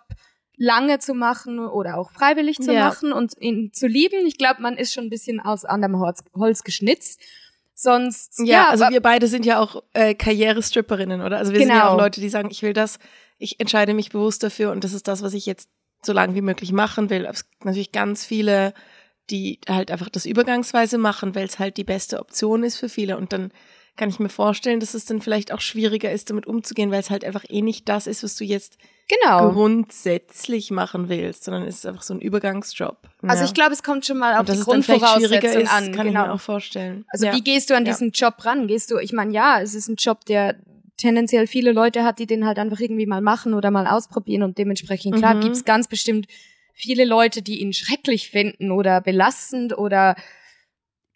lange 0.58 1.00
zu 1.00 1.14
machen 1.14 1.60
oder 1.60 1.98
auch 1.98 2.12
freiwillig 2.12 2.58
zu 2.60 2.72
Ja. 2.74 2.86
machen 2.88 3.12
und 3.12 3.34
ihn 3.40 3.72
zu 3.74 3.88
lieben. 3.88 4.26
Ich 4.26 4.38
glaube, 4.38 4.62
man 4.62 4.78
ist 4.78 4.94
schon 4.94 5.06
ein 5.06 5.10
bisschen 5.10 5.40
aus 5.42 5.66
anderem 5.66 6.00
Holz, 6.00 6.24
Holz 6.34 6.64
geschnitzt. 6.64 7.20
Sonst, 7.78 8.40
Ja, 8.40 8.46
ja, 8.46 8.70
also 8.70 8.86
wir 8.90 9.02
beide 9.02 9.28
sind 9.28 9.46
ja 9.46 9.60
auch 9.60 9.84
äh, 9.92 10.16
Karrierestripperinnen, 10.16 11.22
oder? 11.22 11.38
Also 11.38 11.52
wir 11.52 11.60
sind 11.60 11.70
ja 11.70 11.82
Genau. 11.82 11.90
auch 11.94 11.98
Leute, 11.98 12.22
die 12.22 12.30
sagen, 12.30 12.50
ich 12.50 12.62
will 12.64 12.72
das, 12.72 13.00
ich 13.38 13.60
entscheide 13.60 13.94
mich 13.94 14.10
bewusst 14.10 14.44
dafür 14.44 14.72
und 14.72 14.84
das 14.84 14.94
ist 14.94 15.08
das, 15.08 15.22
was 15.22 15.34
ich 15.34 15.46
jetzt 15.46 15.70
so 16.04 16.14
lange 16.14 16.36
wie 16.36 16.42
möglich 16.42 16.72
machen 16.72 17.10
will. 17.10 17.26
Es 17.26 17.50
gibt 17.50 17.66
natürlich 17.66 17.92
ganz 17.92 18.26
viele, 18.26 18.74
die 19.30 19.60
halt 19.68 19.92
einfach 19.92 20.10
das 20.10 20.26
übergangsweise 20.26 20.98
machen, 20.98 21.36
weil 21.36 21.46
es 21.46 21.60
halt 21.60 21.78
die 21.78 21.84
beste 21.84 22.20
Option 22.20 22.64
ist 22.64 22.78
für 22.78 22.90
viele. 22.90 23.18
Und 23.18 23.34
dann 23.34 23.52
kann 23.98 24.10
ich 24.10 24.20
mir 24.20 24.30
vorstellen, 24.30 24.80
dass 24.80 24.94
es 24.94 25.06
dann 25.06 25.22
vielleicht 25.22 25.52
auch 25.52 25.62
schwieriger 25.62 26.12
ist, 26.12 26.30
damit 26.30 26.46
umzugehen, 26.46 26.92
weil 26.92 27.00
es 27.00 27.10
halt 27.10 27.24
einfach 27.24 27.46
eh 27.48 27.62
nicht 27.62 27.88
das 27.90 28.08
ist, 28.08 28.24
was 28.24 28.36
du 28.36 28.44
jetzt 28.44 28.78
genau. 29.08 29.52
grundsätzlich 29.52 30.70
machen 30.70 31.08
willst, 31.10 31.46
sondern 31.46 31.64
es 31.64 31.76
ist 31.78 31.86
einfach 31.86 32.04
so 32.04 32.14
ein 32.14 32.20
Übergangsjob. 32.20 32.98
Also 33.22 33.44
Ja. 33.44 33.46
ich 33.46 33.54
glaube, 33.54 33.72
es 33.72 33.84
kommt 33.84 34.06
schon 34.06 34.18
mal 34.18 34.36
auf 34.38 34.46
die 34.46 34.52
es 34.52 34.66
dann 34.66 34.84
vielleicht 34.84 35.02
schwieriger 35.02 35.40
Grundvoraussetzung 35.40 35.62
ist, 35.62 35.72
an. 35.72 35.84
kann 35.94 36.08
ich 36.08 36.14
genau. 36.14 36.28
mir 36.28 36.34
auch 36.34 36.42
vorstellen. 36.42 37.06
Also 37.08 37.26
ja. 37.28 37.34
wie 37.34 37.42
gehst 37.42 37.70
du 37.70 37.76
an 37.76 37.86
Ja. 37.86 37.94
diesen 37.94 38.12
Job 38.12 38.34
ran? 38.46 38.68
Gehst 38.68 38.92
du, 38.92 38.98
ich 38.98 39.14
meine, 39.14 39.34
ja, 39.34 39.62
es 39.62 39.74
ist 39.74 39.88
ein 39.88 39.96
Job, 39.96 40.26
der 40.26 40.58
tendenziell 40.98 41.48
viele 41.48 41.72
Leute 41.72 42.04
hat, 42.04 42.20
die 42.20 42.26
den 42.26 42.46
halt 42.46 42.58
einfach 42.58 42.80
irgendwie 42.80 43.06
mal 43.06 43.22
machen 43.22 43.54
oder 43.54 43.72
mal 43.72 43.88
ausprobieren 43.88 44.44
und 44.44 44.58
dementsprechend, 44.58 45.16
klar, 45.16 45.36
Mhm. 45.36 45.42
gibt's 45.42 45.66
ganz 45.66 45.88
bestimmt 45.88 46.28
viele 46.74 47.06
Leute, 47.06 47.42
die 47.42 47.62
ihn 47.62 47.74
schrecklich 47.74 48.30
finden 48.30 48.72
oder 48.72 49.02
belastend 49.02 49.78
oder 49.78 50.16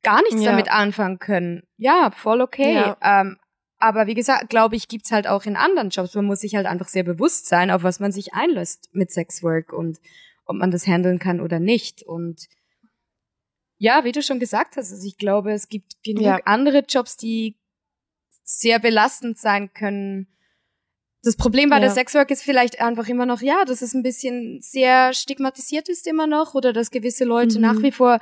gar 0.04 0.22
nichts 0.24 0.44
Ja. 0.44 0.52
damit 0.52 0.72
anfangen 0.72 1.20
können. 1.20 1.64
Ja, 1.78 2.12
voll 2.12 2.42
okay. 2.42 2.74
Ja. 2.74 2.98
Ähm, 3.02 3.38
aber 3.78 4.08
wie 4.08 4.14
gesagt, 4.14 4.50
glaube 4.50 4.76
ich, 4.76 4.88
gibt's 4.88 5.12
halt 5.12 5.28
auch 5.28 5.46
in 5.46 5.56
anderen 5.56 5.90
Jobs. 5.90 6.16
Man 6.16 6.26
muss 6.26 6.40
sich 6.42 6.56
halt 6.56 6.66
einfach 6.66 6.88
sehr 6.90 7.04
bewusst 7.04 7.48
sein, 7.48 7.72
auf 7.72 7.84
was 7.84 8.00
man 8.00 8.12
sich 8.12 8.34
einlässt 8.34 8.90
mit 8.94 9.12
Sexwork 9.12 9.72
und 9.74 10.00
ob 10.46 10.56
man 10.58 10.72
das 10.72 10.88
handeln 10.88 11.20
kann 11.20 11.40
oder 11.42 11.60
nicht. 11.60 12.04
Und 12.04 12.48
ja, 13.78 14.04
wie 14.04 14.12
du 14.12 14.22
schon 14.22 14.40
gesagt 14.40 14.76
hast, 14.78 14.92
also 14.92 15.08
ich 15.08 15.18
glaube, 15.18 15.52
es 15.54 15.70
gibt 15.70 16.04
genug 16.04 16.24
Ja. 16.24 16.40
andere 16.46 16.80
Jobs, 16.88 17.16
die 17.18 17.56
sehr 18.52 18.80
belastend 18.80 19.38
sein 19.38 19.72
können. 19.74 20.28
Das 21.22 21.36
Problem 21.36 21.70
bei 21.70 21.76
Ja. 21.76 21.82
der 21.82 21.92
Sexwork 21.92 22.32
ist 22.32 22.42
vielleicht 22.44 22.82
einfach 22.82 23.08
immer 23.08 23.26
noch, 23.28 23.42
ja, 23.42 23.64
dass 23.66 23.82
es 23.84 23.94
ein 23.94 24.02
bisschen 24.04 24.60
sehr 24.62 25.14
stigmatisiert 25.14 25.88
ist 25.90 26.08
immer 26.08 26.26
noch 26.28 26.56
oder 26.56 26.74
dass 26.74 26.90
gewisse 26.92 27.26
Leute 27.26 27.58
Mhm. 27.58 27.62
nach 27.62 27.82
wie 27.84 27.92
vor 27.92 28.20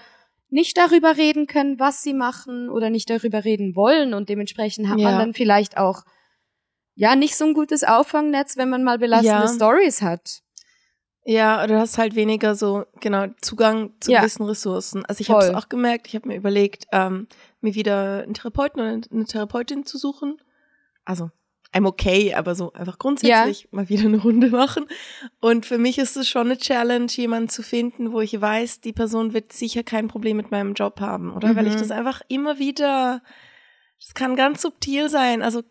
nicht 0.49 0.77
darüber 0.77 1.15
reden 1.15 1.47
können, 1.47 1.79
was 1.79 2.01
sie 2.03 2.13
machen 2.13 2.69
oder 2.69 2.89
nicht 2.89 3.09
darüber 3.09 3.45
reden 3.45 3.75
wollen 3.75 4.13
und 4.13 4.27
dementsprechend 4.29 4.87
hat 4.89 4.97
man 4.97 5.13
Ja. 5.13 5.17
dann 5.19 5.33
vielleicht 5.33 5.77
auch 5.77 6.03
ja 6.95 7.15
nicht 7.15 7.35
so 7.37 7.45
ein 7.45 7.53
gutes 7.53 7.83
Auffangnetz, 7.83 8.57
wenn 8.57 8.69
man 8.69 8.83
mal 8.83 8.97
belastende 8.97 9.45
Ja. 9.45 9.53
Stories 9.53 10.01
hat. 10.01 10.41
Ja, 11.23 11.67
du 11.67 11.77
hast 11.77 11.97
halt 11.97 12.15
weniger 12.15 12.55
so, 12.55 12.85
genau, 13.01 13.27
Zugang 13.41 13.91
zu 13.99 14.11
Ja. 14.11 14.19
gewissen 14.21 14.43
Ressourcen. 14.43 15.05
Also 15.05 15.21
ich 15.21 15.29
habe 15.29 15.43
es 15.45 15.53
auch 15.53 15.69
gemerkt, 15.69 16.07
ich 16.07 16.15
habe 16.15 16.27
mir 16.27 16.35
überlegt, 16.35 16.85
ähm, 16.91 17.27
mir 17.67 17.75
wieder 17.75 18.23
einen 18.23 18.33
Therapeuten 18.33 18.81
oder 18.81 19.01
eine 19.11 19.25
Therapeutin 19.25 19.85
zu 19.85 19.97
suchen. 19.97 20.41
Also, 21.05 21.29
I'm 21.73 21.85
okay, 21.85 22.33
aber 22.33 22.55
so 22.55 22.71
einfach 22.73 22.97
grundsätzlich 22.97 23.67
mal 23.71 23.89
wieder 23.89 24.05
eine 24.05 24.21
Runde 24.21 24.49
machen. 24.49 24.85
Und 25.41 25.65
für 25.65 25.77
mich 25.77 25.97
ist 25.97 26.15
es 26.17 26.29
schon 26.29 26.47
eine 26.47 26.57
Challenge, 26.57 27.11
jemanden 27.11 27.49
zu 27.49 27.61
finden, 27.61 28.13
wo 28.13 28.21
ich 28.21 28.39
weiß, 28.39 28.81
die 28.81 28.93
Person 28.93 29.33
wird 29.33 29.51
sicher 29.51 29.83
kein 29.83 30.07
Problem 30.07 30.37
mit 30.37 30.49
meinem 30.49 30.73
Job 30.73 31.01
haben, 31.01 31.33
oder? 31.33 31.55
Weil 31.55 31.67
ich 31.67 31.73
Mhm. 31.73 31.79
das 31.79 31.91
einfach 31.91 32.21
immer 32.29 32.57
wieder, 32.57 33.21
das 33.99 34.13
kann 34.13 34.35
ganz 34.35 34.61
subtil 34.61 35.09
sein. 35.09 35.41
Also, 35.41 35.63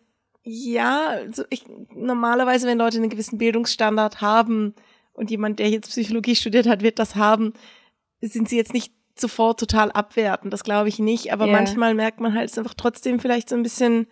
ja, 0.43 1.07
also 1.07 1.43
ich, 1.49 1.65
normalerweise, 1.93 2.67
wenn 2.67 2.77
Leute 2.77 2.97
einen 2.97 3.09
gewissen 3.09 3.37
Bildungsstandard 3.37 4.21
haben, 4.21 4.75
und 5.17 5.31
jemand, 5.31 5.57
der 5.57 5.69
jetzt 5.69 5.89
Psychologie 5.89 6.35
studiert 6.35 6.67
hat, 6.67 6.83
wird 6.83 6.99
das 6.99 7.15
haben, 7.15 7.53
sind 8.21 8.47
sie 8.47 8.55
jetzt 8.55 8.73
nicht 8.73 8.93
sofort 9.21 9.59
total 9.59 9.91
abwerten. 9.91 10.49
Das 10.49 10.63
glaube 10.63 10.89
ich 10.89 10.99
nicht. 10.99 11.31
Aber 11.33 11.45
Ja. 11.45 11.51
manchmal 11.51 11.93
merkt 11.93 12.19
man 12.19 12.33
halt 12.33 12.49
es 12.49 12.57
einfach 12.57 12.73
trotzdem 12.73 13.19
vielleicht 13.19 13.49
so 13.49 13.55
ein 13.55 13.63
bisschen 13.63 14.07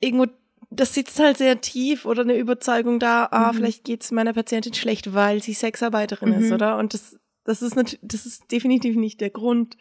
irgendwo, 0.00 0.26
das 0.70 0.94
sitzt 0.94 1.18
halt 1.18 1.36
sehr 1.38 1.60
tief 1.60 2.04
oder 2.06 2.22
eine 2.22 2.36
Überzeugung 2.36 2.98
da, 2.98 3.28
ah, 3.30 3.52
Mhm. 3.52 3.56
vielleicht 3.56 3.84
geht 3.84 4.02
es 4.02 4.10
meiner 4.12 4.32
Patientin 4.32 4.74
schlecht, 4.74 5.14
weil 5.14 5.42
sie 5.42 5.54
Sexarbeiterin 5.54 6.30
Mhm. 6.30 6.38
ist, 6.40 6.52
oder? 6.52 6.78
Und 6.78 6.94
das 6.94 7.18
Das 7.46 7.60
ist 7.60 7.76
natürlich, 7.76 8.00
das 8.02 8.24
ist 8.24 8.50
definitiv 8.50 8.96
nicht 8.96 9.20
der 9.20 9.28
Grund, 9.28 9.76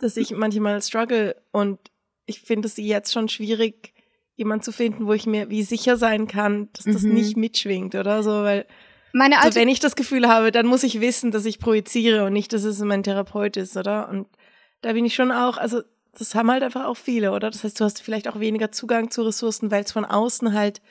dass 0.00 0.16
ich 0.16 0.32
manchmal 0.32 0.82
struggle 0.82 1.36
und 1.52 1.78
ich 2.26 2.40
finde 2.40 2.66
es 2.66 2.76
jetzt 2.76 3.12
schon 3.12 3.28
schwierig, 3.28 3.92
jemand 4.34 4.64
zu 4.64 4.72
finden, 4.72 5.06
wo 5.06 5.12
ich 5.12 5.24
mir 5.24 5.48
wie 5.48 5.62
sicher 5.62 5.96
sein 5.96 6.26
kann, 6.26 6.70
dass 6.72 6.86
das 6.86 7.04
Mhm. 7.04 7.14
nicht 7.14 7.36
mitschwingt 7.36 7.94
oder 7.94 8.24
so, 8.24 8.30
weil 8.42 8.66
Meine 9.14 9.36
so, 9.36 9.42
alte 9.42 9.60
wenn 9.60 9.68
ich 9.68 9.78
das 9.78 9.94
Gefühl 9.94 10.28
habe, 10.28 10.50
dann 10.50 10.66
muss 10.66 10.82
ich 10.82 11.00
wissen, 11.00 11.30
dass 11.30 11.44
ich 11.44 11.60
projiziere 11.60 12.24
und 12.24 12.32
nicht, 12.32 12.52
dass 12.52 12.64
es 12.64 12.80
mein 12.80 13.04
Therapeut 13.04 13.56
ist, 13.56 13.76
oder? 13.76 14.08
Und 14.08 14.26
da 14.82 14.92
bin 14.92 15.04
ich 15.04 15.14
schon 15.14 15.30
auch, 15.30 15.56
also 15.56 15.82
das 16.18 16.34
haben 16.34 16.50
halt 16.50 16.64
einfach 16.64 16.84
auch 16.84 16.96
viele, 16.96 17.30
oder? 17.30 17.48
Das 17.50 17.62
heißt, 17.62 17.78
du 17.78 17.84
hast 17.84 18.02
vielleicht 18.02 18.26
auch 18.26 18.40
weniger 18.40 18.72
Zugang 18.72 19.12
zu 19.12 19.22
Ressourcen, 19.22 19.70
weil 19.70 19.84
es 19.84 19.92
von 19.92 20.04
außen 20.04 20.52
halt 20.52 20.82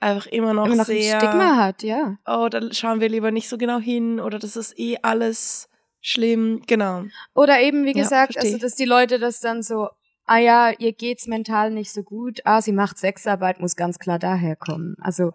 einfach 0.00 0.26
immer 0.26 0.52
noch 0.54 0.66
immer 0.66 0.74
noch 0.74 0.88
ein 0.88 0.96
sehr 0.96 1.20
Stigma 1.20 1.56
hat, 1.56 1.84
ja. 1.84 2.18
oh, 2.26 2.48
da 2.50 2.72
schauen 2.72 3.00
wir 3.00 3.08
lieber 3.08 3.30
nicht 3.30 3.48
so 3.48 3.56
genau 3.56 3.78
hin 3.78 4.18
oder 4.18 4.40
das 4.40 4.56
ist 4.56 4.76
eh 4.76 4.98
alles 5.02 5.68
schlimm. 6.00 6.62
Genau. 6.66 7.04
Oder 7.34 7.60
eben, 7.60 7.84
wie 7.84 7.96
Ja, 7.96 8.02
gesagt, 8.02 8.32
versteh 8.32 8.54
also 8.54 8.58
dass 8.58 8.74
die 8.74 8.84
Leute 8.84 9.20
das 9.20 9.38
dann 9.38 9.62
so, 9.62 9.88
ah 10.26 10.38
ja, 10.38 10.70
ihr 10.76 10.92
geht's 10.92 11.28
mental 11.28 11.70
nicht 11.70 11.92
so 11.92 12.02
gut, 12.02 12.40
ah, 12.44 12.60
sie 12.60 12.72
macht 12.72 12.98
Sexarbeit, 12.98 13.60
muss 13.60 13.76
ganz 13.76 14.00
klar 14.00 14.18
daher 14.18 14.56
kommen. 14.56 14.96
Also 15.00 15.32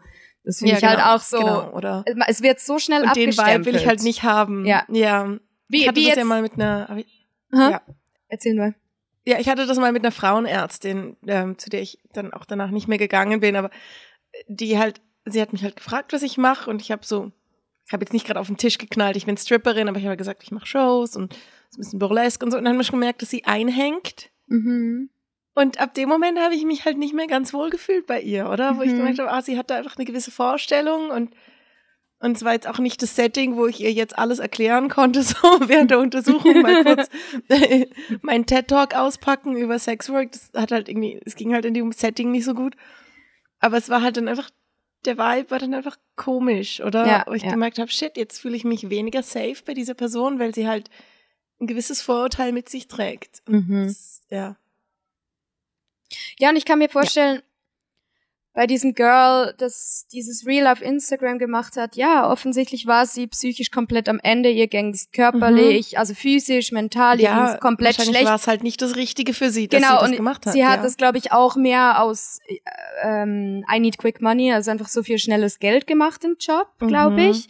das 0.47 0.57
finde 0.59 0.71
Ja, 0.71 0.77
ich 0.79 0.83
halt 0.85 0.97
genau, 0.97 1.15
auch 1.15 1.21
so, 1.21 1.37
Genau, 1.37 1.69
oder? 1.73 2.03
es 2.27 2.41
wird 2.41 2.59
so 2.59 2.79
schnell 2.79 3.03
Und 3.03 3.15
den 3.15 3.29
abgestempelt. 3.29 3.55
Vibe 3.59 3.65
will 3.65 3.75
ich 3.75 3.87
halt 3.87 4.01
nicht 4.03 4.23
haben. 4.23 4.65
Ja. 4.65 4.83
Ja. 4.89 5.37
Wie, 5.67 5.81
ich 5.81 5.87
hatte 5.87 5.97
wie 5.99 6.03
das 6.05 6.09
jetzt, 6.09 6.17
ja 6.17 6.23
mal 6.25 6.41
mit 6.41 6.53
einer, 6.53 6.97
ich- 6.97 7.27
ja. 7.53 7.81
erzähl 8.29 8.53
nur. 8.55 8.73
ja, 9.25 9.39
ich 9.39 9.49
hatte 9.49 9.65
das 9.67 9.77
mal 9.77 9.91
mit 9.91 10.03
einer 10.03 10.11
Frauenärztin, 10.11 11.17
ähm, 11.27 11.57
zu 11.57 11.69
der 11.69 11.81
ich 11.81 11.99
dann 12.13 12.33
auch 12.33 12.45
danach 12.45 12.71
nicht 12.71 12.87
mehr 12.87 12.97
gegangen 12.97 13.39
bin, 13.41 13.55
aber 13.55 13.69
die 14.47 14.77
halt, 14.79 15.01
sie 15.25 15.41
hat 15.41 15.51
mich 15.53 15.63
halt 15.63 15.75
gefragt, 15.75 16.13
was 16.13 16.23
ich 16.23 16.37
mache 16.37 16.69
und 16.69 16.81
ich 16.81 16.91
habe 16.91 17.05
so, 17.05 17.31
ich 17.85 17.93
habe 17.93 18.03
jetzt 18.03 18.13
nicht 18.13 18.25
gerade 18.25 18.39
auf 18.39 18.47
den 18.47 18.57
Tisch 18.57 18.77
geknallt, 18.77 19.17
ich 19.17 19.25
bin 19.25 19.35
Stripperin, 19.37 19.89
aber 19.89 19.97
ich 19.99 20.05
habe 20.05 20.17
gesagt, 20.17 20.43
ich 20.43 20.51
mache 20.51 20.65
Shows 20.67 21.15
und 21.15 21.33
so 21.69 21.77
ein 21.77 21.81
bisschen 21.81 21.99
Burlesque 21.99 22.43
und 22.45 22.51
so 22.51 22.57
und 22.57 22.63
dann 22.63 22.73
habe 22.73 22.81
ich 22.81 22.87
schon 22.87 22.99
gemerkt, 22.99 23.21
dass 23.21 23.29
sie 23.29 23.43
einhängt 23.45 24.29
Mhm. 24.47 25.09
Und 25.57 25.79
ab 25.79 25.95
dem 25.95 26.07
Moment 26.07 26.39
habe 26.39 26.53
ich 26.53 26.65
mich 26.65 26.85
halt 26.85 26.97
nicht 26.99 27.15
mehr 27.15 27.25
ganz 27.27 27.51
wohl 27.51 27.71
gefühlt 27.71 28.05
bei 28.05 28.21
ihr, 28.21 28.47
oder? 28.49 28.77
Wo 28.77 28.83
ich 28.83 28.91
Mhm. 28.91 28.97
gemerkt 28.97 29.19
habe, 29.19 29.31
ah, 29.31 29.41
sie 29.41 29.57
hat 29.57 29.69
da 29.71 29.75
einfach 29.75 29.97
eine 29.97 30.05
gewisse 30.05 30.29
Vorstellung 30.31 31.09
und 31.09 31.33
und 32.19 32.35
es 32.35 32.43
war 32.43 32.53
jetzt 32.53 32.67
auch 32.67 32.79
nicht 32.79 32.99
das 33.03 33.15
Setting, 33.15 33.57
wo 33.57 33.67
ich 33.67 33.79
ihr 33.79 33.91
jetzt 33.91 34.17
alles 34.17 34.39
erklären 34.39 34.89
konnte, 34.89 35.21
so 35.23 35.35
während 35.67 35.91
der 35.91 35.99
Untersuchung 35.99 36.61
mal 36.63 36.83
kurz 36.83 37.09
meinen 38.21 38.45
TED-Talk 38.47 38.95
auspacken 38.95 39.55
über 39.55 39.77
Sexwork. 39.77 40.31
Das 40.31 40.51
hat 40.55 40.71
halt 40.71 40.89
irgendwie, 40.89 41.19
es 41.25 41.35
ging 41.35 41.53
halt 41.53 41.65
in 41.65 41.75
dem 41.75 41.91
Setting 41.91 42.31
nicht 42.31 42.45
so 42.45 42.55
gut. 42.55 42.75
Aber 43.59 43.77
es 43.77 43.89
war 43.89 44.01
halt 44.01 44.17
dann 44.17 44.27
einfach, 44.27 44.49
der 45.05 45.17
Vibe 45.19 45.51
war 45.51 45.59
dann 45.59 45.75
einfach 45.75 45.97
komisch, 46.15 46.81
oder? 46.81 47.05
Ja, 47.05 47.23
Wo 47.27 47.33
ich 47.33 47.43
ja. 47.43 47.51
gemerkt 47.51 47.77
habe, 47.77 47.91
shit, 47.91 48.17
jetzt 48.17 48.39
fühle 48.39 48.55
ich 48.55 48.63
mich 48.63 48.89
weniger 48.89 49.21
safe 49.21 49.57
bei 49.65 49.73
dieser 49.75 49.93
Person, 49.93 50.39
weil 50.39 50.55
sie 50.55 50.67
halt 50.67 50.89
ein 51.59 51.67
gewisses 51.67 52.01
Vorurteil 52.01 52.51
mit 52.51 52.67
sich 52.67 52.87
trägt. 52.87 53.41
Mhm. 53.47 53.85
das, 53.87 54.21
ja. 54.31 54.55
Ja, 56.39 56.49
und 56.49 56.55
ich 56.55 56.65
kann 56.65 56.79
mir 56.79 56.89
vorstellen, 56.89 57.41
bei 58.53 58.65
diesem 58.65 58.95
Girl, 58.95 59.53
das 59.59 60.07
dieses 60.11 60.47
Reel 60.47 60.65
auf 60.65 60.81
Instagram 60.81 61.37
gemacht 61.37 61.77
hat, 61.77 61.95
ja, 61.95 62.27
offensichtlich 62.27 62.87
war 62.87 63.05
sie 63.05 63.27
psychisch 63.27 63.69
komplett 63.69 64.09
am 64.09 64.19
Ende, 64.23 64.49
ihr 64.49 64.65
ging's 64.67 65.11
körperlich, 65.11 65.99
also 65.99 66.15
physisch, 66.15 66.71
mental, 66.71 67.19
ihr 67.21 67.29
ging's 67.29 67.59
komplett 67.59 67.93
Mhm. 67.93 67.99
wahrscheinlich 67.99 68.15
schlecht. 68.15 68.25
war 68.29 68.35
es 68.35 68.47
halt 68.47 68.63
nicht 68.63 68.81
das 68.81 68.95
Richtige 68.95 69.35
für 69.35 69.51
sie, 69.51 69.67
dass 69.67 69.79
genau, 69.79 69.99
sie 69.99 70.07
das 70.09 70.17
gemacht 70.17 70.45
hat. 70.47 70.53
sie 70.53 70.65
hat 70.65 70.77
ja. 70.77 70.81
das, 70.83 70.97
glaube 70.97 71.19
ich, 71.19 71.31
auch 71.31 71.55
mehr 71.55 72.01
aus 72.01 72.39
äh, 72.47 72.57
ähm, 73.03 73.63
I 73.71 73.79
need 73.79 73.99
quick 73.99 74.21
money, 74.21 74.51
also 74.51 74.71
einfach 74.71 74.87
so 74.87 75.03
viel 75.03 75.19
schnelles 75.19 75.59
Geld 75.59 75.85
gemacht 75.85 76.23
im 76.23 76.35
Job, 76.39 76.67
glaube 76.79 77.11
Mhm. 77.21 77.29
ich. 77.29 77.47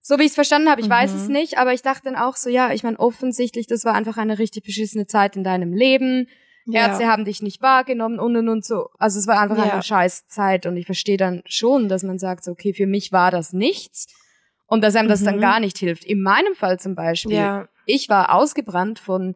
So 0.00 0.18
wie 0.20 0.22
ich 0.22 0.28
es 0.28 0.34
verstanden 0.36 0.70
habe, 0.70 0.80
ich 0.80 0.88
weiß 0.88 1.14
Mhm. 1.14 1.18
es 1.18 1.28
nicht, 1.28 1.58
aber 1.58 1.72
ich 1.74 1.82
dachte 1.82 2.02
dann 2.04 2.16
auch 2.16 2.36
so, 2.36 2.48
ja, 2.48 2.72
ich 2.72 2.84
meine, 2.84 3.00
offensichtlich, 3.00 3.66
das 3.66 3.84
war 3.84 3.94
einfach 3.94 4.16
eine 4.18 4.38
richtig 4.38 4.62
beschissene 4.62 5.08
Zeit 5.08 5.34
in 5.34 5.42
deinem 5.42 5.72
Leben. 5.72 6.28
Ja. 6.72 6.86
Ärzte 6.88 7.06
haben 7.06 7.24
dich 7.24 7.42
nicht 7.42 7.60
wahrgenommen 7.62 8.18
und 8.20 8.36
und 8.36 8.48
und 8.48 8.64
so. 8.64 8.90
Also 8.98 9.18
es 9.18 9.26
war 9.26 9.40
einfach 9.40 9.56
Ja. 9.58 9.72
eine 9.72 9.82
scheiß 9.82 10.26
Zeit 10.26 10.66
und 10.66 10.76
ich 10.76 10.86
verstehe 10.86 11.16
dann 11.16 11.42
schon, 11.46 11.88
dass 11.88 12.02
man 12.02 12.18
sagt, 12.18 12.44
so, 12.44 12.52
okay, 12.52 12.72
für 12.74 12.86
mich 12.86 13.12
war 13.12 13.30
das 13.30 13.52
nichts 13.52 14.06
und 14.66 14.82
dass 14.82 14.94
einem 14.96 15.08
das 15.08 15.22
dann 15.24 15.36
Mhm. 15.36 15.40
gar 15.40 15.60
nicht 15.60 15.78
hilft. 15.78 16.04
In 16.04 16.22
meinem 16.22 16.54
Fall 16.54 16.78
zum 16.78 16.94
Beispiel, 16.94 17.36
ja. 17.36 17.68
ich 17.86 18.08
war 18.08 18.34
ausgebrannt 18.34 18.98
von 18.98 19.34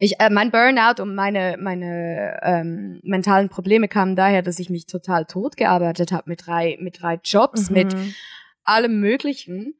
ich, 0.00 0.20
äh, 0.20 0.30
mein 0.30 0.52
Burnout 0.52 1.02
und 1.02 1.14
meine 1.16 1.56
meine 1.58 2.38
ähm, 2.42 3.00
mentalen 3.02 3.48
Probleme 3.48 3.88
kamen 3.88 4.14
daher, 4.14 4.42
dass 4.42 4.60
ich 4.60 4.70
mich 4.70 4.86
total 4.86 5.24
tot 5.24 5.56
gearbeitet 5.56 6.12
habe 6.12 6.30
mit 6.30 6.46
drei 6.46 6.76
mit 6.80 7.02
drei 7.02 7.18
Jobs, 7.24 7.68
mit 7.70 7.94
Mhm. 7.94 8.14
allem 8.62 9.00
Möglichen. 9.00 9.74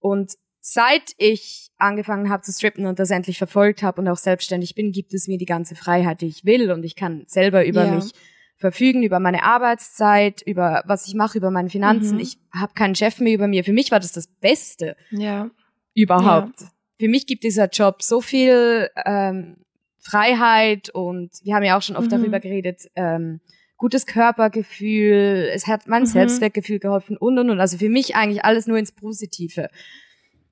Und 0.00 0.34
seit 0.68 1.12
ich 1.16 1.70
angefangen 1.78 2.28
habe 2.28 2.42
zu 2.42 2.50
strippen 2.50 2.86
und 2.86 2.98
das 2.98 3.10
endlich 3.12 3.38
verfolgt 3.38 3.84
habe 3.84 4.00
und 4.00 4.08
auch 4.08 4.16
selbstständig 4.16 4.74
bin, 4.74 4.90
gibt 4.90 5.14
es 5.14 5.28
mir 5.28 5.38
die 5.38 5.44
ganze 5.46 5.76
Freiheit, 5.76 6.22
die 6.22 6.26
ich 6.26 6.44
will. 6.44 6.72
Und 6.72 6.84
ich 6.84 6.96
kann 6.96 7.22
selber 7.28 7.64
über 7.64 7.84
Ja. 7.84 7.94
mich 7.94 8.12
verfügen, 8.56 9.04
über 9.04 9.20
meine 9.20 9.44
Arbeitszeit, 9.44 10.42
über 10.42 10.82
was 10.86 11.06
ich 11.06 11.14
mache, 11.14 11.38
über 11.38 11.52
meine 11.52 11.70
Finanzen. 11.70 12.14
Mhm. 12.14 12.20
Ich 12.22 12.38
habe 12.52 12.72
keinen 12.74 12.96
Chef 12.96 13.20
mehr 13.20 13.34
über 13.34 13.46
mir. 13.46 13.62
Für 13.62 13.72
mich 13.72 13.92
war 13.92 14.00
das 14.00 14.10
das 14.12 14.26
Beste 14.26 14.96
ja. 15.10 15.50
überhaupt. 15.94 16.60
Für 16.98 17.08
mich 17.08 17.26
gibt 17.28 17.44
dieser 17.44 17.68
Job 17.68 18.02
so 18.02 18.20
viel 18.20 18.88
ähm, 19.04 19.58
Freiheit 20.00 20.88
und 20.90 21.30
wir 21.44 21.54
haben 21.54 21.62
ja 21.62 21.76
auch 21.78 21.82
schon 21.82 21.96
oft 21.96 22.06
Mhm. 22.06 22.10
darüber 22.22 22.40
geredet, 22.40 22.88
ähm, 22.96 23.40
gutes 23.76 24.06
Körpergefühl, 24.06 25.50
es 25.54 25.66
hat 25.66 25.86
mein 25.86 26.02
Mhm. 26.02 26.06
Selbstwertgefühl 26.06 26.78
geholfen 26.80 27.16
und 27.18 27.38
und 27.38 27.50
und. 27.50 27.60
Also 27.60 27.78
für 27.78 27.88
mich 27.90 28.16
eigentlich 28.16 28.44
alles 28.44 28.66
nur 28.66 28.78
ins 28.78 28.90
Positive. 28.92 29.68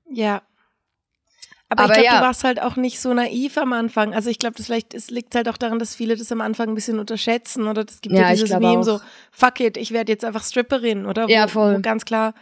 Ja. 0.09 0.41
Aber, 1.67 1.83
Aber 1.83 1.93
ich 1.93 1.99
glaube, 2.01 2.05
ja. 2.15 2.19
du 2.19 2.25
warst 2.25 2.43
halt 2.43 2.61
auch 2.61 2.75
nicht 2.75 2.99
so 2.99 3.13
naiv 3.13 3.57
am 3.57 3.73
Anfang. 3.73 4.13
Also 4.13 4.29
ich 4.29 4.37
glaube, 4.37 4.55
das 4.55 4.67
vielleicht, 4.67 4.93
es 4.93 5.09
liegt 5.09 5.33
halt 5.33 5.49
auch 5.49 5.57
daran, 5.57 5.79
dass 5.79 5.95
viele 5.95 6.15
das 6.15 6.31
am 6.31 6.41
Anfang 6.41 6.69
ein 6.69 6.75
bisschen 6.75 6.99
unterschätzen 6.99 7.67
oder 7.67 7.83
es 7.89 8.01
gibt 8.01 8.13
ja, 8.15 8.21
Ja, 8.21 8.29
dieses 8.31 8.51
Meme 8.51 8.79
auch. 8.79 8.83
so, 8.83 9.01
fuck 9.31 9.59
it, 9.59 9.75
ich 9.77 9.91
werde 9.91 10.11
jetzt 10.11 10.23
einfach 10.23 10.43
Stripperin, 10.43 11.07
oder? 11.07 11.27
Wo, 11.27 11.31
Ja, 11.31 11.47
voll. 11.47 11.77
Wo 11.77 11.81
ganz 11.81 12.05
klar 12.05 12.35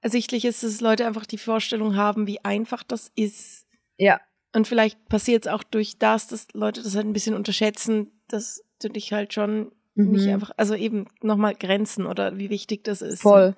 ersichtlich 0.00 0.44
ist, 0.44 0.62
dass 0.62 0.80
Leute 0.80 1.06
einfach 1.08 1.26
die 1.26 1.38
Vorstellung 1.38 1.96
haben, 1.96 2.28
wie 2.28 2.44
einfach 2.44 2.84
das 2.84 3.10
ist. 3.16 3.66
Ja. 3.96 4.20
Und 4.54 4.68
vielleicht 4.68 5.08
passiert 5.08 5.46
es 5.46 5.52
auch 5.52 5.64
durch 5.64 5.98
das, 5.98 6.28
dass 6.28 6.46
Leute 6.54 6.80
das 6.82 6.94
halt 6.94 7.04
ein 7.06 7.12
bisschen 7.12 7.34
unterschätzen, 7.34 8.12
dass 8.28 8.62
du 8.80 8.88
dich 8.88 9.12
halt 9.12 9.34
schon 9.34 9.72
nicht 9.96 10.26
Mhm. 10.26 10.34
einfach, 10.34 10.52
also 10.56 10.76
eben 10.76 11.06
nochmal 11.20 11.56
Grenzen 11.56 12.06
oder 12.06 12.38
wie 12.38 12.48
wichtig 12.48 12.84
das 12.84 13.02
ist. 13.02 13.22
Voll. 13.22 13.56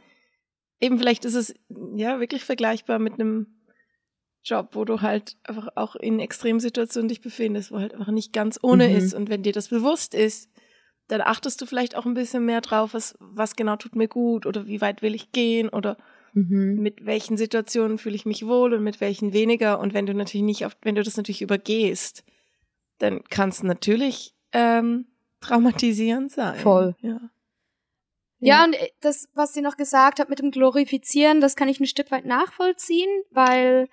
Eben 0.80 0.98
vielleicht 0.98 1.24
ist 1.24 1.34
es 1.34 1.54
ja 1.94 2.20
wirklich 2.20 2.44
vergleichbar 2.44 2.98
mit 2.98 3.14
einem 3.14 3.46
Job, 4.42 4.70
wo 4.72 4.84
du 4.84 5.02
halt 5.02 5.36
einfach 5.44 5.68
auch 5.74 5.94
in 5.96 6.18
Extremsituationen 6.18 7.08
dich 7.08 7.20
befindest, 7.20 7.70
wo 7.70 7.78
halt 7.78 7.92
einfach 7.94 8.10
nicht 8.12 8.32
ganz 8.32 8.58
ohne 8.62 8.88
Mhm. 8.88 8.96
ist. 8.96 9.12
Und 9.14 9.28
wenn 9.28 9.42
dir 9.42 9.52
das 9.52 9.68
bewusst 9.68 10.14
ist, 10.14 10.50
dann 11.08 11.20
achtest 11.20 11.60
du 11.60 11.66
vielleicht 11.66 11.96
auch 11.96 12.06
ein 12.06 12.14
bisschen 12.14 12.44
mehr 12.46 12.60
drauf, 12.60 12.94
was, 12.94 13.16
was 13.20 13.56
genau 13.56 13.76
tut 13.76 13.96
mir 13.96 14.08
gut 14.08 14.46
oder 14.46 14.66
wie 14.66 14.80
weit 14.80 15.02
will 15.02 15.14
ich 15.14 15.32
gehen 15.32 15.68
oder 15.68 15.96
Mhm. 16.32 16.76
mit 16.80 17.04
welchen 17.04 17.36
Situationen 17.36 17.98
fühle 17.98 18.14
ich 18.14 18.24
mich 18.24 18.46
wohl 18.46 18.72
und 18.72 18.84
mit 18.84 19.00
welchen 19.00 19.32
weniger. 19.32 19.80
Und 19.80 19.92
wenn 19.94 20.06
du 20.06 20.14
natürlich 20.14 20.44
nicht 20.44 20.64
auf, 20.64 20.76
wenn 20.82 20.94
du 20.94 21.02
das 21.02 21.16
natürlich 21.16 21.42
übergehst, 21.42 22.22
dann 22.98 23.24
kann 23.24 23.48
es 23.48 23.62
natürlich 23.64 24.34
ähm, 24.52 25.06
traumatisierend 25.40 26.30
sein. 26.30 26.54
Voll. 26.60 26.94
Ja. 27.00 27.18
Ja, 28.40 28.64
und 28.64 28.72
äh, 28.74 28.88
das, 29.00 29.28
was 29.34 29.52
sie 29.52 29.60
noch 29.60 29.76
gesagt 29.76 30.18
hat 30.18 30.28
mit 30.30 30.38
dem 30.38 30.50
Glorifizieren, 30.50 31.40
das 31.40 31.56
kann 31.56 31.68
ich 31.68 31.78
ein 31.80 31.86
Stück 31.86 32.10
weit 32.10 32.24
nachvollziehen, 32.24 33.08
weil 33.30 33.88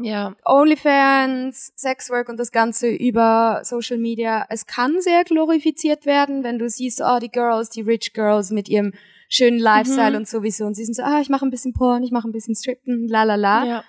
ja. 0.00 0.34
OnlyFans, 0.46 1.72
Sexwork 1.76 2.28
und 2.28 2.38
das 2.38 2.52
Ganze 2.52 2.88
über 2.88 3.60
Social 3.64 3.98
Media, 3.98 4.46
es 4.48 4.66
kann 4.66 5.00
sehr 5.00 5.24
glorifiziert 5.24 6.06
werden, 6.06 6.42
wenn 6.42 6.58
du 6.58 6.68
siehst, 6.70 7.02
oh, 7.04 7.18
die 7.18 7.30
Girls, 7.30 7.68
die 7.70 7.82
Rich 7.82 8.12
Girls 8.14 8.50
mit 8.50 8.68
ihrem 8.68 8.94
schönen 9.28 9.58
Lifestyle 9.58 10.10
Mhm. 10.12 10.16
und 10.16 10.28
sowieso. 10.28 10.64
Und 10.64 10.74
sie 10.74 10.84
sind 10.84 10.94
so, 10.94 11.02
ah, 11.02 11.20
ich 11.20 11.28
mache 11.28 11.44
ein 11.46 11.50
bisschen 11.50 11.72
Porn, 11.74 12.02
ich 12.02 12.10
mache 12.12 12.28
ein 12.28 12.32
bisschen 12.32 12.54
Strippen, 12.56 13.06
la 13.08 13.24
la 13.24 13.34
la. 13.36 13.84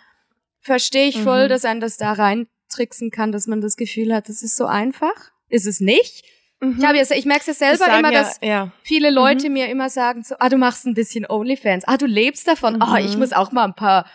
Verstehe 0.60 1.07
ich 1.07 1.21
voll, 1.21 1.45
Mhm. 1.45 1.49
dass 1.49 1.65
einen 1.65 1.79
das 1.79 1.97
da 1.97 2.12
reintricksen 2.13 3.10
kann, 3.10 3.31
dass 3.31 3.47
man 3.47 3.62
das 3.62 3.75
Gefühl 3.77 4.13
hat, 4.13 4.27
das 4.29 4.43
ist 4.43 4.57
so 4.57 4.65
einfach. 4.65 5.31
Ist 5.49 5.65
es 5.65 5.79
nicht? 5.79 6.23
Ich, 6.62 6.86
habe 6.86 6.97
ja, 6.97 7.04
ich 7.15 7.26
merke 7.26 7.41
es 7.50 7.60
ja 7.60 7.69
Das 7.71 7.80
selber 7.80 7.86
sagen 7.91 8.00
immer, 8.06 8.12
ja, 8.13 8.19
dass 8.21 8.39
ja. 8.43 8.71
viele 8.84 9.10
Leute 9.10 9.50
mir 9.50 9.67
immer 9.69 9.89
sagen 9.89 10.21
so, 10.24 10.36
ah, 10.39 10.47
du 10.50 10.58
machst 10.58 10.86
ein 10.86 10.93
bisschen 10.93 11.26
OnlyFans, 11.28 11.86
ah, 11.88 11.97
du 11.97 12.06
lebst 12.06 12.47
davon, 12.47 12.82
ah, 12.82 13.00
ich 13.00 13.13
Mhm. 13.13 13.19
muss 13.19 13.34
auch 13.34 13.52
mal 13.52 13.63
ein 13.65 13.74
paar, 13.74 14.06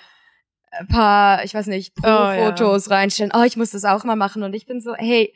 ein 0.71 0.87
paar, 0.87 1.43
ich 1.45 1.55
weiß 1.55 1.67
nicht, 1.67 1.93
Oh, 2.03 2.07
ja. 2.07 2.35
Pro-Fotos 2.53 2.91
reinstellen, 2.91 3.33
ah, 3.33 3.45
ich 3.45 3.57
muss 3.57 3.71
das 3.71 3.85
auch 3.85 4.05
mal 4.05 4.15
machen 4.17 4.43
und 4.45 4.55
ich 4.55 4.67
bin 4.67 4.81
so, 4.81 4.95
hey, 4.95 5.33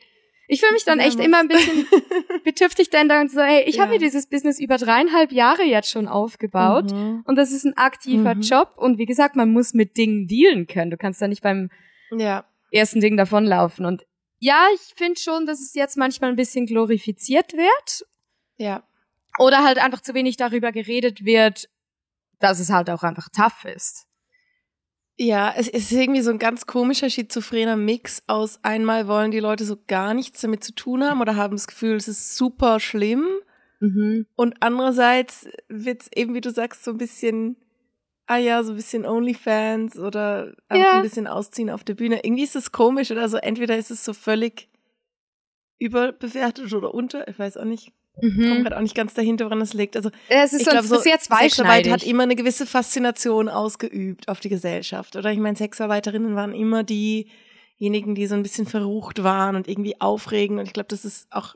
ich 0.47 0.59
fühle 0.61 0.73
mich 0.73 0.83
dann 0.85 0.99
echt 0.99 1.19
immer 1.19 1.39
ein 1.39 1.47
bisschen 1.47 1.85
betüftigt 2.43 2.93
dann 2.93 3.09
da 3.09 3.19
und 3.21 3.29
so, 3.31 3.41
hey, 3.41 3.63
ich 3.67 3.79
habe 3.79 3.91
Ja. 3.93 3.99
mir 3.99 4.05
dieses 4.05 4.27
Business 4.27 4.59
über 4.59 4.77
dreieinhalb 4.77 5.31
Jahre 5.31 5.63
jetzt 5.63 5.89
schon 5.89 6.07
aufgebaut 6.07 6.91
Mhm. 6.93 7.23
und 7.25 7.35
das 7.35 7.51
ist 7.51 7.65
ein 7.65 7.75
aktiver 7.77 8.35
Mhm. 8.35 8.41
Job 8.41 8.73
und 8.77 8.97
wie 8.97 9.05
gesagt, 9.05 9.35
man 9.35 9.51
muss 9.51 9.73
mit 9.73 9.97
Dingen 9.97 10.27
dealen 10.27 10.65
können, 10.67 10.91
du 10.91 10.97
kannst 10.97 11.21
da 11.21 11.27
nicht 11.27 11.41
beim 11.43 11.69
Ja. 12.11 12.45
ersten 12.71 13.01
Ding 13.01 13.17
davonlaufen 13.17 13.85
und 13.85 14.05
ja, 14.43 14.67
ich 14.73 14.93
finde 14.95 15.19
schon, 15.19 15.45
dass 15.45 15.61
es 15.61 15.75
jetzt 15.75 15.97
manchmal 15.97 16.31
ein 16.31 16.35
bisschen 16.35 16.65
glorifiziert 16.65 17.53
wird 17.53 18.05
Ja. 18.57 18.83
oder 19.37 19.63
halt 19.63 19.77
einfach 19.77 20.01
zu 20.01 20.15
wenig 20.15 20.35
darüber 20.35 20.71
geredet 20.71 21.23
wird, 21.23 21.69
dass 22.39 22.59
es 22.59 22.71
halt 22.71 22.89
auch 22.89 23.03
einfach 23.03 23.29
tough 23.29 23.65
ist. 23.65 24.07
Ja, 25.15 25.53
es, 25.55 25.67
ist 25.67 25.91
irgendwie 25.91 26.21
so 26.21 26.31
ein 26.31 26.39
ganz 26.39 26.65
komischer, 26.65 27.11
schizophrener 27.11 27.75
Mix 27.75 28.23
aus 28.25 28.59
einmal 28.63 29.07
wollen 29.07 29.29
die 29.29 29.39
Leute 29.39 29.63
so 29.63 29.77
gar 29.87 30.15
nichts 30.15 30.41
damit 30.41 30.63
zu 30.63 30.73
tun 30.73 31.03
haben 31.03 31.21
oder 31.21 31.35
haben 31.35 31.55
das 31.55 31.67
Gefühl, 31.67 31.95
es 31.95 32.07
ist 32.07 32.35
super 32.35 32.79
schlimm. 32.79 33.27
Mhm. 33.79 34.25
Und 34.35 34.55
andererseits 34.61 35.47
wird 35.67 36.01
es 36.01 36.09
eben, 36.15 36.33
wie 36.33 36.41
du 36.41 36.49
sagst, 36.49 36.83
so 36.83 36.89
ein 36.89 36.97
bisschen, 36.97 37.57
ah 38.31 38.37
ja, 38.37 38.63
so 38.63 38.71
ein 38.71 38.75
bisschen 38.77 39.05
Onlyfans 39.05 39.97
oder 39.99 40.53
Ja. 40.73 40.97
ein 40.97 41.01
bisschen 41.03 41.27
ausziehen 41.27 41.69
auf 41.69 41.83
der 41.83 41.95
Bühne. 41.95 42.23
Irgendwie 42.23 42.43
ist 42.43 42.55
es 42.55 42.71
komisch 42.71 43.11
oder 43.11 43.27
so. 43.29 43.37
Entweder 43.37 43.77
ist 43.77 43.91
es 43.91 44.05
so 44.05 44.13
völlig 44.13 44.69
überbewertet 45.79 46.71
oder 46.73 46.93
unter, 46.93 47.27
ich 47.27 47.37
weiß 47.39 47.57
auch 47.57 47.65
nicht, 47.65 47.91
komme 48.19 48.31
Mhm. 48.31 48.63
gerade 48.63 48.77
auch 48.77 48.81
nicht 48.81 48.95
ganz 48.95 49.13
dahinter, 49.13 49.45
woran 49.45 49.59
das 49.59 49.73
liegt. 49.73 49.95
Also 49.95 50.11
Es 50.27 50.53
ist 50.53 50.61
ich 50.61 50.65
so, 50.65 50.71
glaube, 50.71 50.87
so 50.87 50.97
sehr 50.97 51.17
Sexarbeit 51.17 51.89
hat 51.89 52.03
immer 52.03 52.23
eine 52.23 52.35
gewisse 52.35 52.65
Faszination 52.65 53.49
ausgeübt 53.49 54.27
auf 54.27 54.39
die 54.39 54.49
Gesellschaft. 54.49 55.15
Oder 55.15 55.31
ich 55.31 55.39
meine, 55.39 55.55
Sexarbeiterinnen 55.57 56.35
waren 56.35 56.53
immer 56.53 56.83
diejenigen, 56.83 58.13
die 58.15 58.27
so 58.27 58.35
ein 58.35 58.43
bisschen 58.43 58.67
verrucht 58.67 59.23
waren 59.23 59.55
und 59.55 59.67
irgendwie 59.67 59.99
aufregen. 59.99 60.59
Und 60.59 60.65
ich 60.67 60.73
glaube, 60.73 60.87
das 60.89 61.05
ist 61.05 61.27
auch 61.31 61.55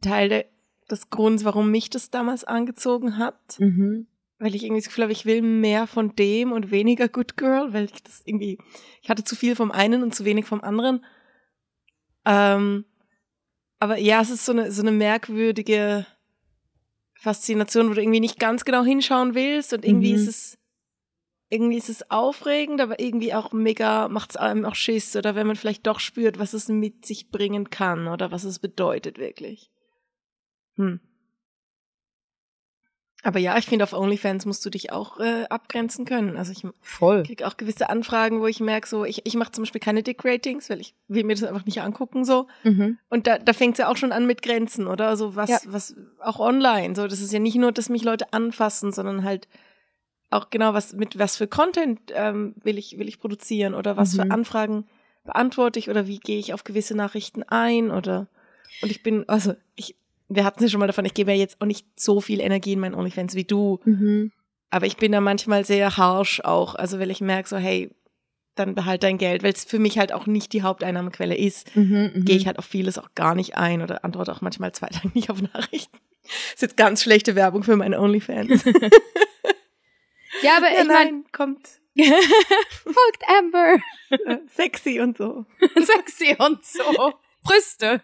Teil 0.00 0.28
der, 0.28 0.46
des 0.90 1.10
Grunds, 1.10 1.44
warum 1.44 1.70
mich 1.70 1.90
das 1.90 2.10
damals 2.10 2.42
angezogen 2.44 3.16
hat. 3.18 3.36
mhm. 3.58 4.06
Weil 4.42 4.54
ich 4.54 4.64
irgendwie 4.64 4.80
das 4.80 4.88
Gefühl 4.88 5.04
habe, 5.04 5.12
ich 5.12 5.26
will 5.26 5.42
mehr 5.42 5.86
von 5.86 6.16
dem 6.16 6.50
und 6.52 6.70
weniger 6.70 7.08
Good 7.08 7.36
Girl, 7.36 7.72
weil 7.74 7.84
ich 7.84 8.02
das 8.02 8.22
irgendwie, 8.24 8.58
ich 9.02 9.10
hatte 9.10 9.22
zu 9.22 9.36
viel 9.36 9.54
vom 9.54 9.70
einen 9.70 10.02
und 10.02 10.14
zu 10.14 10.24
wenig 10.24 10.46
vom 10.46 10.62
anderen. 10.62 11.04
Ähm, 12.24 12.86
aber 13.78 13.98
ja, 13.98 14.22
es 14.22 14.30
ist 14.30 14.46
so 14.46 14.52
eine, 14.52 14.72
so 14.72 14.80
eine 14.80 14.92
merkwürdige 14.92 16.06
Faszination, 17.14 17.90
wo 17.90 17.94
du 17.94 18.00
irgendwie 18.00 18.20
nicht 18.20 18.38
ganz 18.38 18.64
genau 18.64 18.82
hinschauen 18.82 19.34
willst 19.34 19.74
und 19.74 19.84
irgendwie 19.84 20.10
Mhm. 20.10 20.16
ist 20.16 20.26
es, 20.26 20.58
irgendwie 21.50 21.76
ist 21.76 21.90
es 21.90 22.10
aufregend, 22.10 22.80
aber 22.80 22.98
irgendwie 22.98 23.34
auch 23.34 23.52
mega, 23.52 24.08
macht 24.08 24.30
es 24.30 24.36
einem 24.36 24.64
auch 24.64 24.74
Schiss 24.74 25.16
oder 25.16 25.34
wenn 25.34 25.46
man 25.46 25.56
vielleicht 25.56 25.86
doch 25.86 26.00
spürt, 26.00 26.38
was 26.38 26.54
es 26.54 26.68
mit 26.68 27.04
sich 27.04 27.30
bringen 27.30 27.68
kann 27.68 28.08
oder 28.08 28.30
was 28.32 28.44
es 28.44 28.58
bedeutet 28.58 29.18
wirklich. 29.18 29.70
Hm. 30.76 31.00
Aber 33.22 33.38
ja, 33.38 33.58
ich 33.58 33.66
finde, 33.66 33.82
auf 33.84 33.92
OnlyFans 33.92 34.46
musst 34.46 34.64
du 34.64 34.70
dich 34.70 34.92
auch 34.92 35.20
äh, 35.20 35.44
abgrenzen 35.50 36.06
können. 36.06 36.38
Also 36.38 36.52
ich 36.52 36.62
Voll. 36.80 37.22
kriege 37.22 37.46
auch 37.46 37.58
gewisse 37.58 37.90
Anfragen, 37.90 38.40
wo 38.40 38.46
ich 38.46 38.60
merke, 38.60 38.88
so, 38.88 39.04
ich, 39.04 39.26
ich 39.26 39.34
mache 39.34 39.52
zum 39.52 39.62
Beispiel 39.64 39.80
keine 39.80 40.02
Dick-Ratings, 40.02 40.70
weil 40.70 40.80
ich 40.80 40.94
will 41.08 41.24
mir 41.24 41.34
das 41.34 41.44
einfach 41.44 41.66
nicht 41.66 41.82
angucken 41.82 42.24
so. 42.24 42.46
Mhm. 42.64 42.96
Und 43.10 43.26
da, 43.26 43.38
da 43.38 43.52
fängt 43.52 43.74
es 43.74 43.78
ja 43.78 43.88
auch 43.88 43.96
schon 43.98 44.12
an 44.12 44.26
mit 44.26 44.40
Grenzen, 44.40 44.86
oder? 44.86 45.08
Also 45.08 45.36
was, 45.36 45.50
Ja. 45.50 45.58
was 45.66 45.94
auch 46.20 46.40
online. 46.40 46.94
So, 46.94 47.06
das 47.08 47.20
ist 47.20 47.32
ja 47.32 47.38
nicht 47.40 47.56
nur, 47.56 47.72
dass 47.72 47.90
mich 47.90 48.04
Leute 48.04 48.32
anfassen, 48.32 48.90
sondern 48.92 49.22
halt 49.22 49.48
auch 50.30 50.48
genau, 50.48 50.72
was 50.74 50.94
mit 50.94 51.18
was 51.18 51.36
für 51.36 51.46
Content 51.48 52.00
ähm, 52.14 52.54
will 52.62 52.78
ich, 52.78 52.98
will 52.98 53.08
ich 53.08 53.18
produzieren 53.20 53.74
oder 53.74 53.96
was 53.98 54.14
Mhm. 54.14 54.22
für 54.22 54.30
Anfragen 54.30 54.86
beantworte 55.24 55.78
ich 55.78 55.90
oder 55.90 56.06
wie 56.06 56.20
gehe 56.20 56.38
ich 56.38 56.54
auf 56.54 56.64
gewisse 56.64 56.94
Nachrichten 56.96 57.42
ein 57.42 57.90
oder 57.90 58.28
und 58.82 58.90
ich 58.90 59.02
bin, 59.02 59.28
also 59.28 59.54
ich, 59.74 59.96
wir 60.30 60.44
hatten 60.44 60.64
es 60.64 60.70
schon 60.70 60.80
mal 60.80 60.86
davon, 60.86 61.04
ich 61.04 61.14
gebe 61.14 61.32
ja 61.32 61.36
jetzt 61.38 61.60
auch 61.60 61.66
nicht 61.66 61.86
so 61.98 62.20
viel 62.20 62.40
Energie 62.40 62.72
in 62.74 62.80
meinen 62.80 62.94
OnlyFans 62.94 63.34
wie 63.34 63.44
du, 63.44 63.80
Mhm. 63.84 64.32
aber 64.70 64.86
ich 64.86 64.96
bin 64.96 65.12
da 65.12 65.20
manchmal 65.20 65.64
sehr 65.64 65.96
harsh 65.96 66.40
auch, 66.44 66.74
also 66.74 66.98
weil 66.98 67.10
ich 67.10 67.20
merke 67.20 67.48
so, 67.48 67.56
hey, 67.56 67.90
dann 68.56 68.74
behalt 68.74 69.02
dein 69.02 69.16
Geld, 69.18 69.42
weil 69.42 69.52
es 69.52 69.64
für 69.64 69.78
mich 69.78 69.98
halt 69.98 70.12
auch 70.12 70.26
nicht 70.26 70.52
die 70.52 70.62
Haupteinnahmequelle 70.62 71.36
ist 71.36 71.74
Mhm. 71.76 72.10
Mhm. 72.14 72.24
gehe 72.24 72.36
ich 72.36 72.46
halt 72.46 72.58
auf 72.58 72.64
vieles 72.64 72.98
auch 72.98 73.10
gar 73.14 73.34
nicht 73.34 73.56
ein 73.56 73.82
oder 73.82 74.04
antworte 74.04 74.32
auch 74.32 74.40
manchmal 74.40 74.72
zwei 74.72 74.88
Tage 74.88 75.10
nicht 75.14 75.30
auf 75.30 75.40
Nachrichten. 75.40 75.96
ist 76.54 76.62
jetzt 76.62 76.76
ganz 76.76 77.02
schlechte 77.02 77.34
Werbung 77.36 77.62
für 77.62 77.76
meine 77.76 78.00
OnlyFans. 78.00 78.64
Ja, 80.42 80.56
aber 80.58 80.72
ja, 80.72 80.82
ich 80.82 80.86
meine, 80.88 81.24
kommt 81.32 81.68
folgt 82.84 83.24
Amber. 83.38 83.78
äh, 84.10 84.38
sexy 84.48 85.00
und 85.00 85.18
so. 85.18 85.44
Sexy 85.76 86.36
und 86.38 86.64
so. 86.64 87.14
Brüste. 87.42 88.00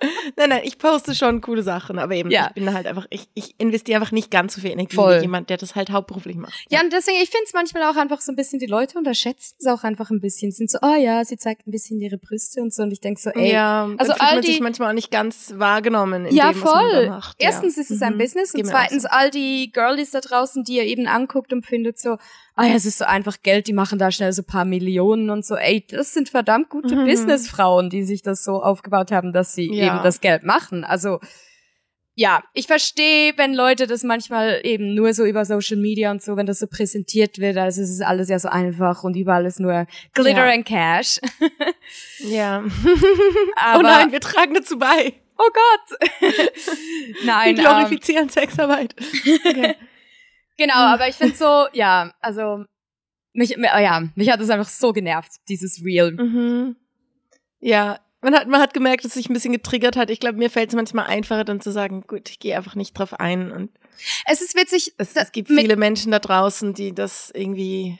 Nein, 0.36 0.50
nein, 0.50 0.60
ich 0.64 0.78
poste 0.78 1.14
schon 1.14 1.40
coole 1.40 1.62
Sachen, 1.62 1.98
aber 1.98 2.14
eben, 2.14 2.30
Ja. 2.30 2.48
ich 2.48 2.54
bin 2.62 2.72
halt 2.72 2.86
einfach, 2.86 3.06
ich, 3.10 3.28
ich 3.34 3.54
investiere 3.58 3.98
einfach 4.00 4.12
nicht 4.12 4.30
ganz 4.30 4.54
so 4.54 4.60
viel 4.60 4.70
Energie 4.70 4.94
Voll. 4.94 5.16
wie 5.18 5.22
jemand, 5.22 5.50
der 5.50 5.56
das 5.56 5.74
halt 5.74 5.90
hauptberuflich 5.90 6.36
macht. 6.36 6.54
Ja, 6.70 6.80
und 6.82 6.92
deswegen, 6.92 7.16
ich 7.22 7.30
finde 7.30 7.44
es 7.46 7.52
manchmal 7.54 7.82
auch 7.84 7.96
einfach 7.96 8.20
so 8.20 8.30
ein 8.32 8.36
bisschen, 8.36 8.58
die 8.58 8.66
Leute 8.66 8.98
unterschätzen 8.98 9.56
es 9.58 9.66
auch 9.66 9.82
einfach 9.84 10.10
ein 10.10 10.20
bisschen. 10.20 10.52
Sind 10.52 10.70
so, 10.70 10.78
oh 10.82 10.94
ja, 10.96 11.24
sie 11.24 11.36
zeigt 11.36 11.66
ein 11.66 11.70
bisschen 11.72 12.00
ihre 12.00 12.18
Brüste 12.18 12.60
und 12.60 12.72
so. 12.72 12.82
Und 12.82 12.92
ich 12.92 13.00
denk 13.00 13.18
so, 13.18 13.30
ey, 13.30 13.52
ja, 13.52 13.88
also 13.98 14.12
fühlt 14.12 14.20
all 14.22 14.34
man 14.34 14.42
sich 14.44 14.56
die- 14.56 14.62
manchmal 14.62 14.90
auch 14.90 14.94
nicht 14.94 15.10
ganz 15.10 15.54
wahrgenommen 15.56 16.26
in 16.26 16.34
Ja, 16.36 16.52
dem, 16.52 16.62
was 16.62 16.72
man 16.72 16.90
voll. 16.90 17.04
da 17.06 17.10
macht. 17.10 17.36
Erstens 17.40 17.76
ja. 17.76 17.82
ist 17.82 17.90
es 17.90 18.02
ein 18.02 18.14
Mhm. 18.14 18.18
Business 18.18 18.54
und 18.54 18.66
zweitens 18.66 19.02
so. 19.04 19.08
all 19.10 19.30
die 19.30 19.70
Girlies 19.72 20.10
da 20.12 20.20
draußen, 20.20 20.62
die 20.64 20.76
ihr 20.76 20.84
eben 20.84 21.06
anguckt 21.06 21.52
und 21.52 21.64
findet 21.66 21.98
so, 21.98 22.16
ah 22.54 22.64
ja, 22.66 22.74
es 22.74 22.86
ist 22.86 22.98
so 22.98 23.04
einfach 23.04 23.36
Geld, 23.42 23.66
die 23.68 23.72
machen 23.72 23.98
da 23.98 24.10
schnell 24.10 24.32
so 24.32 24.42
ein 24.42 24.46
paar 24.46 24.64
Millionen 24.64 25.30
und 25.30 25.44
so. 25.46 25.54
Ey, 25.54 25.84
das 25.88 26.12
sind 26.12 26.28
verdammt 26.28 26.68
gute 26.70 26.94
Mhm. 26.96 27.06
Businessfrauen, 27.06 27.88
die 27.90 28.02
sich 28.04 28.22
das 28.22 28.42
so 28.44 28.62
aufgebaut 28.62 29.12
haben, 29.12 29.32
dass 29.32 29.54
sie 29.54 29.72
Ja. 29.72 29.87
Eben 29.88 30.02
das 30.04 30.20
Geld 30.20 30.42
machen. 30.44 30.84
Also 30.84 31.18
ja, 32.20 32.42
ich 32.52 32.66
verstehe, 32.66 33.32
wenn 33.36 33.54
Leute 33.54 33.86
das 33.86 34.02
manchmal 34.02 34.60
eben 34.64 34.92
nur 34.94 35.14
so 35.14 35.24
über 35.24 35.44
Social 35.44 35.76
Media 35.76 36.10
und 36.10 36.20
so, 36.20 36.36
wenn 36.36 36.46
das 36.46 36.58
so 36.58 36.66
präsentiert 36.66 37.38
wird, 37.38 37.56
also 37.56 37.80
es 37.80 37.90
ist 37.90 38.02
alles 38.02 38.28
ja 38.28 38.40
so 38.40 38.48
einfach 38.48 39.04
und 39.04 39.14
überall 39.14 39.46
ist 39.46 39.60
nur 39.60 39.86
Glitter 40.14 40.46
Ja. 40.48 40.52
and 40.52 40.66
Cash. 40.66 41.20
Ja. 42.18 42.64
Aber, 43.56 43.78
oh 43.78 43.82
nein, 43.82 44.10
wir 44.10 44.20
tragen 44.20 44.52
dazu 44.54 44.78
bei. 44.78 45.14
oh 45.38 45.48
Gott. 45.54 46.10
nein, 47.24 47.56
wir 47.56 47.64
ähm, 47.64 47.70
glorifizieren 47.70 48.28
Sexarbeit. 48.28 48.96
Okay. 49.46 49.76
Genau, 50.56 50.74
aber 50.74 51.06
ich 51.08 51.14
finde 51.14 51.36
so, 51.36 51.66
ja, 51.72 52.12
also 52.20 52.64
mich, 53.32 53.56
mi- 53.56 53.66
ja, 53.80 54.02
mich 54.16 54.28
hat 54.28 54.40
es 54.40 54.50
einfach 54.50 54.68
so 54.68 54.92
genervt, 54.92 55.30
dieses 55.48 55.84
Reel. 55.84 56.10
Mhm. 56.12 56.76
Ja, 57.60 58.00
man 58.20 58.34
hat, 58.34 58.48
man 58.48 58.60
hat 58.60 58.74
gemerkt, 58.74 59.04
dass 59.04 59.14
sich 59.14 59.28
ein 59.28 59.32
bisschen 59.34 59.52
getriggert 59.52 59.96
hat. 59.96 60.10
Ich 60.10 60.20
glaube, 60.20 60.38
mir 60.38 60.50
fällt 60.50 60.70
es 60.70 60.74
manchmal 60.74 61.06
einfacher, 61.06 61.44
dann 61.44 61.60
zu 61.60 61.70
sagen, 61.72 62.02
gut, 62.06 62.28
ich 62.30 62.38
gehe 62.38 62.56
einfach 62.56 62.74
nicht 62.74 62.92
drauf 62.98 63.14
ein. 63.14 63.52
Und 63.52 63.70
Es 64.26 64.40
ist 64.40 64.56
witzig, 64.56 64.94
es, 64.98 65.14
es 65.14 65.32
gibt 65.32 65.48
viele 65.48 65.76
Menschen 65.76 66.12
da 66.12 66.18
draußen, 66.18 66.74
die 66.74 66.92
das 66.94 67.30
irgendwie. 67.34 67.98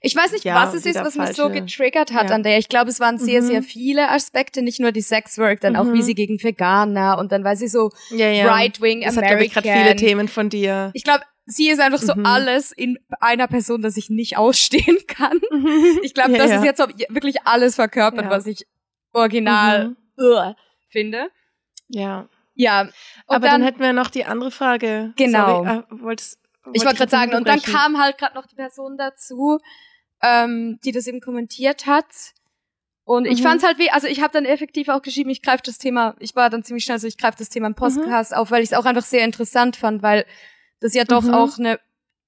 ich 0.00 0.14
weiß 0.16 0.32
nicht, 0.32 0.44
ja, 0.44 0.54
was 0.56 0.74
es 0.74 0.84
ist, 0.86 0.96
was 0.96 1.14
mich 1.16 1.36
so 1.36 1.44
falsche- 1.44 1.60
getriggert 1.60 2.12
hat 2.12 2.30
ja. 2.30 2.34
an 2.34 2.42
der. 2.42 2.58
Ich 2.58 2.68
glaube, 2.68 2.90
es 2.90 2.98
waren 3.00 3.16
sehr, 3.18 3.42
Mhm. 3.42 3.46
sehr 3.46 3.62
viele 3.62 4.08
Aspekte, 4.10 4.60
nicht 4.62 4.80
nur 4.80 4.90
die 4.92 5.00
Sexwork, 5.02 5.60
dann 5.60 5.76
auch 5.76 5.84
Mhm. 5.84 5.94
wie 5.94 6.02
sie 6.02 6.14
gegen 6.14 6.42
Veganer 6.42 7.16
und 7.18 7.30
dann 7.32 7.44
weil 7.44 7.56
sie 7.56 7.68
so 7.68 7.90
Ja. 8.10 8.48
Right-Wing 8.52 9.02
Das 9.02 9.16
hat, 9.16 9.24
glaube 9.26 9.44
ich, 9.44 9.56
American. 9.56 9.62
gerade 9.62 9.84
viele 9.84 9.96
Themen 9.96 10.28
von 10.28 10.50
dir. 10.50 10.90
Ich 10.94 11.04
glaube, 11.04 11.22
sie 11.46 11.70
ist 11.70 11.80
einfach 11.80 12.00
so 12.02 12.14
Mhm. 12.14 12.26
alles 12.26 12.72
in 12.72 12.98
einer 13.20 13.46
Person, 13.46 13.80
das 13.82 13.96
ich 13.96 14.10
nicht 14.10 14.36
ausstehen 14.36 14.98
kann. 15.06 15.40
Ich 16.02 16.12
glaube, 16.12 16.36
das 16.36 16.50
ist 16.50 16.64
jetzt 16.64 16.80
wirklich 17.08 17.36
alles 17.44 17.76
verkörpert, 17.76 18.28
was 18.30 18.46
ich 18.46 18.66
original 19.18 19.88
Mhm. 20.16 20.54
finde. 20.88 21.30
Ja. 21.88 22.28
Ja, 22.54 22.80
und 22.82 22.92
Aber 23.28 23.46
dann, 23.48 23.62
hätten 23.62 23.78
wir 23.80 23.92
noch 23.92 24.10
die 24.10 24.24
andere 24.24 24.50
Frage. 24.50 25.12
Genau. 25.16 25.62
Sorry, 25.62 25.68
ah, 25.68 25.84
wolltest, 25.90 26.40
Ich 26.72 26.84
wollte 26.84 26.98
gerade 26.98 27.10
sagen, 27.10 27.34
und 27.34 27.46
dann 27.46 27.62
kam 27.62 27.98
halt 28.02 28.18
gerade 28.18 28.34
noch 28.34 28.46
die 28.46 28.56
Person 28.56 28.96
dazu, 28.98 29.58
ähm, 30.22 30.80
die 30.84 30.90
das 30.92 31.06
eben 31.06 31.20
kommentiert 31.20 31.86
hat. 31.86 32.06
Und 33.04 33.24
ich 33.26 33.38
Mhm. 33.38 33.44
fand's 33.44 33.64
halt 33.64 33.78
wie, 33.78 33.90
also 33.90 34.06
ich 34.08 34.20
habe 34.20 34.32
dann 34.32 34.44
effektiv 34.44 34.88
auch 34.88 35.00
geschrieben, 35.02 35.30
ich 35.30 35.40
greife 35.40 35.62
das 35.64 35.78
Thema, 35.78 36.14
ich 36.18 36.34
war 36.36 36.50
dann 36.50 36.64
ziemlich 36.64 36.84
schnell 36.84 36.98
so, 36.98 37.06
ich 37.06 37.16
greife 37.16 37.38
das 37.38 37.48
Thema 37.48 37.68
im 37.68 37.74
Podcast 37.76 38.34
auf, 38.36 38.50
weil 38.50 38.62
ich 38.62 38.70
es 38.72 38.76
auch 38.76 38.84
einfach 38.84 39.04
sehr 39.04 39.24
interessant 39.24 39.76
fand, 39.76 40.02
weil 40.02 40.26
das 40.80 40.94
ja 40.94 41.04
doch 41.04 41.22
Mhm. 41.22 41.34
auch 41.34 41.58
eine, 41.58 41.78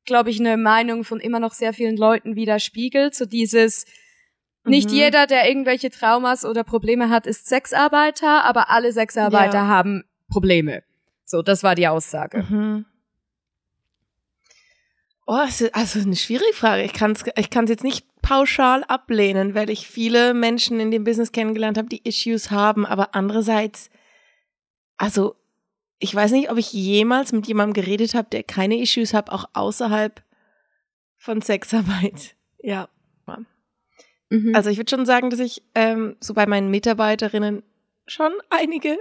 glaube 0.06 0.30
ich, 0.30 0.38
eine 0.40 0.56
Meinung 0.56 1.02
von 1.04 1.18
immer 1.20 1.40
noch 1.40 1.52
sehr 1.52 1.72
vielen 1.74 1.96
Leuten 1.96 2.34
widerspiegelt. 2.36 3.14
So 3.14 3.26
dieses, 3.26 3.84
nicht 4.64 4.90
Mhm. 4.90 4.94
jeder, 4.96 5.26
der 5.26 5.48
irgendwelche 5.48 5.90
Traumas 5.90 6.44
oder 6.44 6.64
Probleme 6.64 7.08
hat, 7.08 7.26
ist 7.26 7.46
Sexarbeiter, 7.46 8.44
aber 8.44 8.70
alle 8.70 8.92
Sexarbeiter 8.92 9.54
Ja. 9.58 9.66
haben 9.68 10.04
Probleme. 10.28 10.82
So, 11.24 11.42
das 11.42 11.62
war 11.62 11.74
die 11.74 11.88
Aussage. 11.88 12.44
Mhm. 12.48 12.84
Oh, 15.26 15.38
es 15.46 15.60
ist 15.60 15.74
also 15.74 16.00
eine 16.00 16.16
schwierige 16.16 16.52
Frage. 16.54 16.82
Ich 16.82 16.92
kann 16.92 17.12
es 17.12 17.24
ich 17.36 17.50
kann's 17.50 17.70
jetzt 17.70 17.84
nicht 17.84 18.04
pauschal 18.20 18.82
ablehnen, 18.84 19.54
weil 19.54 19.70
ich 19.70 19.86
viele 19.86 20.34
Menschen 20.34 20.80
in 20.80 20.90
dem 20.90 21.04
Business 21.04 21.30
kennengelernt 21.30 21.78
habe, 21.78 21.88
die 21.88 22.02
Issues 22.06 22.50
haben. 22.50 22.84
Aber 22.84 23.14
andererseits, 23.14 23.90
also 24.96 25.36
ich 26.00 26.12
weiß 26.14 26.32
nicht, 26.32 26.50
ob 26.50 26.58
ich 26.58 26.72
jemals 26.72 27.30
mit 27.32 27.46
jemandem 27.46 27.74
geredet 27.80 28.14
habe, 28.14 28.28
der 28.30 28.42
keine 28.42 28.80
Issues 28.80 29.14
hat, 29.14 29.30
auch 29.30 29.44
außerhalb 29.52 30.20
von 31.16 31.40
Sexarbeit. 31.42 32.34
Ja. 32.58 32.88
Mhm. 34.30 34.54
Also 34.54 34.70
ich 34.70 34.78
würde 34.78 34.90
schon 34.90 35.06
sagen, 35.06 35.30
dass 35.30 35.40
ich 35.40 35.62
ähm, 35.74 36.16
so 36.20 36.34
bei 36.34 36.46
meinen 36.46 36.70
Mitarbeiterinnen 36.70 37.62
schon 38.06 38.32
einige 38.48 38.98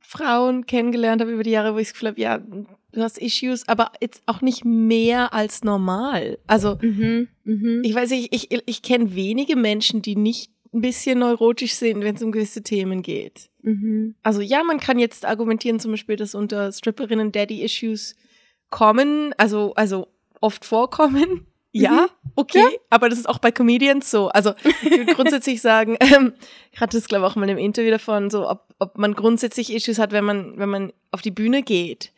Frauen 0.00 0.66
kennengelernt 0.66 1.20
habe 1.20 1.32
über 1.32 1.42
die 1.42 1.50
Jahre, 1.50 1.74
wo 1.74 1.78
ich 1.78 1.88
das 1.88 1.94
Gefühl 1.94 2.10
habe, 2.10 2.20
ja, 2.20 2.38
du 2.38 3.02
hast 3.02 3.18
Issues, 3.18 3.66
aber 3.66 3.92
jetzt 4.00 4.22
auch 4.26 4.40
nicht 4.40 4.64
mehr 4.64 5.32
als 5.32 5.64
normal. 5.64 6.38
Also 6.46 6.78
Mhm, 6.80 7.28
mhm. 7.44 7.82
ich 7.84 7.94
weiß 7.94 8.10
nicht, 8.10 8.32
ich, 8.32 8.52
ich, 8.52 8.62
ich 8.66 8.82
kenne 8.82 9.14
wenige 9.14 9.56
Menschen, 9.56 10.02
die 10.02 10.16
nicht 10.16 10.52
ein 10.72 10.80
bisschen 10.80 11.20
neurotisch 11.20 11.74
sind, 11.74 12.02
wenn 12.02 12.16
es 12.16 12.22
um 12.22 12.32
gewisse 12.32 12.62
Themen 12.62 13.02
geht. 13.02 13.50
Mhm. 13.62 14.14
Also 14.22 14.40
ja, 14.40 14.62
man 14.62 14.78
kann 14.78 14.98
jetzt 14.98 15.24
argumentieren 15.24 15.80
zum 15.80 15.92
Beispiel, 15.92 16.16
dass 16.16 16.34
unter 16.34 16.70
Stripperinnen 16.70 17.32
Daddy-Issues 17.32 18.14
kommen, 18.70 19.32
also, 19.38 19.74
also 19.74 20.08
oft 20.40 20.64
vorkommen. 20.64 21.46
Ja, 21.80 22.08
okay, 22.34 22.58
ja. 22.58 22.78
aber 22.90 23.08
das 23.08 23.18
ist 23.18 23.28
auch 23.28 23.38
bei 23.38 23.50
Comedians 23.50 24.10
so. 24.10 24.28
Also 24.28 24.54
ich 24.82 24.90
würde 24.90 25.14
grundsätzlich 25.14 25.60
sagen, 25.60 25.96
ähm, 26.00 26.32
ich 26.72 26.80
hatte 26.80 26.98
es 26.98 27.08
glaube 27.08 27.24
ich 27.26 27.32
auch 27.32 27.36
mal 27.36 27.44
in 27.44 27.50
einem 27.50 27.58
Interview 27.58 27.90
davon, 27.90 28.30
so 28.30 28.48
ob, 28.48 28.74
ob 28.78 28.98
man 28.98 29.14
grundsätzlich 29.14 29.72
Issues 29.72 29.98
hat, 29.98 30.12
wenn 30.12 30.24
man 30.24 30.58
wenn 30.58 30.68
man 30.68 30.92
auf 31.10 31.22
die 31.22 31.30
Bühne 31.30 31.62
geht. 31.62 32.12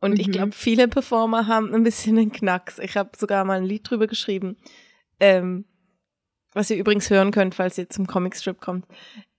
Und 0.00 0.12
mhm. 0.12 0.20
ich 0.20 0.30
glaube, 0.30 0.52
viele 0.52 0.88
Performer 0.88 1.46
haben 1.46 1.74
ein 1.74 1.82
bisschen 1.82 2.18
einen 2.18 2.32
Knacks. 2.32 2.78
Ich 2.78 2.96
habe 2.96 3.10
sogar 3.16 3.44
mal 3.44 3.58
ein 3.58 3.64
Lied 3.64 3.88
drüber 3.88 4.06
geschrieben, 4.06 4.56
ähm, 5.18 5.64
was 6.52 6.70
ihr 6.70 6.76
übrigens 6.76 7.10
hören 7.10 7.30
könnt, 7.30 7.54
falls 7.54 7.78
ihr 7.78 7.88
zum 7.90 8.06
Comicstrip 8.06 8.60
kommt. 8.60 8.86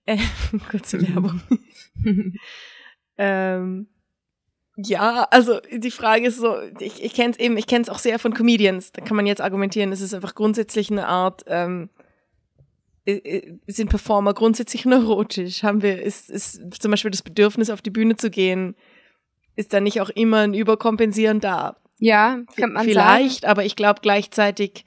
Äh, 0.06 0.18
kurze 0.70 0.98
mhm. 0.98 1.14
Werbung. 1.14 1.40
ähm, 3.18 3.88
ja, 4.86 5.26
also 5.30 5.60
die 5.72 5.90
Frage 5.90 6.26
ist 6.26 6.38
so, 6.38 6.56
ich, 6.78 7.02
ich 7.02 7.14
kenne 7.14 7.32
es 7.32 7.38
eben, 7.38 7.56
ich 7.56 7.66
kenne 7.66 7.82
es 7.82 7.88
auch 7.88 7.98
sehr 7.98 8.18
von 8.18 8.34
Comedians. 8.34 8.92
Da 8.92 9.02
kann 9.02 9.16
man 9.16 9.26
jetzt 9.26 9.40
argumentieren, 9.40 9.92
es 9.92 10.00
ist 10.00 10.14
einfach 10.14 10.34
grundsätzlich 10.34 10.90
eine 10.90 11.06
Art, 11.06 11.44
ähm, 11.46 11.90
sind 13.66 13.90
Performer 13.90 14.34
grundsätzlich 14.34 14.84
neurotisch? 14.84 15.62
Haben 15.62 15.82
wir, 15.82 16.02
ist, 16.02 16.30
ist 16.30 16.60
zum 16.80 16.90
Beispiel 16.90 17.10
das 17.10 17.22
Bedürfnis, 17.22 17.70
auf 17.70 17.82
die 17.82 17.90
Bühne 17.90 18.16
zu 18.16 18.30
gehen, 18.30 18.76
ist 19.56 19.72
da 19.72 19.80
nicht 19.80 20.00
auch 20.00 20.10
immer 20.10 20.38
ein 20.38 20.54
Überkompensieren 20.54 21.40
da? 21.40 21.76
Ja, 21.98 22.40
kann 22.56 22.72
man 22.72 22.84
Vielleicht, 22.84 23.42
sagen. 23.42 23.50
aber 23.50 23.64
ich 23.64 23.76
glaube 23.76 24.00
gleichzeitig 24.00 24.84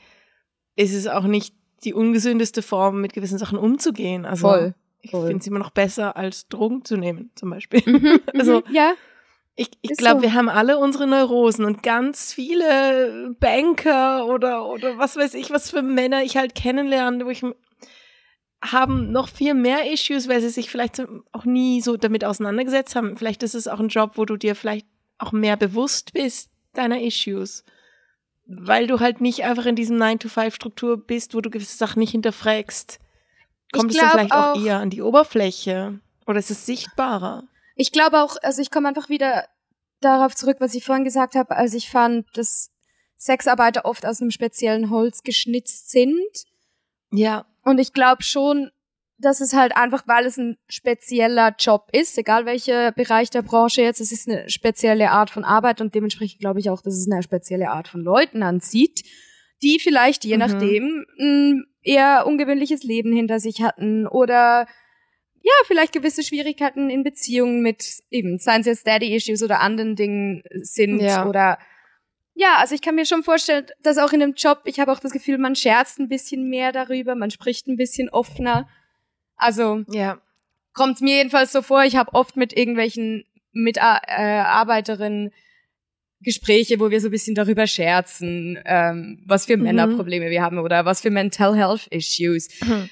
ist 0.75 0.95
es 0.95 1.07
auch 1.07 1.25
nicht 1.25 1.53
die 1.83 1.93
ungesündeste 1.93 2.61
Form, 2.61 3.01
mit 3.01 3.13
gewissen 3.13 3.37
Sachen 3.37 3.57
umzugehen. 3.57 4.25
Also 4.25 4.47
voll, 4.47 4.75
ich 5.01 5.11
finde 5.11 5.37
es 5.37 5.47
immer 5.47 5.59
noch 5.59 5.69
besser, 5.69 6.15
als 6.15 6.47
Drogen 6.47 6.85
zu 6.85 6.97
nehmen, 6.97 7.29
zum 7.35 7.49
Beispiel. 7.49 7.83
Mhm, 7.85 8.19
also 8.33 8.63
mhm, 8.67 8.73
ja. 8.73 8.93
Ich, 9.55 9.69
ich 9.81 9.97
glaube, 9.97 10.17
so. 10.17 10.23
wir 10.23 10.33
haben 10.33 10.49
alle 10.49 10.79
unsere 10.79 11.05
Neurosen 11.05 11.65
und 11.65 11.83
ganz 11.83 12.33
viele 12.33 13.35
Banker 13.39 14.25
oder, 14.25 14.65
oder 14.65 14.97
was 14.97 15.15
weiß 15.15 15.35
ich, 15.35 15.51
was 15.51 15.69
für 15.69 15.83
Männer 15.83 16.23
ich 16.23 16.37
halt 16.37 16.55
kennenlerne, 16.55 17.25
wo 17.25 17.29
ich 17.29 17.43
haben 18.63 19.11
noch 19.11 19.27
viel 19.27 19.53
mehr 19.53 19.91
Issues, 19.91 20.27
weil 20.27 20.41
sie 20.41 20.49
sich 20.49 20.69
vielleicht 20.69 21.03
auch 21.31 21.45
nie 21.45 21.81
so 21.81 21.97
damit 21.97 22.23
auseinandergesetzt 22.23 22.95
haben. 22.95 23.17
Vielleicht 23.17 23.43
ist 23.43 23.55
es 23.55 23.67
auch 23.67 23.79
ein 23.79 23.89
Job, 23.89 24.13
wo 24.15 24.25
du 24.25 24.37
dir 24.37 24.55
vielleicht 24.55 24.87
auch 25.17 25.31
mehr 25.31 25.57
bewusst 25.57 26.13
bist 26.13 26.49
deiner 26.73 27.01
Issues. 27.01 27.63
Weil 28.45 28.87
du 28.87 28.99
halt 28.99 29.21
nicht 29.21 29.43
einfach 29.43 29.65
in 29.65 29.75
diesem 29.75 29.97
9-to-5-Struktur 29.97 30.97
bist, 30.97 31.33
wo 31.33 31.41
du 31.41 31.49
gewisse 31.49 31.77
Sachen 31.77 31.99
nicht 31.99 32.11
hinterfragst. 32.11 32.99
Kommt 33.71 33.91
es 33.91 33.97
dann 33.97 34.11
vielleicht 34.11 34.31
auch, 34.31 34.55
auch 34.55 34.61
eher 34.63 34.79
an 34.79 34.89
die 34.89 35.01
Oberfläche? 35.01 35.99
Oder 36.25 36.39
ist 36.39 36.51
es 36.51 36.65
sichtbarer? 36.65 37.43
Ich 37.75 37.91
glaube 37.91 38.21
auch, 38.21 38.37
also 38.41 38.61
ich 38.61 38.71
komme 38.71 38.87
einfach 38.87 39.09
wieder 39.09 39.47
darauf 40.01 40.35
zurück, 40.35 40.57
was 40.59 40.75
ich 40.75 40.85
vorhin 40.85 41.03
gesagt 41.03 41.35
habe, 41.35 41.55
als 41.55 41.73
ich 41.73 41.89
fand, 41.89 42.25
dass 42.35 42.69
Sexarbeiter 43.17 43.85
oft 43.85 44.05
aus 44.05 44.21
einem 44.21 44.31
speziellen 44.31 44.89
Holz 44.89 45.23
geschnitzt 45.23 45.89
sind. 45.89 46.27
Ja. 47.11 47.45
Und 47.63 47.79
ich 47.79 47.93
glaube 47.93 48.23
schon, 48.23 48.71
dass 49.17 49.41
es 49.41 49.53
halt 49.53 49.75
einfach, 49.75 50.03
weil 50.07 50.25
es 50.25 50.37
ein 50.37 50.57
spezieller 50.67 51.55
Job 51.57 51.87
ist, 51.91 52.17
egal 52.17 52.45
welcher 52.45 52.91
Bereich 52.91 53.29
der 53.29 53.41
Branche 53.41 53.81
jetzt, 53.81 54.01
es 54.01 54.11
ist 54.11 54.27
eine 54.27 54.49
spezielle 54.49 55.11
Art 55.11 55.29
von 55.29 55.45
Arbeit 55.45 55.81
und 55.81 55.95
dementsprechend 55.95 56.39
glaube 56.39 56.59
ich 56.59 56.69
auch, 56.69 56.81
dass 56.81 56.95
es 56.95 57.09
eine 57.09 57.23
spezielle 57.23 57.69
Art 57.69 57.87
von 57.87 58.01
Leuten 58.01 58.43
anzieht, 58.43 59.03
die 59.61 59.79
vielleicht 59.79 60.25
je 60.25 60.33
mhm. 60.33 60.39
nachdem 60.39 61.05
ein 61.19 61.65
eher 61.81 62.25
ungewöhnliches 62.27 62.83
Leben 62.83 63.13
hinter 63.13 63.39
sich 63.39 63.61
hatten 63.61 64.07
oder 64.07 64.67
ja, 65.43 65.51
vielleicht 65.67 65.91
gewisse 65.91 66.23
Schwierigkeiten 66.23 66.89
in 66.89 67.03
Beziehungen 67.03 67.61
mit 67.61 68.01
eben, 68.09 68.39
seien 68.39 68.61
es 68.61 68.67
jetzt 68.67 68.87
Daddy-Issues 68.87 69.43
oder 69.43 69.59
anderen 69.59 69.95
Dingen 69.95 70.41
sind 70.61 71.01
ja. 71.01 71.27
oder 71.27 71.59
ja, 72.35 72.55
also 72.57 72.73
ich 72.73 72.81
kann 72.81 72.95
mir 72.95 73.05
schon 73.05 73.21
vorstellen, 73.21 73.67
dass 73.83 73.99
auch 73.99 74.11
in 74.11 74.19
dem 74.19 74.33
Job, 74.33 74.61
ich 74.65 74.79
habe 74.79 74.91
auch 74.91 74.99
das 74.99 75.11
Gefühl, 75.11 75.37
man 75.37 75.55
scherzt 75.55 75.99
ein 75.99 76.09
bisschen 76.09 76.49
mehr 76.49 76.71
darüber, 76.71 77.13
man 77.13 77.29
spricht 77.29 77.67
ein 77.67 77.75
bisschen 77.75 78.09
offener. 78.09 78.67
Also 79.35 79.83
ja. 79.91 80.19
kommt 80.73 81.01
mir 81.01 81.17
jedenfalls 81.17 81.51
so 81.51 81.61
vor, 81.61 81.83
ich 81.83 81.95
habe 81.95 82.13
oft 82.13 82.35
mit 82.35 82.57
irgendwelchen 82.57 83.25
Mitarbeiterinnen 83.51 85.31
Gespräche, 86.21 86.79
wo 86.79 86.89
wir 86.89 87.01
so 87.01 87.09
ein 87.09 87.11
bisschen 87.11 87.35
darüber 87.35 87.67
scherzen, 87.67 88.57
ähm, 88.65 89.21
was 89.27 89.45
für 89.45 89.57
mhm. 89.57 89.63
Männerprobleme 89.63 90.29
wir 90.29 90.41
haben 90.41 90.57
oder 90.57 90.85
was 90.85 91.01
für 91.01 91.11
Mental 91.11 91.55
Health 91.55 91.87
Issues. 91.87 92.49
Mhm. 92.61 92.89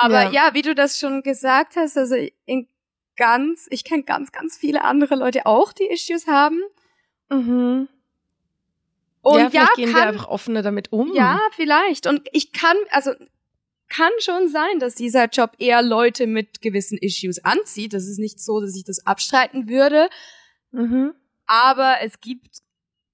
Aber 0.00 0.24
ja. 0.24 0.30
ja, 0.30 0.54
wie 0.54 0.62
du 0.62 0.74
das 0.74 0.98
schon 0.98 1.22
gesagt 1.22 1.76
hast, 1.76 1.96
also 1.96 2.14
in 2.46 2.68
ganz, 3.16 3.66
ich 3.70 3.84
kenne 3.84 4.04
ganz, 4.04 4.32
ganz 4.32 4.56
viele 4.56 4.84
andere 4.84 5.16
Leute 5.16 5.44
auch, 5.46 5.72
die 5.72 5.86
Issues 5.86 6.26
haben. 6.26 6.60
Mhm. 7.30 7.88
Und 9.22 9.38
ja, 9.38 9.48
ja 9.48 9.68
gehen 9.74 9.92
kann, 9.92 10.00
wir 10.00 10.06
einfach 10.08 10.28
offener 10.28 10.62
damit 10.62 10.92
um. 10.92 11.12
Ja, 11.14 11.40
vielleicht. 11.54 12.06
Und 12.06 12.28
ich 12.32 12.52
kann, 12.52 12.76
also 12.90 13.10
kann 13.88 14.12
schon 14.20 14.48
sein, 14.48 14.78
dass 14.78 14.94
dieser 14.94 15.26
Job 15.26 15.52
eher 15.58 15.82
Leute 15.82 16.26
mit 16.26 16.62
gewissen 16.62 16.96
Issues 16.98 17.44
anzieht. 17.44 17.92
Das 17.92 18.06
ist 18.06 18.18
nicht 18.18 18.40
so, 18.40 18.60
dass 18.60 18.76
ich 18.76 18.84
das 18.84 19.04
abstreiten 19.06 19.68
würde. 19.68 20.08
Mhm. 20.70 21.14
Aber 21.46 21.96
es 22.02 22.20
gibt 22.20 22.58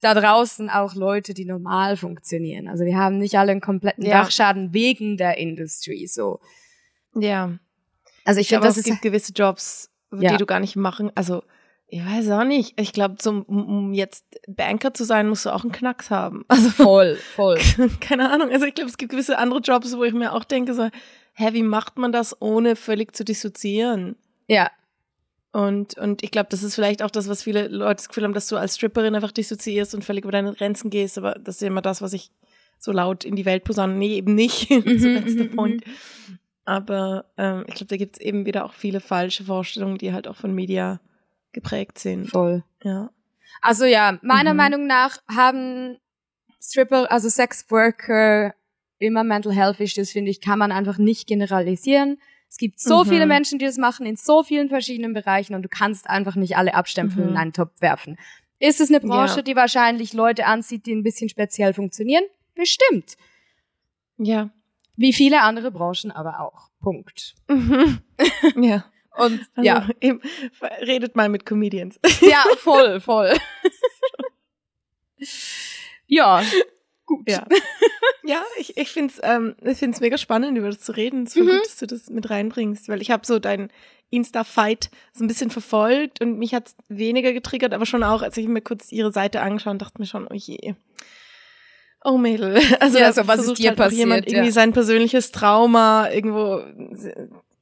da 0.00 0.12
draußen 0.12 0.68
auch 0.68 0.94
Leute, 0.94 1.32
die 1.32 1.46
normal 1.46 1.96
funktionieren. 1.96 2.68
Also 2.68 2.84
wir 2.84 2.98
haben 2.98 3.18
nicht 3.18 3.38
alle 3.38 3.52
einen 3.52 3.62
kompletten 3.62 4.04
ja. 4.04 4.20
Dachschaden 4.20 4.74
wegen 4.74 5.16
der 5.16 5.38
Industrie. 5.38 6.06
So. 6.06 6.40
Ja. 7.14 7.58
Also 8.24 8.40
ich 8.40 8.48
finde, 8.48 8.68
es 8.68 8.82
gibt 8.82 9.02
gewisse 9.02 9.32
Jobs, 9.32 9.90
ja. 10.12 10.32
die 10.32 10.36
du 10.38 10.46
gar 10.46 10.60
nicht 10.60 10.76
machen. 10.76 11.12
Also 11.14 11.42
ich 11.86 12.04
weiß 12.04 12.30
auch 12.30 12.44
nicht. 12.44 12.80
Ich 12.80 12.92
glaube, 12.92 13.16
um 13.46 13.92
jetzt 13.92 14.24
Banker 14.48 14.94
zu 14.94 15.04
sein, 15.04 15.28
musst 15.28 15.46
du 15.46 15.50
auch 15.50 15.62
einen 15.62 15.72
Knacks 15.72 16.10
haben. 16.10 16.44
Also 16.48 16.70
voll, 16.70 17.16
voll. 17.36 17.58
Keine 18.00 18.30
Ahnung. 18.30 18.50
Also 18.50 18.66
ich 18.66 18.74
glaube, 18.74 18.90
es 18.90 18.96
gibt 18.96 19.12
gewisse 19.12 19.38
andere 19.38 19.60
Jobs, 19.60 19.96
wo 19.96 20.04
ich 20.04 20.14
mir 20.14 20.32
auch 20.32 20.44
denke, 20.44 20.74
so, 20.74 20.88
hä, 21.34 21.52
wie 21.52 21.62
macht 21.62 21.98
man 21.98 22.12
das, 22.12 22.40
ohne 22.40 22.76
völlig 22.76 23.14
zu 23.14 23.24
dissoziieren? 23.24 24.16
Ja. 24.48 24.70
Und, 25.52 25.96
und 25.98 26.24
ich 26.24 26.32
glaube, 26.32 26.48
das 26.50 26.64
ist 26.64 26.74
vielleicht 26.74 27.00
auch 27.00 27.12
das, 27.12 27.28
was 27.28 27.44
viele 27.44 27.68
Leute 27.68 27.96
das 27.96 28.08
Gefühl 28.08 28.24
haben, 28.24 28.34
dass 28.34 28.48
du 28.48 28.56
als 28.56 28.74
Stripperin 28.74 29.14
einfach 29.14 29.30
dissoziierst 29.30 29.94
und 29.94 30.04
völlig 30.04 30.24
über 30.24 30.32
deine 30.32 30.52
Grenzen 30.52 30.90
gehst. 30.90 31.16
Aber 31.16 31.36
das 31.38 31.56
ist 31.56 31.62
immer 31.62 31.82
das, 31.82 32.02
was 32.02 32.12
ich 32.12 32.30
so 32.78 32.90
laut 32.90 33.24
in 33.24 33.36
die 33.36 33.44
Welt 33.44 33.62
posaune. 33.62 33.94
Nee, 33.94 34.16
eben 34.16 34.34
nicht. 34.34 34.68
Mhm, 34.84 34.98
so 34.98 35.14
that's 35.14 35.32
the 35.32 35.44
point. 35.44 35.84
Aber 36.64 37.26
ähm, 37.36 37.64
ich 37.68 37.74
glaube, 37.74 37.88
da 37.88 37.96
gibt 37.96 38.16
es 38.16 38.24
eben 38.24 38.46
wieder 38.46 38.64
auch 38.64 38.72
viele 38.72 39.00
falsche 39.00 39.44
Vorstellungen, 39.44 39.98
die 39.98 40.12
halt 40.12 40.26
auch 40.26 40.36
von 40.36 40.54
Media 40.54 41.00
geprägt 41.52 41.98
sind. 41.98 42.30
Voll. 42.30 42.64
Ja. 42.82 43.10
Also 43.60 43.84
ja, 43.84 44.18
meiner 44.22 44.52
mhm. 44.52 44.56
Meinung 44.56 44.86
nach 44.86 45.18
haben 45.28 45.98
Stripper, 46.60 47.10
also 47.10 47.28
Sexworker 47.28 48.54
immer 48.98 49.24
Mental 49.24 49.52
Health 49.52 49.80
Issues, 49.80 50.12
finde 50.12 50.30
ich, 50.30 50.40
kann 50.40 50.58
man 50.58 50.72
einfach 50.72 50.98
nicht 50.98 51.26
generalisieren. 51.26 52.18
Es 52.48 52.56
gibt 52.56 52.80
so 52.80 53.04
mhm. 53.04 53.08
viele 53.08 53.26
Menschen, 53.26 53.58
die 53.58 53.64
das 53.64 53.78
machen 53.78 54.06
in 54.06 54.16
so 54.16 54.42
vielen 54.42 54.68
verschiedenen 54.68 55.12
Bereichen 55.12 55.54
und 55.54 55.62
du 55.62 55.68
kannst 55.68 56.08
einfach 56.08 56.36
nicht 56.36 56.56
alle 56.56 56.74
Abstempel 56.74 57.24
mhm. 57.24 57.30
in 57.30 57.36
einen 57.36 57.52
Topf 57.52 57.80
werfen. 57.80 58.16
Ist 58.60 58.80
es 58.80 58.88
eine 58.88 59.00
Branche, 59.00 59.36
ja. 59.36 59.42
die 59.42 59.56
wahrscheinlich 59.56 60.12
Leute 60.12 60.46
anzieht, 60.46 60.86
die 60.86 60.94
ein 60.94 61.02
bisschen 61.02 61.28
speziell 61.28 61.74
funktionieren? 61.74 62.24
Bestimmt. 62.54 63.16
Ja. 64.16 64.50
Wie 64.96 65.12
viele 65.12 65.42
andere 65.42 65.70
Branchen 65.70 66.10
aber 66.10 66.40
auch. 66.40 66.70
Punkt. 66.80 67.34
Mhm. 67.48 68.00
Ja. 68.56 68.84
Und 69.16 69.40
also, 69.54 69.62
ja. 69.62 69.88
Eben, 70.00 70.20
redet 70.80 71.14
mal 71.14 71.28
mit 71.28 71.46
Comedians. 71.46 71.98
Ja, 72.20 72.44
voll, 72.58 73.00
voll. 73.00 73.32
ja, 76.06 76.42
gut. 77.06 77.28
Ja, 77.28 77.46
ja 78.24 78.42
ich, 78.58 78.76
ich 78.76 78.90
finde 78.90 79.14
es 79.14 79.20
ähm, 79.22 79.54
ich 79.62 79.78
find's 79.78 80.00
mega 80.00 80.18
spannend, 80.18 80.58
über 80.58 80.66
das 80.66 80.80
zu 80.80 80.92
reden. 80.92 81.24
Es 81.24 81.36
ist 81.36 81.42
mhm. 81.42 81.48
gut, 81.48 81.64
dass 81.64 81.76
du 81.76 81.86
das 81.86 82.10
mit 82.10 82.28
reinbringst, 82.28 82.88
weil 82.88 83.00
ich 83.02 83.10
habe 83.10 83.24
so 83.24 83.38
deinen 83.38 83.70
Insta-Fight 84.10 84.90
so 85.12 85.24
ein 85.24 85.28
bisschen 85.28 85.50
verfolgt 85.50 86.20
und 86.20 86.38
mich 86.38 86.54
hat 86.54 86.68
es 86.68 86.76
weniger 86.88 87.32
getriggert, 87.32 87.72
aber 87.72 87.86
schon 87.86 88.02
auch, 88.02 88.22
als 88.22 88.36
ich 88.36 88.46
mir 88.46 88.62
kurz 88.62 88.92
ihre 88.92 89.12
Seite 89.12 89.40
angeschaut 89.42 89.72
und 89.72 89.82
dachte 89.82 90.00
mir 90.00 90.06
schon, 90.06 90.26
oh 90.28 90.34
je. 90.34 90.74
Oh 92.04 92.18
Mädel. 92.18 92.60
Also, 92.80 92.98
ja, 92.98 93.06
also 93.06 93.26
was 93.26 93.46
ist 93.46 93.58
dir 93.58 93.70
halt 93.70 93.78
passiert? 93.78 94.00
Jemand 94.00 94.26
irgendwie 94.26 94.50
sein 94.50 94.72
persönliches 94.72 95.32
Trauma 95.32 96.10
irgendwo 96.10 96.60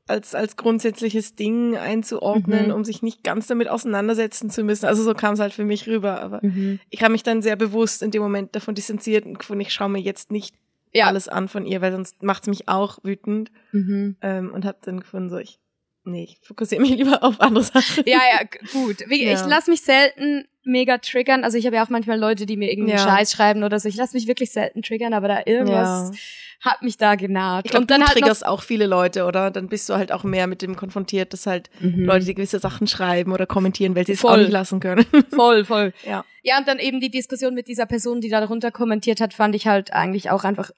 als, 0.09 0.35
als 0.35 0.57
grundsätzliches 0.57 1.37
Ding 1.37 1.77
einzuordnen, 1.77 2.67
mhm. 2.67 2.75
um 2.75 2.85
sich 2.85 3.03
nicht 3.03 3.23
ganz 3.23 3.47
damit 3.47 3.69
auseinandersetzen 3.69 4.51
zu 4.51 4.65
müssen. 4.65 4.87
Also 4.87 5.03
so 5.05 5.15
kam 5.15 5.35
es 5.35 5.41
halt 5.41 5.53
für 5.53 5.65
mich 5.65 5.87
rüber. 5.87 6.21
Aber 6.21 6.41
mhm. 6.43 6.81
ich 6.91 7.03
habe 7.03 7.13
mich 7.13 7.23
dann 7.23 7.41
sehr 7.41 7.57
bewusst 7.57 8.03
in 8.03 8.11
dem 8.11 8.23
Moment 8.23 8.55
davon 8.55 8.75
distanziert 8.75 9.25
und 9.25 9.39
gefunden, 9.39 9.63
ich 9.63 9.73
schaue 9.73 9.89
mir 9.89 10.01
jetzt 10.01 10.31
nicht 10.31 10.55
ja. 10.93 11.07
alles 11.07 11.29
an 11.29 11.49
von 11.49 11.65
ihr, 11.65 11.81
weil 11.81 11.93
sonst 11.93 12.23
macht 12.23 12.43
es 12.43 12.49
mich 12.49 12.69
auch 12.69 12.99
wütend. 13.05 13.51
Mhm. 13.71 14.17
Ähm, 14.21 14.53
und 14.53 14.65
habe 14.65 14.79
dann 14.83 15.01
gefunden, 15.01 15.31
so 15.31 15.39
ich 15.39 15.61
nee, 16.05 16.25
ich 16.25 16.39
fokussiere 16.47 16.81
mich 16.81 16.91
lieber 16.91 17.23
auf 17.23 17.41
andere 17.41 17.65
Sachen. 17.65 18.05
Ja, 18.07 18.21
ja, 18.33 18.41
gut. 18.73 18.99
Wie, 19.09 19.25
Ja. 19.25 19.33
Ich 19.35 19.45
lasse 19.47 19.71
mich 19.71 19.83
selten 19.83 20.47
mega 20.65 20.99
triggern. 20.99 21.43
Also 21.45 21.59
ich 21.59 21.67
habe 21.67 21.77
ja 21.77 21.85
auch 21.85 21.89
manchmal 21.89 22.19
Leute, 22.19 22.47
die 22.47 22.57
mir 22.57 22.71
irgendeinen 22.71 22.99
Ja. 22.99 23.05
Scheiß 23.05 23.33
schreiben 23.33 23.65
oder 23.65 23.81
so. 23.81 23.89
Ich 23.89 23.97
lasse 23.97 24.17
mich 24.17 24.27
wirklich 24.29 24.53
selten 24.53 24.83
triggern, 24.83 25.13
aber 25.13 25.27
da 25.29 25.41
irgendwas 25.45 26.13
hat 26.61 26.83
mich 26.83 26.97
da 26.97 27.17
genagt. 27.17 27.67
Ich 27.67 27.71
glaube, 27.73 27.83
Und 27.83 27.91
dann 27.91 28.03
du 28.03 28.07
halt 28.07 28.17
triggerst 28.17 28.47
auch 28.47 28.63
viele 28.63 28.87
Leute, 28.87 29.25
oder? 29.25 29.51
Dann 29.51 29.67
bist 29.69 29.89
du 29.89 29.95
halt 29.95 30.13
auch 30.13 30.23
mehr 30.23 30.47
mit 30.47 30.63
dem 30.63 30.77
konfrontiert, 30.77 31.33
dass 31.33 31.47
halt 31.47 31.69
Mhm. 31.81 32.05
Leute, 32.05 32.25
die 32.25 32.35
gewisse 32.35 32.61
Sachen 32.61 32.87
schreiben 32.87 33.33
oder 33.33 33.47
kommentieren, 33.47 33.97
weil 33.97 34.07
sie 34.07 34.13
es 34.13 34.25
auch 34.25 34.31
Voll. 34.31 34.43
nicht 34.43 34.53
lassen 34.53 34.79
können. 34.79 35.05
voll, 35.35 35.65
voll. 35.65 35.93
ja. 36.07 36.25
Ja, 36.45 36.59
und 36.59 36.69
dann 36.69 36.79
eben 36.79 37.01
die 37.01 37.11
Diskussion 37.11 37.55
mit 37.55 37.67
dieser 37.67 37.87
Person, 37.87 38.21
die 38.21 38.29
da 38.29 38.41
darunter 38.41 38.71
kommentiert 38.71 39.21
hat, 39.21 39.35
fand 39.35 39.55
ich 39.57 39.67
halt 39.67 39.93
eigentlich 39.93 40.31
auch 40.31 40.45
einfach 40.45 40.71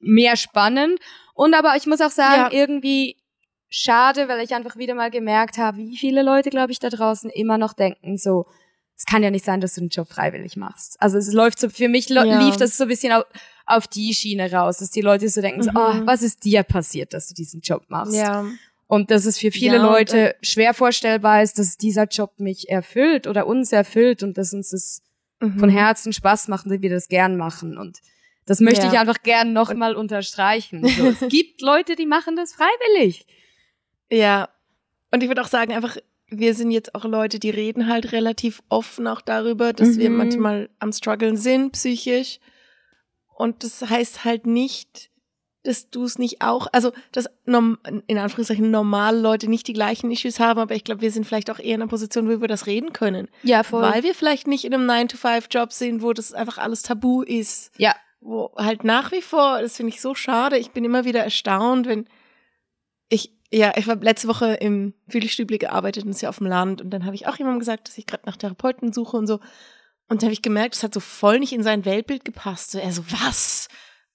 mehr 0.00 0.36
spannend. 0.36 0.98
Und 1.34 1.54
aber 1.54 1.74
ich 1.76 1.86
muss 1.86 2.00
auch 2.00 2.10
sagen, 2.10 2.52
Ja. 2.52 2.60
irgendwie 2.60 3.16
schade, 3.70 4.28
weil 4.28 4.40
ich 4.44 4.54
einfach 4.54 4.76
wieder 4.76 4.94
mal 4.94 5.10
gemerkt 5.10 5.56
habe, 5.58 5.78
wie 5.78 5.96
viele 5.96 6.22
Leute, 6.22 6.50
glaube 6.50 6.72
ich, 6.72 6.78
da 6.80 6.88
draußen 6.90 7.30
immer 7.30 7.56
noch 7.56 7.72
denken, 7.72 8.18
so, 8.18 8.46
es 8.96 9.06
kann 9.06 9.22
ja 9.22 9.30
nicht 9.30 9.44
sein, 9.46 9.60
dass 9.62 9.74
du 9.74 9.80
den 9.80 9.88
Job 9.88 10.08
freiwillig 10.08 10.56
machst. 10.56 11.00
Also 11.00 11.16
es 11.16 11.32
läuft 11.32 11.58
so, 11.60 11.70
für 11.70 11.88
mich 11.88 12.08
Ja. 12.10 12.22
lief 12.44 12.56
das 12.56 12.76
so 12.76 12.82
ein 12.84 12.88
bisschen 12.88 13.12
auf, 13.12 13.24
auf 13.64 13.86
die 13.86 14.12
Schiene 14.12 14.52
raus, 14.52 14.78
dass 14.78 14.90
die 14.90 15.00
Leute 15.00 15.28
so 15.30 15.40
denken, 15.40 15.62
so, 15.62 15.70
Mhm. 15.70 15.76
oh, 15.76 16.06
was 16.06 16.20
ist 16.22 16.44
dir 16.44 16.64
passiert, 16.64 17.14
dass 17.14 17.28
du 17.28 17.34
diesen 17.34 17.60
Job 17.60 17.84
machst? 17.88 18.14
Ja. 18.14 18.44
Und 18.88 19.12
dass 19.12 19.24
es 19.24 19.38
für 19.38 19.52
viele 19.52 19.76
Ja, 19.76 19.82
Leute 19.82 20.34
schwer 20.42 20.74
vorstellbar 20.74 21.42
ist, 21.42 21.58
dass 21.60 21.76
dieser 21.78 22.04
Job 22.06 22.32
mich 22.38 22.68
erfüllt 22.68 23.28
oder 23.28 23.46
uns 23.46 23.70
erfüllt 23.72 24.22
und 24.24 24.36
dass 24.36 24.52
uns 24.52 24.70
das 24.70 25.02
Mhm. 25.42 25.58
von 25.60 25.70
Herzen 25.70 26.12
Spaß 26.12 26.48
macht 26.48 26.66
und 26.66 26.82
wir 26.82 26.90
das 26.90 27.08
gern 27.08 27.36
machen. 27.38 27.78
Und 27.78 28.00
das 28.46 28.60
möchte 28.60 28.84
Ja. 28.86 28.92
ich 28.92 28.98
einfach 28.98 29.22
gern 29.22 29.52
nochmal 29.54 29.94
unterstreichen. 29.96 30.86
So, 30.86 31.06
es 31.06 31.20
gibt 31.30 31.62
Leute, 31.62 31.94
die 31.94 32.04
machen 32.04 32.36
das 32.36 32.52
freiwillig. 32.52 33.24
Ja. 34.10 34.48
Und 35.12 35.22
ich 35.22 35.28
würde 35.28 35.42
auch 35.42 35.48
sagen, 35.48 35.72
einfach, 35.72 35.96
wir 36.28 36.54
sind 36.54 36.70
jetzt 36.70 36.94
auch 36.94 37.04
Leute, 37.04 37.38
die 37.38 37.50
reden 37.50 37.88
halt 37.88 38.12
relativ 38.12 38.62
offen 38.68 39.06
auch 39.06 39.20
darüber, 39.20 39.72
dass 39.72 39.98
wir 39.98 40.10
Mhm. 40.10 40.16
manchmal 40.16 40.70
am 40.78 40.92
struggeln 40.92 41.36
sind, 41.36 41.72
psychisch. 41.72 42.38
Und 43.34 43.64
das 43.64 43.88
heißt 43.88 44.24
halt 44.24 44.46
nicht, 44.46 45.10
dass 45.62 45.90
du 45.90 46.04
es 46.04 46.18
nicht 46.18 46.40
auch, 46.40 46.68
also 46.72 46.92
dass 47.12 47.26
norm, 47.44 47.78
in 48.06 48.16
Anführungszeichen 48.16 48.70
normale 48.70 49.20
Leute 49.20 49.48
nicht 49.48 49.66
die 49.66 49.72
gleichen 49.74 50.10
Issues 50.10 50.40
haben, 50.40 50.58
aber 50.60 50.74
ich 50.74 50.84
glaube, 50.84 51.02
wir 51.02 51.10
sind 51.10 51.26
vielleicht 51.26 51.50
auch 51.50 51.58
eher 51.58 51.74
in 51.74 51.82
einer 51.82 51.88
Position, 51.90 52.24
wo 52.24 52.28
wir 52.30 52.36
über 52.36 52.48
das 52.48 52.66
reden 52.66 52.92
können. 52.92 53.28
Ja, 53.42 53.62
Weil 53.70 54.02
wir 54.02 54.14
vielleicht 54.14 54.46
nicht 54.46 54.64
in 54.64 54.72
einem 54.72 54.88
9-to-5-Job 54.88 55.72
sind, 55.72 56.02
wo 56.02 56.12
das 56.12 56.32
einfach 56.32 56.58
alles 56.58 56.82
tabu 56.82 57.22
ist. 57.22 57.72
Ja. 57.76 57.94
Wo 58.20 58.52
halt 58.56 58.84
nach 58.84 59.12
wie 59.12 59.20
vor, 59.22 59.60
das 59.60 59.76
finde 59.76 59.92
ich 59.92 60.00
so 60.00 60.14
schade, 60.14 60.56
ich 60.56 60.70
bin 60.70 60.84
immer 60.84 61.04
wieder 61.04 61.22
erstaunt, 61.24 61.86
wenn 61.86 62.06
ich, 63.10 63.32
ja, 63.52 63.72
ich 63.76 63.86
habe 63.86 64.04
letzte 64.04 64.28
Woche 64.28 64.54
im 64.54 64.94
Fühlstübli 65.08 65.58
gearbeitet 65.58 66.04
und 66.04 66.10
ist 66.10 66.20
ja 66.20 66.28
auf 66.28 66.38
dem 66.38 66.46
Land 66.46 66.80
und 66.80 66.90
dann 66.90 67.04
habe 67.04 67.16
ich 67.16 67.26
auch 67.26 67.36
jemandem 67.36 67.58
gesagt, 67.58 67.88
dass 67.88 67.98
ich 67.98 68.06
gerade 68.06 68.22
nach 68.26 68.36
Therapeuten 68.36 68.92
suche 68.92 69.16
und 69.16 69.26
so. 69.26 69.40
Und 70.08 70.22
da 70.22 70.26
habe 70.26 70.32
ich 70.32 70.42
gemerkt, 70.42 70.74
es 70.74 70.82
hat 70.82 70.94
so 70.94 71.00
voll 71.00 71.38
nicht 71.38 71.52
in 71.52 71.62
sein 71.62 71.84
Weltbild 71.84 72.24
gepasst. 72.24 72.72
So, 72.72 72.78
er 72.78 72.92
so, 72.92 73.02
was? 73.10 73.68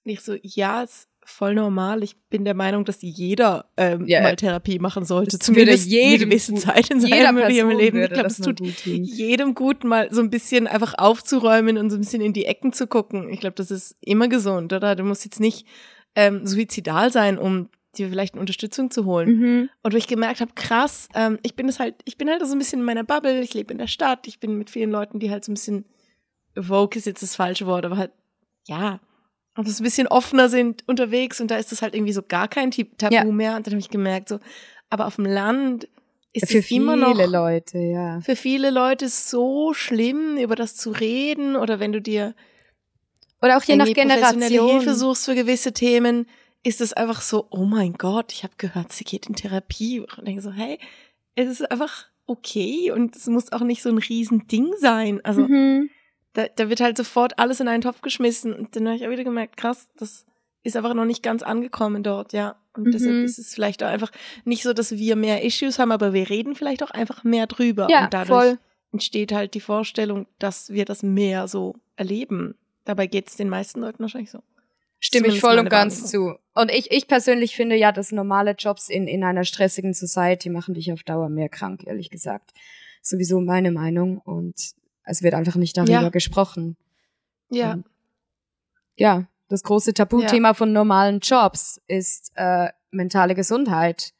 Und 0.04 0.12
ich 0.12 0.20
so, 0.20 0.36
ja, 0.42 0.82
ist 0.82 1.08
voll 1.24 1.54
normal. 1.54 2.02
Ich 2.02 2.16
bin 2.28 2.44
der 2.44 2.54
Meinung, 2.54 2.84
dass 2.84 2.98
jeder 3.00 3.70
ähm, 3.76 4.06
Ja, 4.06 4.22
mal 4.22 4.36
Therapie 4.36 4.78
machen 4.78 5.04
sollte. 5.04 5.38
Zumindest 5.38 5.90
würde 5.90 6.00
eine 6.00 6.10
jedem 6.10 6.30
gewisse 6.30 6.54
Zeit 6.54 6.90
in 6.90 7.00
seinem 7.00 7.38
Leben. 7.38 8.02
Ich 8.02 8.10
glaube, 8.10 8.28
es 8.28 8.38
tut 8.38 8.58
gut 8.60 8.84
jedem 8.84 9.54
gut, 9.54 9.84
mal 9.84 10.08
so 10.12 10.20
ein 10.20 10.30
bisschen 10.30 10.66
einfach 10.66 10.94
aufzuräumen 10.96 11.78
und 11.78 11.90
so 11.90 11.96
ein 11.96 12.00
bisschen 12.00 12.22
in 12.22 12.32
die 12.32 12.44
Ecken 12.44 12.72
zu 12.72 12.86
gucken. 12.86 13.28
Ich 13.30 13.40
glaube, 13.40 13.56
das 13.56 13.70
ist 13.70 13.96
immer 14.00 14.28
gesund, 14.28 14.72
oder? 14.72 14.94
Du 14.94 15.02
musst 15.02 15.24
jetzt 15.24 15.40
nicht 15.40 15.66
ähm, 16.14 16.46
suizidal 16.46 17.10
sein, 17.10 17.38
um 17.38 17.68
dir 17.98 18.08
vielleicht 18.08 18.34
eine 18.34 18.40
Unterstützung 18.40 18.90
zu 18.90 19.04
holen. 19.04 19.28
Mhm. 19.28 19.70
Und 19.82 19.92
wo 19.94 19.96
ich 19.96 20.06
gemerkt 20.06 20.40
habe, 20.40 20.52
krass, 20.54 21.08
ähm, 21.14 21.38
ich 21.42 21.54
bin 21.56 21.68
es 21.68 21.78
halt, 21.78 21.94
ich 22.04 22.16
bin 22.18 22.28
halt 22.30 22.44
so 22.46 22.52
ein 22.52 22.58
bisschen 22.58 22.80
in 22.80 22.84
meiner 22.84 23.04
Bubble, 23.04 23.40
ich 23.40 23.54
lebe 23.54 23.72
in 23.72 23.78
der 23.78 23.86
Stadt, 23.86 24.26
ich 24.26 24.40
bin 24.40 24.56
mit 24.58 24.70
vielen 24.70 24.90
Leuten, 24.90 25.18
die 25.18 25.30
halt 25.30 25.44
so 25.44 25.52
ein 25.52 25.54
bisschen 25.54 25.84
woke 26.54 26.98
ist 26.98 27.04
jetzt 27.06 27.22
das 27.22 27.36
falsche 27.36 27.66
Wort, 27.66 27.84
aber 27.84 27.96
halt, 27.96 28.12
ja, 28.66 29.00
und 29.56 29.68
so 29.68 29.80
ein 29.80 29.84
bisschen 29.84 30.06
offener 30.06 30.48
sind 30.48 30.84
unterwegs 30.86 31.40
und 31.40 31.50
da 31.50 31.56
ist 31.56 31.72
das 31.72 31.80
halt 31.82 31.94
irgendwie 31.94 32.12
so 32.12 32.22
gar 32.22 32.46
kein 32.48 32.70
Tabu 32.70 33.14
Ja. 33.14 33.24
mehr. 33.24 33.56
Und 33.56 33.66
dann 33.66 33.72
habe 33.72 33.80
ich 33.80 33.88
gemerkt, 33.88 34.28
so, 34.28 34.38
aber 34.90 35.06
auf 35.06 35.16
dem 35.16 35.24
Land 35.24 35.88
ist 36.34 36.50
Für 36.50 36.58
es 36.58 36.70
immer 36.70 36.96
noch 36.96 37.12
viele 37.12 37.26
Leute, 37.26 37.78
ja. 37.78 38.20
für 38.20 38.36
viele 38.36 38.70
Leute 38.70 39.08
so 39.08 39.72
schlimm, 39.72 40.36
über 40.36 40.54
das 40.56 40.76
zu 40.76 40.90
reden 40.90 41.56
oder 41.56 41.80
wenn 41.80 41.92
du 41.92 42.02
dir 42.02 42.34
Oder 43.40 43.56
auch 43.56 43.62
je 43.62 43.76
nach 43.76 43.86
professionelle 43.86 44.48
Hilfe 44.50 44.70
Generation. 44.70 44.94
suchst 44.94 45.24
für 45.24 45.34
gewisse 45.34 45.72
Themen, 45.72 46.26
ist 46.62 46.80
es 46.80 46.92
einfach 46.92 47.20
so, 47.22 47.46
oh 47.50 47.64
mein 47.64 47.94
Gott, 47.94 48.32
ich 48.32 48.42
habe 48.42 48.54
gehört, 48.58 48.92
sie 48.92 49.04
geht 49.04 49.26
in 49.26 49.34
Therapie 49.34 50.00
und 50.00 50.26
denke 50.26 50.42
so, 50.42 50.50
hey, 50.52 50.78
es 51.34 51.48
ist 51.48 51.70
einfach 51.70 52.06
okay 52.26 52.90
und 52.90 53.14
es 53.14 53.26
muss 53.28 53.52
auch 53.52 53.60
nicht 53.60 53.82
so 53.82 53.88
ein 53.88 53.98
Riesending 53.98 54.72
sein. 54.78 55.20
Also 55.24 55.42
Mhm. 55.42 55.90
da, 56.32 56.46
da 56.48 56.68
wird 56.68 56.80
halt 56.80 56.96
sofort 56.96 57.38
alles 57.38 57.60
in 57.60 57.68
einen 57.68 57.82
Topf 57.82 58.00
geschmissen 58.02 58.52
und 58.52 58.74
dann 58.74 58.86
habe 58.86 58.96
ich 58.96 59.06
auch 59.06 59.10
wieder 59.10 59.24
gemerkt, 59.24 59.56
krass, 59.56 59.88
das 59.96 60.26
ist 60.64 60.76
einfach 60.76 60.94
noch 60.94 61.04
nicht 61.04 61.22
ganz 61.22 61.42
angekommen 61.44 62.02
dort, 62.02 62.32
ja. 62.32 62.56
Und 62.76 62.86
Mhm. 62.88 62.90
deshalb 62.90 63.24
ist 63.24 63.38
es 63.38 63.54
vielleicht 63.54 63.82
auch 63.84 63.88
einfach 63.88 64.10
nicht 64.44 64.64
so, 64.64 64.72
dass 64.72 64.90
wir 64.92 65.14
mehr 65.14 65.44
Issues 65.44 65.78
haben, 65.78 65.92
aber 65.92 66.12
wir 66.12 66.28
reden 66.28 66.56
vielleicht 66.56 66.82
auch 66.82 66.90
einfach 66.90 67.22
mehr 67.22 67.46
drüber. 67.46 67.86
Ja, 67.90 68.04
und 68.04 68.12
dadurch 68.14 68.28
voll. 68.28 68.58
entsteht 68.92 69.30
halt 69.32 69.54
die 69.54 69.60
Vorstellung, 69.60 70.26
dass 70.40 70.70
wir 70.70 70.84
das 70.84 71.02
mehr 71.04 71.46
so 71.46 71.76
erleben. 71.94 72.56
Dabei 72.84 73.06
geht 73.06 73.28
es 73.28 73.36
den 73.36 73.48
meisten 73.48 73.80
Leuten 73.80 74.00
wahrscheinlich 74.00 74.30
so. 74.32 74.42
Stimme 74.98 75.28
ich 75.28 75.40
voll 75.40 75.58
und 75.58 75.68
ganz 75.68 76.10
zu. 76.10 76.34
Und 76.54 76.70
ich, 76.70 76.90
ich 76.90 77.06
persönlich 77.06 77.54
finde 77.54 77.76
ja, 77.76 77.92
dass 77.92 78.12
normale 78.12 78.52
Jobs 78.52 78.88
in, 78.88 79.06
in 79.06 79.22
einer 79.24 79.44
stressigen 79.44 79.92
Society 79.92 80.48
machen 80.48 80.74
dich 80.74 80.92
auf 80.92 81.02
Dauer 81.02 81.28
mehr 81.28 81.48
krank, 81.48 81.82
ehrlich 81.86 82.10
gesagt. 82.10 82.50
Sowieso 83.02 83.40
meine 83.40 83.70
Meinung. 83.70 84.18
Und 84.18 84.54
es 85.04 85.22
wird 85.22 85.34
einfach 85.34 85.56
nicht 85.56 85.76
darüber 85.76 85.92
Ja. 86.02 86.08
gesprochen. 86.08 86.76
Ja, 87.50 87.74
Und 87.74 87.84
ja, 88.96 89.28
das 89.48 89.62
große 89.62 89.94
Tabuthema 89.94 90.54
von 90.54 90.72
normalen 90.72 91.20
Jobs 91.20 91.80
ist 91.86 92.32
äh, 92.34 92.70
mentale 92.90 93.34
Gesundheit. 93.34 94.12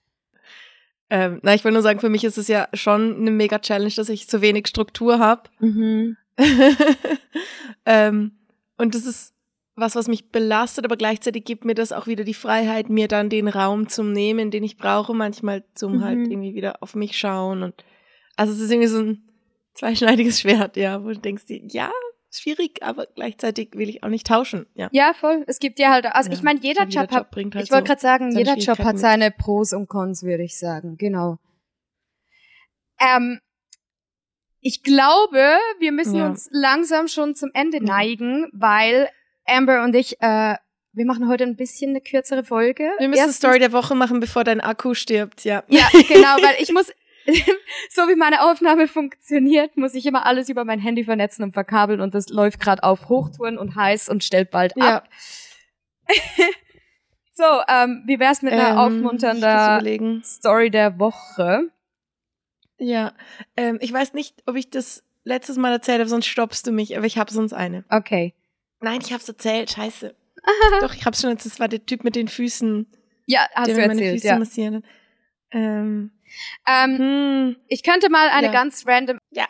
ähm, 1.09 1.41
na, 1.43 1.55
ich 1.55 1.65
will 1.65 1.73
nur 1.73 1.83
sagen, 1.83 1.99
für 2.01 2.09
mich 2.11 2.23
ist 2.25 2.37
es 2.39 2.49
ja 2.49 2.69
schon 2.75 3.17
eine 3.17 3.31
mega 3.31 3.59
Challenge, 3.59 3.93
dass 3.97 4.09
ich 4.09 4.29
zu 4.29 4.41
wenig 4.43 4.67
Struktur 4.69 5.19
habe. 5.19 5.49
Mhm. 5.61 6.17
ähm, 7.87 8.33
und 8.77 8.95
das 8.95 9.07
ist 9.07 9.33
was, 9.77 9.95
was 9.95 10.09
mich 10.09 10.31
belastet, 10.31 10.85
aber 10.87 10.97
gleichzeitig 10.97 11.45
gibt 11.45 11.65
mir 11.65 11.75
das 11.75 11.93
auch 11.93 12.07
wieder 12.07 12.25
die 12.25 12.35
Freiheit, 12.35 12.89
mir 12.89 13.09
dann 13.09 13.29
den 13.29 13.47
Raum 13.49 13.89
zum 13.89 14.13
Nehmen, 14.13 14.51
den 14.51 14.65
ich 14.65 14.77
brauche, 14.79 15.15
manchmal 15.15 15.65
zum 15.75 15.97
Mhm. 15.97 16.05
halt 16.05 16.19
irgendwie 16.29 16.55
wieder 16.55 16.83
auf 16.83 16.95
mich 16.95 17.19
schauen. 17.19 17.63
Und 17.63 17.85
also 18.37 18.53
es 18.53 18.61
ist 18.61 18.71
irgendwie 18.71 18.89
so 18.89 19.01
ein 19.01 19.29
zweischneidiges 19.75 20.41
Schwert, 20.41 20.77
ja, 20.77 21.05
wo 21.05 21.09
du 21.09 21.19
denkst, 21.19 21.45
ja, 21.49 21.91
schwierig, 22.31 22.83
aber 22.83 23.07
gleichzeitig 23.15 23.71
will 23.75 23.89
ich 23.89 24.03
auch 24.03 24.09
nicht 24.09 24.27
tauschen. 24.27 24.67
Ja. 24.75 24.89
Ja, 24.93 25.13
voll. 25.15 25.45
Es 25.47 25.59
gibt 25.59 25.79
ja 25.79 25.91
halt, 25.93 26.07
also 26.07 26.31
Ja, 26.31 26.35
ich 26.37 26.43
meine, 26.43 26.61
jeder, 26.61 26.85
jeder 26.87 27.03
Job 27.03 27.11
hat, 27.13 27.37
halt 27.37 27.55
ich 27.65 27.71
wollte 27.71 27.87
gerade 27.89 28.01
sagen, 28.01 28.37
jeder 28.37 28.57
Job 28.57 28.79
hat 28.79 28.99
seine 28.99 29.31
Pros 29.31 29.73
und 29.73 29.89
Cons, 29.89 30.23
würde 30.23 30.43
ich 30.43 30.59
sagen. 30.59 30.97
Genau. 30.97 31.37
Ähm, 32.99 33.41
ich 34.61 34.83
glaube, 34.83 35.59
wir 35.79 35.93
müssen 35.93 36.17
Ja. 36.17 36.27
uns 36.27 36.49
langsam 36.51 37.09
schon 37.09 37.35
zum 37.35 37.51
Ende 37.55 37.83
neigen, 37.85 38.49
weil 38.53 39.09
Amber 39.47 39.85
und 39.85 39.95
ich, 39.95 40.21
äh, 40.21 40.57
wir 40.93 41.05
machen 41.05 41.29
heute 41.29 41.45
ein 41.45 41.57
bisschen 41.57 41.91
eine 41.91 42.01
kürzere 42.01 42.43
Folge. 42.45 42.91
Wir 42.99 43.09
müssen 43.09 43.19
Erstens- 43.21 43.37
Story 43.39 43.59
der 43.59 43.73
Woche 43.73 43.95
machen, 43.95 44.21
bevor 44.21 44.45
dein 44.45 44.61
Akku 44.61 44.95
stirbt, 44.95 45.45
ja. 45.45 45.63
Ja, 45.69 45.89
genau, 46.09 46.37
weil 46.43 46.57
ich 46.61 46.73
muss, 46.73 46.93
so 47.91 48.03
wie 48.09 48.15
meine 48.17 48.43
Aufnahme 48.43 48.87
funktioniert, 48.89 49.77
muss 49.77 49.95
ich 49.95 50.07
immer 50.07 50.25
alles 50.27 50.49
über 50.49 50.65
mein 50.65 50.79
Handy 50.81 51.05
vernetzen 51.05 51.43
und 51.43 51.53
verkabeln 51.53 52.01
und 52.01 52.15
das 52.15 52.29
läuft 52.29 52.61
gerade 52.61 52.83
auf 52.83 53.09
Hochtouren 53.09 53.59
und 53.59 53.75
heiß 53.77 54.09
und 54.09 54.25
stellt 54.25 54.51
bald 54.51 54.73
Ja. 54.77 54.97
ab. 54.99 55.09
So, 57.39 57.45
ähm, 57.69 58.03
wie 58.07 58.19
wär's 58.19 58.41
mit 58.41 58.55
einer 58.55 58.83
Ähm, 58.87 59.05
überlegen. 59.05 60.23
Story 60.25 60.71
der 60.71 60.99
Woche? 60.99 61.71
Ja, 62.79 63.13
ähm, 63.59 63.77
ich 63.83 63.93
weiß 63.93 64.15
nicht, 64.15 64.43
ob 64.47 64.57
ich 64.57 64.71
das 64.71 65.05
letztes 65.25 65.59
Mal 65.59 65.71
erzählt 65.71 65.99
habe, 66.01 66.09
sonst 66.09 66.25
stoppst 66.29 66.67
du 66.67 66.73
mich, 66.73 66.97
aber 66.97 67.05
ich 67.05 67.19
habe 67.19 67.31
sonst 67.31 67.53
eine. 67.53 67.85
Okay. 67.91 68.33
Nein, 68.81 69.01
ich 69.03 69.13
hab's 69.13 69.29
erzählt, 69.29 69.71
scheiße. 69.71 70.15
Doch, 70.81 70.95
ich 70.95 71.05
hab's 71.07 71.21
schon 71.21 71.31
erzählt, 71.31 71.53
das 71.55 71.61
war 71.61 71.69
der 71.69 71.85
Typ 71.85 72.05
mit 72.05 72.15
den 72.17 72.29
Füßen, 72.29 72.87
Ja, 73.27 73.49
hast 73.55 73.69
der 73.69 73.75
du 73.75 73.81
mir 73.81 73.87
meine 73.89 74.01
erzählt, 74.01 74.21
Füße 74.21 74.27
ja. 74.29 74.39
massieren. 74.39 74.85
Ähm, 75.51 76.11
Ähm, 76.67 76.99
hm, 76.99 77.57
ich 77.69 77.83
könnte 77.83 78.11
mal 78.11 78.29
eine 78.31 78.49
Ja. 78.49 78.53
ganz 78.53 78.85
random, 78.87 79.19
Ja. 79.31 79.47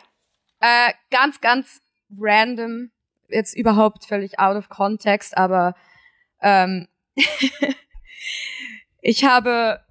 äh, 0.59 0.93
ganz, 1.11 1.41
ganz 1.41 1.81
random, 2.17 2.91
jetzt 3.29 3.55
überhaupt 3.57 4.05
völlig 4.05 4.39
out 4.39 4.55
of 4.55 4.69
context, 4.69 5.35
aber 5.37 5.75
ähm, 6.41 6.87
ich 9.01 9.25
habe, 9.25 9.81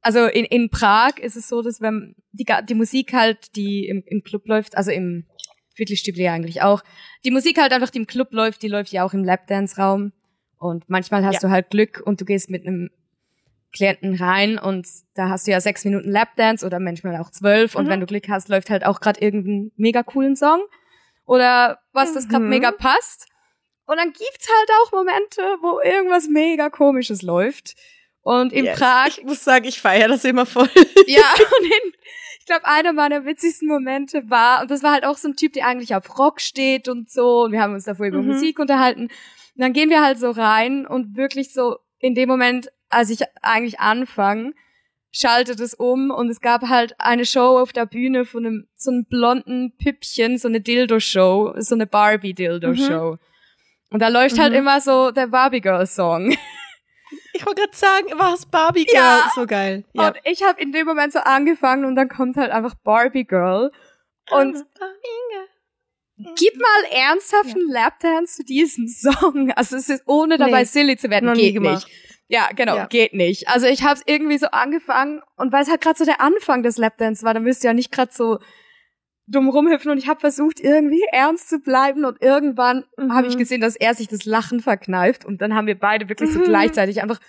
also 0.00 0.26
in, 0.26 0.44
in 0.46 0.70
Prag 0.70 1.18
ist 1.18 1.36
es 1.36 1.48
so, 1.48 1.62
dass 1.62 1.80
wenn 1.80 2.16
die, 2.32 2.46
die 2.68 2.74
Musik 2.74 3.12
halt, 3.12 3.54
die 3.56 3.86
im, 3.86 4.02
im 4.06 4.22
Club 4.22 4.46
läuft, 4.46 4.76
also 4.76 4.90
im 4.90 5.26
Viertelstübli 5.74 6.28
eigentlich 6.28 6.62
auch, 6.62 6.82
die 7.24 7.30
Musik 7.30 7.58
halt 7.60 7.72
einfach, 7.72 7.90
die 7.90 7.98
im 7.98 8.06
Club 8.06 8.28
läuft, 8.32 8.62
die 8.62 8.68
läuft 8.68 8.92
ja 8.92 9.04
auch 9.04 9.12
im 9.14 9.24
Lapdance-Raum 9.24 10.12
und 10.58 10.84
manchmal 10.88 11.24
hast 11.24 11.34
Ja. 11.42 11.48
du 11.48 11.50
halt 11.50 11.70
Glück 11.70 12.02
und 12.04 12.20
du 12.20 12.24
gehst 12.24 12.50
mit 12.50 12.66
einem 12.66 12.90
Klienten 13.72 14.14
rein 14.16 14.58
und 14.58 14.86
da 15.14 15.30
hast 15.30 15.46
du 15.46 15.50
ja 15.50 15.60
sechs 15.60 15.84
Minuten 15.84 16.10
Lapdance 16.10 16.64
oder 16.66 16.78
manchmal 16.78 17.16
auch 17.16 17.30
zwölf 17.30 17.74
und 17.74 17.86
Mhm. 17.86 17.88
wenn 17.90 18.00
du 18.00 18.06
Glück 18.06 18.28
hast, 18.28 18.48
läuft 18.48 18.68
halt 18.68 18.84
auch 18.84 19.00
gerade 19.00 19.20
irgendein 19.20 19.72
mega 19.76 20.02
coolen 20.02 20.36
Song 20.36 20.60
oder 21.24 21.78
was 21.92 22.12
das 22.12 22.28
gerade 22.28 22.44
Mhm. 22.44 22.50
mega 22.50 22.70
passt. 22.70 23.26
Und 23.86 23.96
dann 23.96 24.12
gibt's 24.12 24.46
halt 24.48 24.70
auch 24.82 24.92
Momente, 24.92 25.42
wo 25.62 25.80
irgendwas 25.80 26.28
mega 26.28 26.68
komisches 26.70 27.22
läuft. 27.22 27.74
Und 28.20 28.52
in 28.52 28.66
Yes. 28.66 28.78
Prag 28.78 29.08
Ich 29.18 29.24
muss 29.24 29.42
sagen, 29.42 29.64
ich 29.64 29.80
feiere 29.80 30.08
das 30.08 30.24
immer 30.24 30.46
voll. 30.46 30.68
ja, 31.06 31.22
und 31.60 31.64
in, 31.66 31.92
ich 32.42 32.46
glaube, 32.46 32.64
einer 32.66 32.92
meiner 32.92 33.24
witzigsten 33.24 33.68
Momente 33.68 34.28
war, 34.28 34.62
und 34.62 34.70
das 34.72 34.82
war 34.82 34.90
halt 34.92 35.04
auch 35.04 35.16
so 35.16 35.28
ein 35.28 35.36
Typ, 35.36 35.52
der 35.52 35.64
eigentlich 35.68 35.94
auf 35.94 36.18
Rock 36.18 36.40
steht 36.40 36.88
und 36.88 37.08
so, 37.08 37.42
und 37.44 37.52
wir 37.52 37.62
haben 37.62 37.72
uns 37.72 37.84
davor 37.84 38.06
über 38.06 38.20
Mhm. 38.20 38.26
Musik 38.32 38.58
unterhalten. 38.58 39.02
Und 39.02 39.10
dann 39.54 39.72
gehen 39.72 39.90
wir 39.90 40.02
halt 40.02 40.18
so 40.18 40.30
rein 40.32 40.84
und 40.84 41.16
wirklich 41.16 41.52
so 41.52 41.76
in 42.00 42.16
dem 42.16 42.28
Moment, 42.28 42.68
als 42.88 43.10
ich 43.10 43.20
eigentlich 43.42 43.78
anfange, 43.78 44.54
schaltet 45.12 45.60
es 45.60 45.72
um 45.74 46.10
und 46.10 46.30
es 46.30 46.40
gab 46.40 46.62
halt 46.68 46.96
eine 46.98 47.24
Show 47.26 47.58
auf 47.60 47.72
der 47.72 47.86
Bühne 47.86 48.24
von 48.24 48.44
einem 48.44 48.66
so 48.74 48.90
einem 48.90 49.04
blonden 49.04 49.76
Püppchen, 49.76 50.36
so 50.36 50.48
eine 50.48 50.60
Dildo-Show, 50.60 51.54
so 51.58 51.74
eine 51.76 51.86
Barbie-Dildo-Show. 51.86 53.18
Und 53.90 54.00
da 54.02 54.08
läuft 54.08 54.38
halt 54.40 54.52
Mhm. 54.52 54.58
immer 54.58 54.80
so 54.80 55.12
der 55.12 55.28
Barbie 55.28 55.60
Girl 55.60 55.86
Song. 55.86 56.34
Ich 57.34 57.46
wollte 57.46 57.62
gerade 57.62 57.76
sagen, 57.76 58.06
was 58.16 58.46
Barbie 58.46 58.84
Girl? 58.84 58.96
Ja. 59.00 59.30
So 59.34 59.46
geil. 59.46 59.84
Ja. 59.94 60.08
Und 60.08 60.16
ich 60.24 60.42
habe 60.42 60.60
in 60.60 60.72
dem 60.72 60.86
Moment 60.86 61.12
so 61.12 61.18
angefangen 61.20 61.84
und 61.84 61.94
dann 61.96 62.08
kommt 62.08 62.36
halt 62.36 62.50
einfach 62.50 62.74
Barbie 62.84 63.24
Girl. 63.24 63.70
Und 64.30 64.64
gib 66.36 66.54
mal 66.56 66.84
ernsthaften 66.90 67.68
Lapdance 67.68 68.36
zu 68.36 68.44
diesem 68.44 68.86
Song. 68.86 69.50
Also 69.56 69.76
es 69.76 69.88
ist 69.88 70.02
ohne 70.06 70.38
dabei 70.38 70.60
Nee, 70.60 70.64
silly 70.64 70.96
zu 70.96 71.10
werden. 71.10 71.32
geht 71.34 71.54
gemacht. 71.54 71.86
nicht. 71.86 71.98
Ja, 72.28 72.48
genau, 72.54 72.76
Ja. 72.76 72.86
geht 72.86 73.12
nicht. 73.14 73.48
Also 73.48 73.66
ich 73.66 73.82
habe 73.82 73.94
es 73.94 74.02
irgendwie 74.06 74.38
so 74.38 74.46
angefangen 74.46 75.20
und 75.36 75.52
weil 75.52 75.62
es 75.62 75.68
halt 75.70 75.80
gerade 75.80 75.98
so 75.98 76.04
der 76.04 76.20
Anfang 76.20 76.62
des 76.62 76.78
Lapdance 76.78 77.24
war, 77.24 77.34
dann 77.34 77.42
müsst 77.42 77.64
ihr 77.64 77.70
ja 77.70 77.74
nicht 77.74 77.92
gerade 77.92 78.12
so 78.12 78.38
dumm 79.26 79.48
rumhüpfen 79.48 79.90
und 79.90 79.98
ich 79.98 80.08
habe 80.08 80.20
versucht 80.20 80.60
irgendwie 80.60 81.02
ernst 81.12 81.48
zu 81.48 81.60
bleiben 81.60 82.04
und 82.04 82.20
irgendwann 82.22 82.84
Mhm. 82.98 83.12
habe 83.14 83.26
ich 83.28 83.36
gesehen, 83.38 83.60
dass 83.60 83.76
er 83.76 83.94
sich 83.94 84.08
das 84.08 84.24
Lachen 84.24 84.60
verkneift 84.60 85.24
und 85.24 85.40
dann 85.40 85.54
haben 85.54 85.66
wir 85.66 85.78
beide 85.78 86.08
wirklich 86.08 86.32
so 86.32 86.38
Mhm. 86.40 86.44
gleichzeitig 86.44 87.00
einfach 87.02 87.20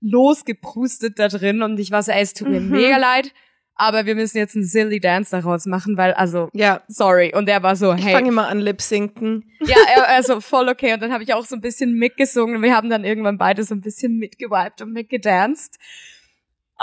losgeprustet 0.00 1.18
da 1.18 1.28
drin 1.28 1.62
und 1.62 1.78
ich 1.78 1.90
war 1.90 2.02
so, 2.02 2.12
ey, 2.12 2.22
es 2.22 2.34
tut 2.34 2.48
mir 2.48 2.60
Mhm. 2.60 2.70
mega 2.70 2.96
leid, 2.96 3.32
aber 3.74 4.06
wir 4.06 4.14
müssen 4.14 4.36
jetzt 4.38 4.54
einen 4.54 4.64
silly 4.64 5.00
Dance 5.00 5.30
daraus 5.30 5.66
machen, 5.66 5.96
weil 5.96 6.12
also 6.14 6.48
Ja, 6.52 6.82
sorry 6.88 7.32
und 7.34 7.48
er 7.48 7.62
war 7.62 7.76
so, 7.76 7.92
ich 7.94 8.04
hey, 8.04 8.12
fange 8.14 8.28
immer 8.28 8.48
an 8.48 8.60
lip 8.60 8.80
sinken. 8.80 9.50
ja, 9.66 9.76
er, 9.94 10.08
also 10.08 10.40
voll 10.40 10.68
okay 10.68 10.92
und 10.94 11.02
dann 11.02 11.12
habe 11.12 11.22
ich 11.22 11.32
auch 11.34 11.44
so 11.46 11.54
ein 11.56 11.60
bisschen 11.60 11.94
mitgesungen 11.94 12.56
und 12.56 12.62
wir 12.62 12.74
haben 12.76 12.90
dann 12.90 13.04
irgendwann 13.04 13.38
beide 13.38 13.62
so 13.64 13.74
ein 13.74 13.80
bisschen 13.80 14.16
mitgewiped 14.18 14.82
und 14.82 14.92
mitgedanced. 14.92 15.78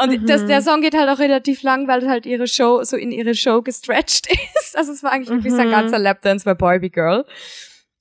Und 0.02 0.22
Mhm. 0.22 0.26
das, 0.28 0.45
der 0.45 0.62
Song 0.62 0.82
geht 0.82 0.93
halt 0.95 1.10
auch 1.10 1.20
relativ 1.20 1.64
lang, 1.64 1.88
weil 1.88 2.08
halt 2.08 2.26
ihre 2.26 2.48
Show 2.48 2.84
so 2.84 2.98
in 2.98 3.12
ihre 3.12 3.34
Show 3.36 3.62
gestretched 3.62 4.28
ist. 4.60 4.78
Also 4.78 4.91
es 4.91 5.02
war 5.04 5.12
eigentlich 5.12 5.30
wirklich 5.30 5.54
sein 5.54 5.68
Mhm. 5.68 5.72
ganzer 5.72 6.00
Lapdance 6.00 6.45
bei 6.45 6.54
Barbie 6.54 6.89
Girl. 6.91 7.26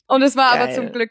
Und 0.06 0.22
es 0.22 0.36
war 0.36 0.52
aber 0.52 0.66
Geil. 0.66 0.74
zum 0.74 0.92
Glück 0.92 1.10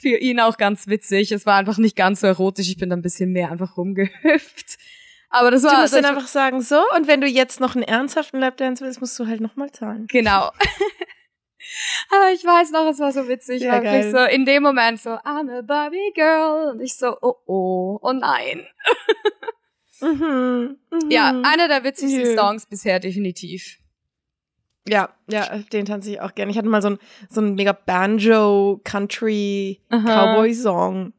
für 0.00 0.16
ihn 0.16 0.38
auch 0.38 0.58
ganz 0.58 0.86
witzig. 0.86 1.32
Es 1.32 1.44
war 1.46 1.56
einfach 1.56 1.78
nicht 1.78 1.96
ganz 1.96 2.20
so 2.20 2.26
erotisch. 2.26 2.68
Ich 2.68 2.76
bin 2.78 2.90
da 2.90 2.96
ein 2.96 3.02
bisschen 3.02 3.32
mehr 3.32 3.50
einfach 3.50 3.76
rumgehüpft. 3.76 4.76
Aber 5.30 5.50
das 5.50 5.62
Du 5.62 5.68
war 5.68 5.80
musst 5.80 5.92
dann 5.94 6.02
das- 6.02 6.10
einfach 6.12 6.26
sagen, 6.28 6.60
so, 6.62 6.80
und 6.96 7.06
wenn 7.08 7.20
du 7.20 7.26
jetzt 7.26 7.58
noch 7.60 7.74
einen 7.74 7.82
ernsthaften 7.84 8.38
Lapdance 8.40 8.84
willst, 8.84 9.00
musst 9.00 9.18
du 9.18 9.26
halt 9.26 9.40
nochmal 9.40 9.70
zahlen. 9.72 10.06
Genau. 10.08 10.50
Aber 12.10 12.30
ich 12.32 12.42
weiß 12.44 12.70
noch, 12.70 12.86
es 12.88 12.98
war 12.98 13.12
so 13.12 13.28
witzig. 13.28 13.60
Sehr 13.60 13.72
wirklich 13.72 13.92
geil. 13.92 14.10
so 14.12 14.18
in 14.34 14.46
dem 14.46 14.62
Moment 14.62 15.00
so, 15.00 15.10
I'm 15.10 15.50
a 15.58 15.62
Barbie 15.62 16.12
Girl. 16.14 16.70
Und 16.72 16.80
ich 16.80 16.96
so, 16.96 17.16
oh 17.20 17.34
oh, 17.46 17.98
oh 18.00 18.12
nein. 18.12 18.66
Mhm. 20.00 20.76
Mhm. 20.90 21.10
Ja, 21.10 21.28
einer 21.44 21.68
der 21.68 21.84
witzigsten 21.84 22.20
Jö. 22.20 22.36
Songs 22.36 22.66
bisher, 22.66 23.00
definitiv. 23.00 23.78
Ja, 24.88 25.10
ja, 25.30 25.58
den 25.72 25.84
tanze 25.84 26.10
ich 26.12 26.20
auch 26.20 26.34
gerne. 26.34 26.50
Ich 26.50 26.56
hatte 26.58 26.68
mal 26.68 26.80
so 26.80 26.90
ein, 26.90 26.98
so 27.28 27.42
mega 27.42 27.72
Banjo-Country-Cowboy-Song, 29.90 31.12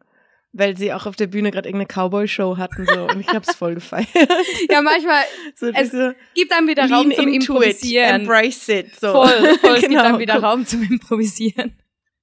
weil 0.52 0.76
sie 0.78 0.92
auch 0.94 1.06
auf 1.06 1.16
der 1.16 1.28
Bühne 1.28 1.52
gerade 1.52 1.70
irgendeine 1.70 1.88
Cowboy-Show 1.88 2.58
hatten 2.58 2.86
so 2.88 3.04
und 3.08 3.20
ich 3.20 3.28
hab's 3.30 3.56
voll 3.56 3.76
gefeiert. 3.76 4.08
Ja, 4.70 4.82
manchmal 4.82 5.22
So 5.56 5.68
Es 5.68 5.92
gibt 6.34 6.52
einem 6.52 6.68
wieder 6.68 6.90
Raum 6.90 7.12
zum 7.12 7.28
into 7.28 7.30
it, 7.30 7.36
Improvisieren. 7.36 8.22
embrace 8.22 8.70
it. 8.70 8.96
So. 9.00 9.12
Voll, 9.12 9.28
voll, 9.58 9.72
es 9.76 9.82
gibt 9.82 9.92
Genau. 9.94 10.04
einem 10.04 10.20
wieder 10.20 10.42
Raum 10.42 10.66
zum 10.66 10.82
Improvisieren. 10.84 11.74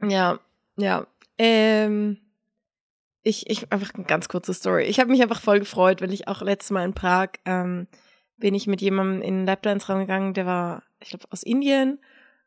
Ja, 0.02 0.40
ja. 0.76 1.07
Ähm, 1.38 2.18
ich, 3.27 3.51
ich, 3.51 3.72
einfach 3.72 3.93
eine 3.95 4.05
ganz 4.05 4.29
kurze 4.29 4.55
Story. 4.55 4.85
Ich 4.85 5.01
habe 5.01 5.11
mich 5.11 5.20
einfach 5.20 5.41
voll 5.41 5.59
gefreut, 5.59 6.01
weil 6.01 6.12
ich 6.12 6.29
auch 6.29 6.43
letztes 6.43 6.70
Mal 6.70 6.85
in 6.85 6.95
Prag 6.95 7.31
ähm, 7.45 7.89
bin 8.37 8.55
ich 8.55 8.68
mit 8.68 8.81
jemandem 8.81 9.20
in 9.20 9.39
den 9.39 9.47
Lapdance-Raum 9.47 9.99
gegangen, 9.99 10.33
der 10.33 10.47
war, 10.47 10.85
ich 11.01 11.09
glaube, 11.09 11.24
aus 11.31 11.43
Indien 11.43 11.99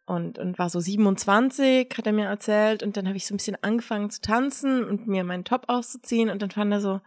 und, 0.06 0.40
und 0.40 0.58
war 0.58 0.70
so 0.70 0.80
27, 0.80 1.90
hat 1.98 2.08
er 2.08 2.14
mir 2.14 2.28
erzählt. 2.28 2.82
Und 2.82 2.96
dann 2.96 3.08
habe 3.08 3.18
ich 3.18 3.28
so 3.28 3.34
ein 3.34 3.38
bisschen 3.38 3.62
angefangen 3.62 4.10
zu 4.10 4.22
tanzen 4.22 4.86
und 4.86 5.06
mir 5.06 5.26
meinen 5.26 5.44
Top 5.44 5.66
auszuziehen. 5.68 6.30
Und 6.30 6.42
dann 6.42 6.52
fand 6.52 6.72
er 6.72 6.80
so, 6.80 7.02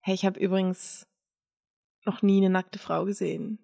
hey, 0.00 0.14
ich 0.14 0.26
habe 0.26 0.38
übrigens 0.38 1.06
noch 2.04 2.20
nie 2.20 2.36
eine 2.36 2.50
nackte 2.50 2.78
Frau 2.78 3.06
gesehen. 3.06 3.58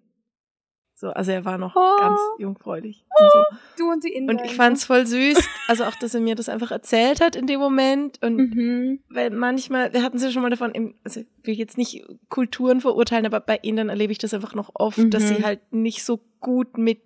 So, 0.99 1.09
also 1.11 1.31
er 1.31 1.45
war 1.45 1.59
noch 1.59 1.75
Oh. 1.75 1.97
ganz 1.99 2.19
jungfräulich 2.39 3.05
und 3.19 3.31
so. 3.31 3.43
Du 3.77 3.91
und 3.91 4.03
die 4.03 4.11
Inder. 4.13 4.33
Und 4.33 4.41
ich 4.43 4.55
fand's 4.55 4.83
voll 4.83 5.05
süß, 5.05 5.37
also 5.67 5.83
auch, 5.83 5.93
dass 5.95 6.15
er 6.15 6.21
mir 6.21 6.33
das 6.33 6.49
einfach 6.49 6.71
erzählt 6.71 7.21
hat 7.21 7.35
in 7.35 7.45
dem 7.45 7.59
Moment. 7.59 8.19
Und 8.23 8.37
Mhm. 8.37 8.99
weil 9.07 9.29
manchmal, 9.29 9.93
wir 9.93 10.01
hatten 10.01 10.17
es 10.17 10.23
ja 10.23 10.31
schon 10.31 10.41
mal 10.41 10.49
davon, 10.49 10.73
also 11.03 11.19
ich 11.19 11.27
will 11.43 11.53
jetzt 11.53 11.77
nicht 11.77 12.03
Kulturen 12.29 12.81
verurteilen, 12.81 13.27
aber 13.27 13.39
bei 13.41 13.59
ihnen 13.61 13.89
erlebe 13.89 14.11
ich 14.11 14.17
das 14.17 14.33
einfach 14.33 14.55
noch 14.55 14.71
oft, 14.73 15.13
dass 15.13 15.21
Mhm. 15.25 15.27
sie 15.27 15.43
halt 15.43 15.71
nicht 15.71 16.03
so 16.03 16.19
gut 16.39 16.79
mit 16.79 16.99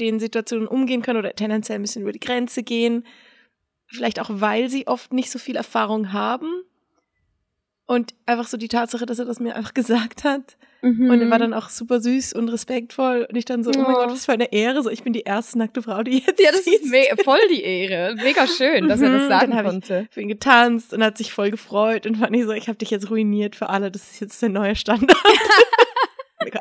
den 0.00 0.18
Situationen 0.18 0.66
umgehen 0.66 1.02
können 1.02 1.20
oder 1.20 1.32
tendenziell 1.34 1.78
ein 1.78 1.82
bisschen 1.82 2.02
über 2.02 2.12
die 2.12 2.18
Grenze 2.20 2.64
gehen. 2.64 3.06
Vielleicht 3.86 4.18
auch, 4.20 4.28
weil 4.28 4.68
sie 4.68 4.88
oft 4.88 5.12
nicht 5.12 5.30
so 5.30 5.38
viel 5.38 5.54
Erfahrung 5.54 6.12
haben. 6.12 6.50
Und 7.88 8.14
einfach 8.26 8.48
so 8.48 8.56
die 8.56 8.66
Tatsache, 8.68 9.06
dass 9.06 9.18
er 9.20 9.24
das 9.26 9.38
mir 9.38 9.54
einfach 9.54 9.72
gesagt 9.74 10.24
hat. 10.24 10.56
Mhm. 10.82 11.08
Und 11.10 11.20
er 11.22 11.30
war 11.30 11.38
dann 11.38 11.54
auch 11.54 11.68
super 11.70 12.00
süß 12.00 12.32
und 12.34 12.48
respektvoll. 12.48 13.26
Und 13.30 13.36
ich 13.36 13.44
dann 13.44 13.62
so, 13.64 13.70
oh 13.74 13.78
mein 13.78 13.86
Oh. 13.94 13.98
Gott, 13.98 14.10
was 14.10 14.26
für 14.26 14.32
eine 14.32 14.52
Ehre. 14.52 14.82
So, 14.82 14.90
ich 14.90 15.02
bin 15.04 15.12
die 15.12 15.20
erste 15.22 15.56
nackte 15.58 15.82
Frau, 15.82 16.02
die 16.02 16.18
jetzt 16.18 16.40
Ja, 16.40 16.50
das 16.50 16.60
ist 16.60 16.64
siehst. 16.66 16.86
me 16.90 17.04
voll 17.24 17.38
die 17.50 17.62
Ehre. 17.62 18.14
Mega 18.16 18.46
schön, 18.46 18.88
dass 18.88 19.00
er 19.00 19.10
das 19.12 19.22
Mhm, 19.22 19.28
sagen 19.28 19.50
dann 19.52 19.58
hab 19.58 19.64
ich- 19.66 19.70
konnte. 19.70 20.08
für 20.10 20.20
ihn 20.20 20.28
getanzt 20.28 20.92
und 20.92 21.02
hat 21.02 21.16
sich 21.16 21.32
voll 21.32 21.50
gefreut 21.50 22.06
und 22.06 22.16
fand 22.16 22.34
ich 22.36 22.44
so, 22.44 22.50
ich 22.52 22.68
habe 22.68 22.76
dich 22.78 22.90
jetzt 22.90 23.08
ruiniert 23.10 23.56
für 23.56 23.68
alle, 23.70 23.90
das 23.90 24.02
ist 24.12 24.20
jetzt 24.20 24.42
der 24.42 24.48
neue 24.50 24.76
Standard. 24.76 25.16
mega, 26.44 26.60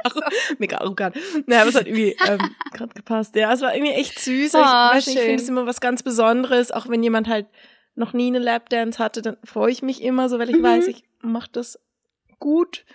mega 0.60 0.78
arrogant. 0.78 1.16
Naja, 1.48 1.62
aber 1.62 1.70
es 1.70 1.76
hat 1.76 1.88
irgendwie 1.88 2.16
ähm, 2.28 2.40
gerade 2.74 2.94
gepasst. 2.94 3.36
Ja, 3.36 3.52
es 3.54 3.62
war 3.62 3.76
irgendwie 3.76 3.94
echt 3.94 4.20
süß. 4.20 4.54
ich 4.54 4.60
Ah, 4.60 4.92
weiß 4.94 5.08
nicht, 5.08 5.18
ich 5.18 5.24
finde 5.24 5.42
es 5.44 5.50
immer 5.50 5.66
was 5.66 5.82
ganz 5.82 6.02
Besonderes, 6.04 6.72
auch 6.72 6.88
wenn 6.90 7.04
jemand 7.04 7.28
halt 7.28 7.48
noch 7.96 8.14
nie 8.14 8.28
eine 8.28 8.40
Lapdance 8.40 9.00
hatte, 9.00 9.22
dann 9.22 9.38
freue 9.44 9.72
ich 9.72 9.82
mich 9.82 10.02
immer 10.04 10.28
so, 10.30 10.38
weil 10.40 10.50
ich 10.50 10.58
Mhm. 10.58 10.64
weiß, 10.64 10.88
ich 10.88 11.04
mache 11.32 11.50
das 11.52 11.80
gut. 12.40 12.86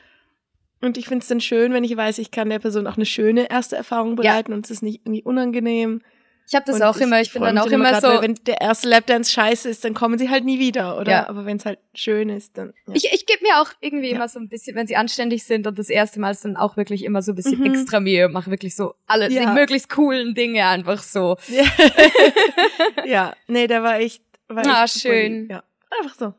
Und 0.81 0.97
ich 0.97 1.07
finde 1.09 1.23
es 1.23 1.29
dann 1.29 1.41
schön, 1.41 1.73
wenn 1.75 1.85
ich 1.85 1.95
weiß, 1.97 2.19
ich 2.19 2.31
kann 2.31 2.49
der 2.49 2.59
Person 2.59 2.87
auch 2.87 2.97
eine 2.97 3.05
schöne 3.07 3.51
erste 3.51 3.77
Erfahrung 3.77 4.17
bereiten 4.17 4.53
und 4.53 4.65
es 4.65 4.71
ist 4.71 4.83
nicht 4.83 5.03
irgendwie 5.05 5.23
unangenehm. 5.23 6.01
Ich 6.49 6.55
habe 6.57 6.65
das 6.67 6.77
Und 6.77 6.83
auch 6.83 6.97
immer, 6.97 7.21
ich 7.21 7.33
bin 7.33 7.43
dann 7.43 7.59
auch 7.59 7.67
immer 7.67 7.91
grad, 7.91 8.03
so, 8.03 8.09
weil 8.09 8.23
wenn 8.23 8.35
der 8.45 8.61
erste 8.61 8.89
Lapdance 8.89 9.31
scheiße 9.31 9.69
ist, 9.69 9.85
dann 9.85 9.95
kommen 9.95 10.19
sie 10.19 10.31
halt 10.31 10.45
nie 10.45 10.59
wieder, 10.59 10.99
oder? 10.99 11.13
Ja. 11.13 11.29
Aber 11.29 11.45
wenn 11.47 11.59
es 11.59 11.65
halt 11.67 11.79
schön 11.95 12.29
ist, 12.29 12.59
dann. 12.59 12.73
Ja. 12.89 12.95
ich, 12.97 13.05
ich 13.13 13.25
gebe 13.27 13.41
mir 13.45 13.61
auch 13.61 13.71
irgendwie 13.81 14.09
Ja. 14.11 14.17
immer 14.17 14.27
so 14.27 14.41
ein 14.41 14.49
bisschen, 14.49 14.75
wenn 14.75 14.89
sie 14.89 14.97
anständig 14.97 15.45
sind 15.45 15.69
und 15.69 15.79
das 15.79 15.89
erste 15.91 16.19
Mal 16.19 16.31
ist 16.33 16.45
dann 16.45 16.57
auch 16.57 16.77
wirklich 16.77 17.05
immer 17.05 17.23
so 17.23 17.33
ein 17.33 17.35
bisschen 17.37 17.61
Mhm. 17.61 17.67
extra 17.75 18.01
Mühe, 18.01 18.29
mache 18.29 18.51
wirklich 18.51 18.75
so 18.75 18.95
alle 19.07 19.31
Ja. 19.31 19.43
die 19.43 19.47
möglichst 19.61 19.91
coolen 19.91 20.35
Dinge 20.35 20.67
einfach 20.67 21.03
so. 21.05 21.37
ja. 21.49 21.65
ja, 23.07 23.35
nee, 23.47 23.67
der 23.67 23.83
war 23.83 23.99
echt. 24.01 24.23
War 24.49 24.67
Ah, 24.67 24.87
schön. 24.89 25.43
lieb. 25.43 25.51
Ja, 25.51 25.63
einfach 26.01 26.17
so. 26.19 26.35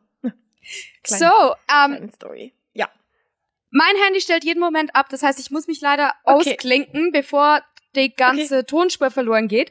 Kleine, 1.04 1.26
so, 1.26 1.56
ähm, 1.74 2.10
Story. 2.16 2.54
Ja. 2.74 2.90
mein 3.70 3.96
Handy 4.06 4.22
stellt 4.22 4.44
jeden 4.44 4.60
Moment 4.60 4.96
ab, 4.96 5.08
das 5.10 5.24
heißt, 5.24 5.40
ich 5.40 5.52
muss 5.52 5.68
mich 5.68 5.82
leider 5.82 6.14
Okay. 6.24 6.52
ausklinken, 6.52 7.12
bevor 7.12 7.62
die 7.96 8.14
ganze 8.16 8.66
Tonspur 8.66 9.12
verloren 9.12 9.48
geht. 9.48 9.70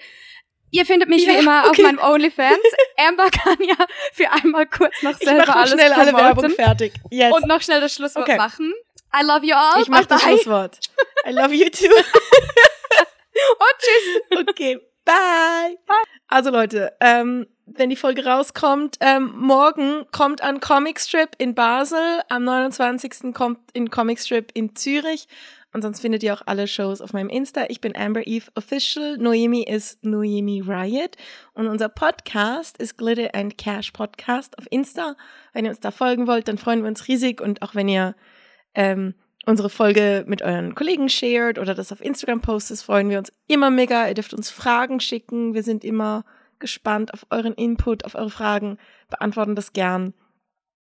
Ihr 0.72 0.86
findet 0.86 1.09
mich 1.09 1.24
Ja, 1.26 1.32
wie 1.32 1.38
immer 1.38 1.64
okay. 1.66 1.70
auf 1.70 1.78
meinem 1.93 1.99
OnlyFans. 1.99 2.59
Amber 2.97 3.28
kann 3.30 3.57
ja 3.61 3.74
für 4.12 4.30
einmal 4.30 4.66
kurz 4.66 5.03
noch 5.03 5.12
Ich 5.12 5.18
selber 5.26 5.38
mach 5.41 5.47
noch 5.49 5.57
alles 5.57 5.72
schnell 5.72 5.93
alle 5.93 6.12
Werbung 6.12 6.51
fertig. 6.51 6.93
Yes. 7.11 7.32
und 7.34 7.47
noch 7.49 7.61
schnell 7.61 7.80
das 7.80 7.95
Schlusswort 7.95 8.28
Okay. 8.28 8.36
machen. 8.36 8.72
I 9.12 9.24
love 9.24 9.45
you 9.45 9.55
all. 9.57 9.82
ich 9.82 9.88
mach 9.88 10.05
das. 10.07 10.22
Schlusswort. 10.22 10.78
I 11.26 11.30
love 11.32 11.53
you 11.53 11.68
too. 11.70 11.86
Und 13.59 13.78
tschüss. 13.78 14.38
Okay, 14.49 14.78
bye. 15.05 15.76
Also 16.28 16.51
Leute, 16.51 16.97
ähm, 17.01 17.47
wenn 17.75 17.91
die 17.91 17.97
Folge 17.97 18.25
rauskommt, 18.25 18.97
ähm, 19.01 19.33
morgen 19.37 20.05
kommt 20.12 20.43
an 20.43 20.61
Comic 20.61 21.01
Strip 21.01 21.31
in 21.39 21.55
Basel, 21.55 22.21
am 22.29 22.45
29. 22.45 23.33
kommt 23.35 23.59
in 23.73 23.91
Comic 23.91 24.18
Strip 24.18 24.51
in 24.55 24.75
Zürich 24.75 25.29
und 25.73 25.83
sonst 25.83 26.01
findet 26.01 26.23
ihr 26.23 26.35
auch 26.35 26.43
alle 26.47 26.66
Shows 26.66 27.01
auf 27.01 27.12
meinem 27.12 27.29
Insta. 27.29 27.66
Ich 27.68 27.81
bin 27.81 27.97
Amber 27.97 28.27
Eve 28.27 28.51
Official, 28.55 29.18
Noemi 29.18 29.62
ist 29.62 30.05
Noemi 30.05 30.62
Riot 30.66 31.16
und 31.55 31.68
unser 31.68 31.89
Podcast 31.89 32.77
ist 32.79 32.99
Glitter 32.99 33.35
and 33.35 33.57
Cash 33.57 33.93
Podcast 33.93 34.59
auf 34.59 34.66
Insta. 34.71 35.16
Wenn 35.53 35.64
ihr 35.64 35.71
uns 35.71 35.81
da 35.81 35.91
folgen 35.91 36.27
wollt, 36.27 36.49
dann 36.49 36.59
freuen 36.59 36.83
wir 36.83 36.89
uns 36.89 37.09
riesig 37.09 37.41
und 37.41 37.62
auch 37.62 37.75
wenn 37.75 37.89
ihr 37.89 38.16
ähm, 38.75 39.14
unsere 39.47 39.71
Folge 39.71 40.25
mit 40.27 40.43
euren 40.43 40.75
Kollegen 40.75 41.09
shared 41.09 41.59
oder 41.59 41.75
das 41.75 41.93
auf 41.93 42.01
Instagram 42.01 42.41
postet, 42.41 42.81
freuen 42.81 43.09
wir 43.09 43.18
uns 43.18 43.33
immer 43.47 43.71
mega. 43.71 44.09
Ihr 44.09 44.14
dürft 44.14 44.35
uns 44.35 44.51
Fragen 44.51 45.01
schicken. 45.01 45.55
Wir 45.55 45.62
sind 45.62 45.85
immer 45.85 46.25
gespannt 46.61 47.12
auf 47.14 47.26
euren 47.30 47.54
Input, 47.54 48.04
auf 48.04 48.14
eure 48.14 48.30
Fragen, 48.30 48.78
beantworten 49.08 49.54
das 49.54 49.72
gern. 49.72 50.14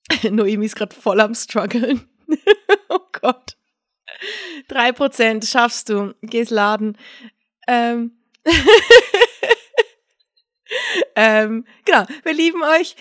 Noemi 0.31 0.67
ist 0.67 0.77
gerade 0.77 0.95
voll 0.95 1.21
am 1.21 1.35
struggeln. 1.35 2.09
oh 2.89 3.01
Gott. 3.21 3.57
Drei 4.69 4.93
Prozent 4.93 5.45
schaffst 5.45 5.89
du. 5.89 6.15
Geh's 6.23 6.51
laden. 6.51 6.97
Ähm. 7.67 8.13
ähm, 11.17 11.65
genau, 11.85 12.05
wir 12.23 12.33
lieben 12.33 12.63
euch. 12.63 12.97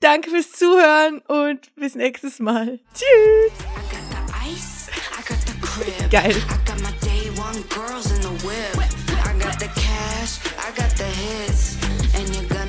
Danke 0.00 0.30
fürs 0.30 0.52
Zuhören 0.52 1.20
und 1.20 1.74
bis 1.74 1.94
nächstes 1.94 2.38
Mal. 2.38 2.80
Tschüss. 2.94 3.52
Geil. 6.10 6.34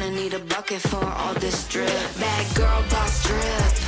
gonna 0.10 0.22
need 0.22 0.34
a 0.34 0.40
bucket 0.40 0.82
for 0.82 1.04
all 1.04 1.34
this 1.36 1.68
drip. 1.68 1.90
Bad 2.20 2.56
girl 2.56 2.84
boss 2.90 3.24
drip. 3.24 3.87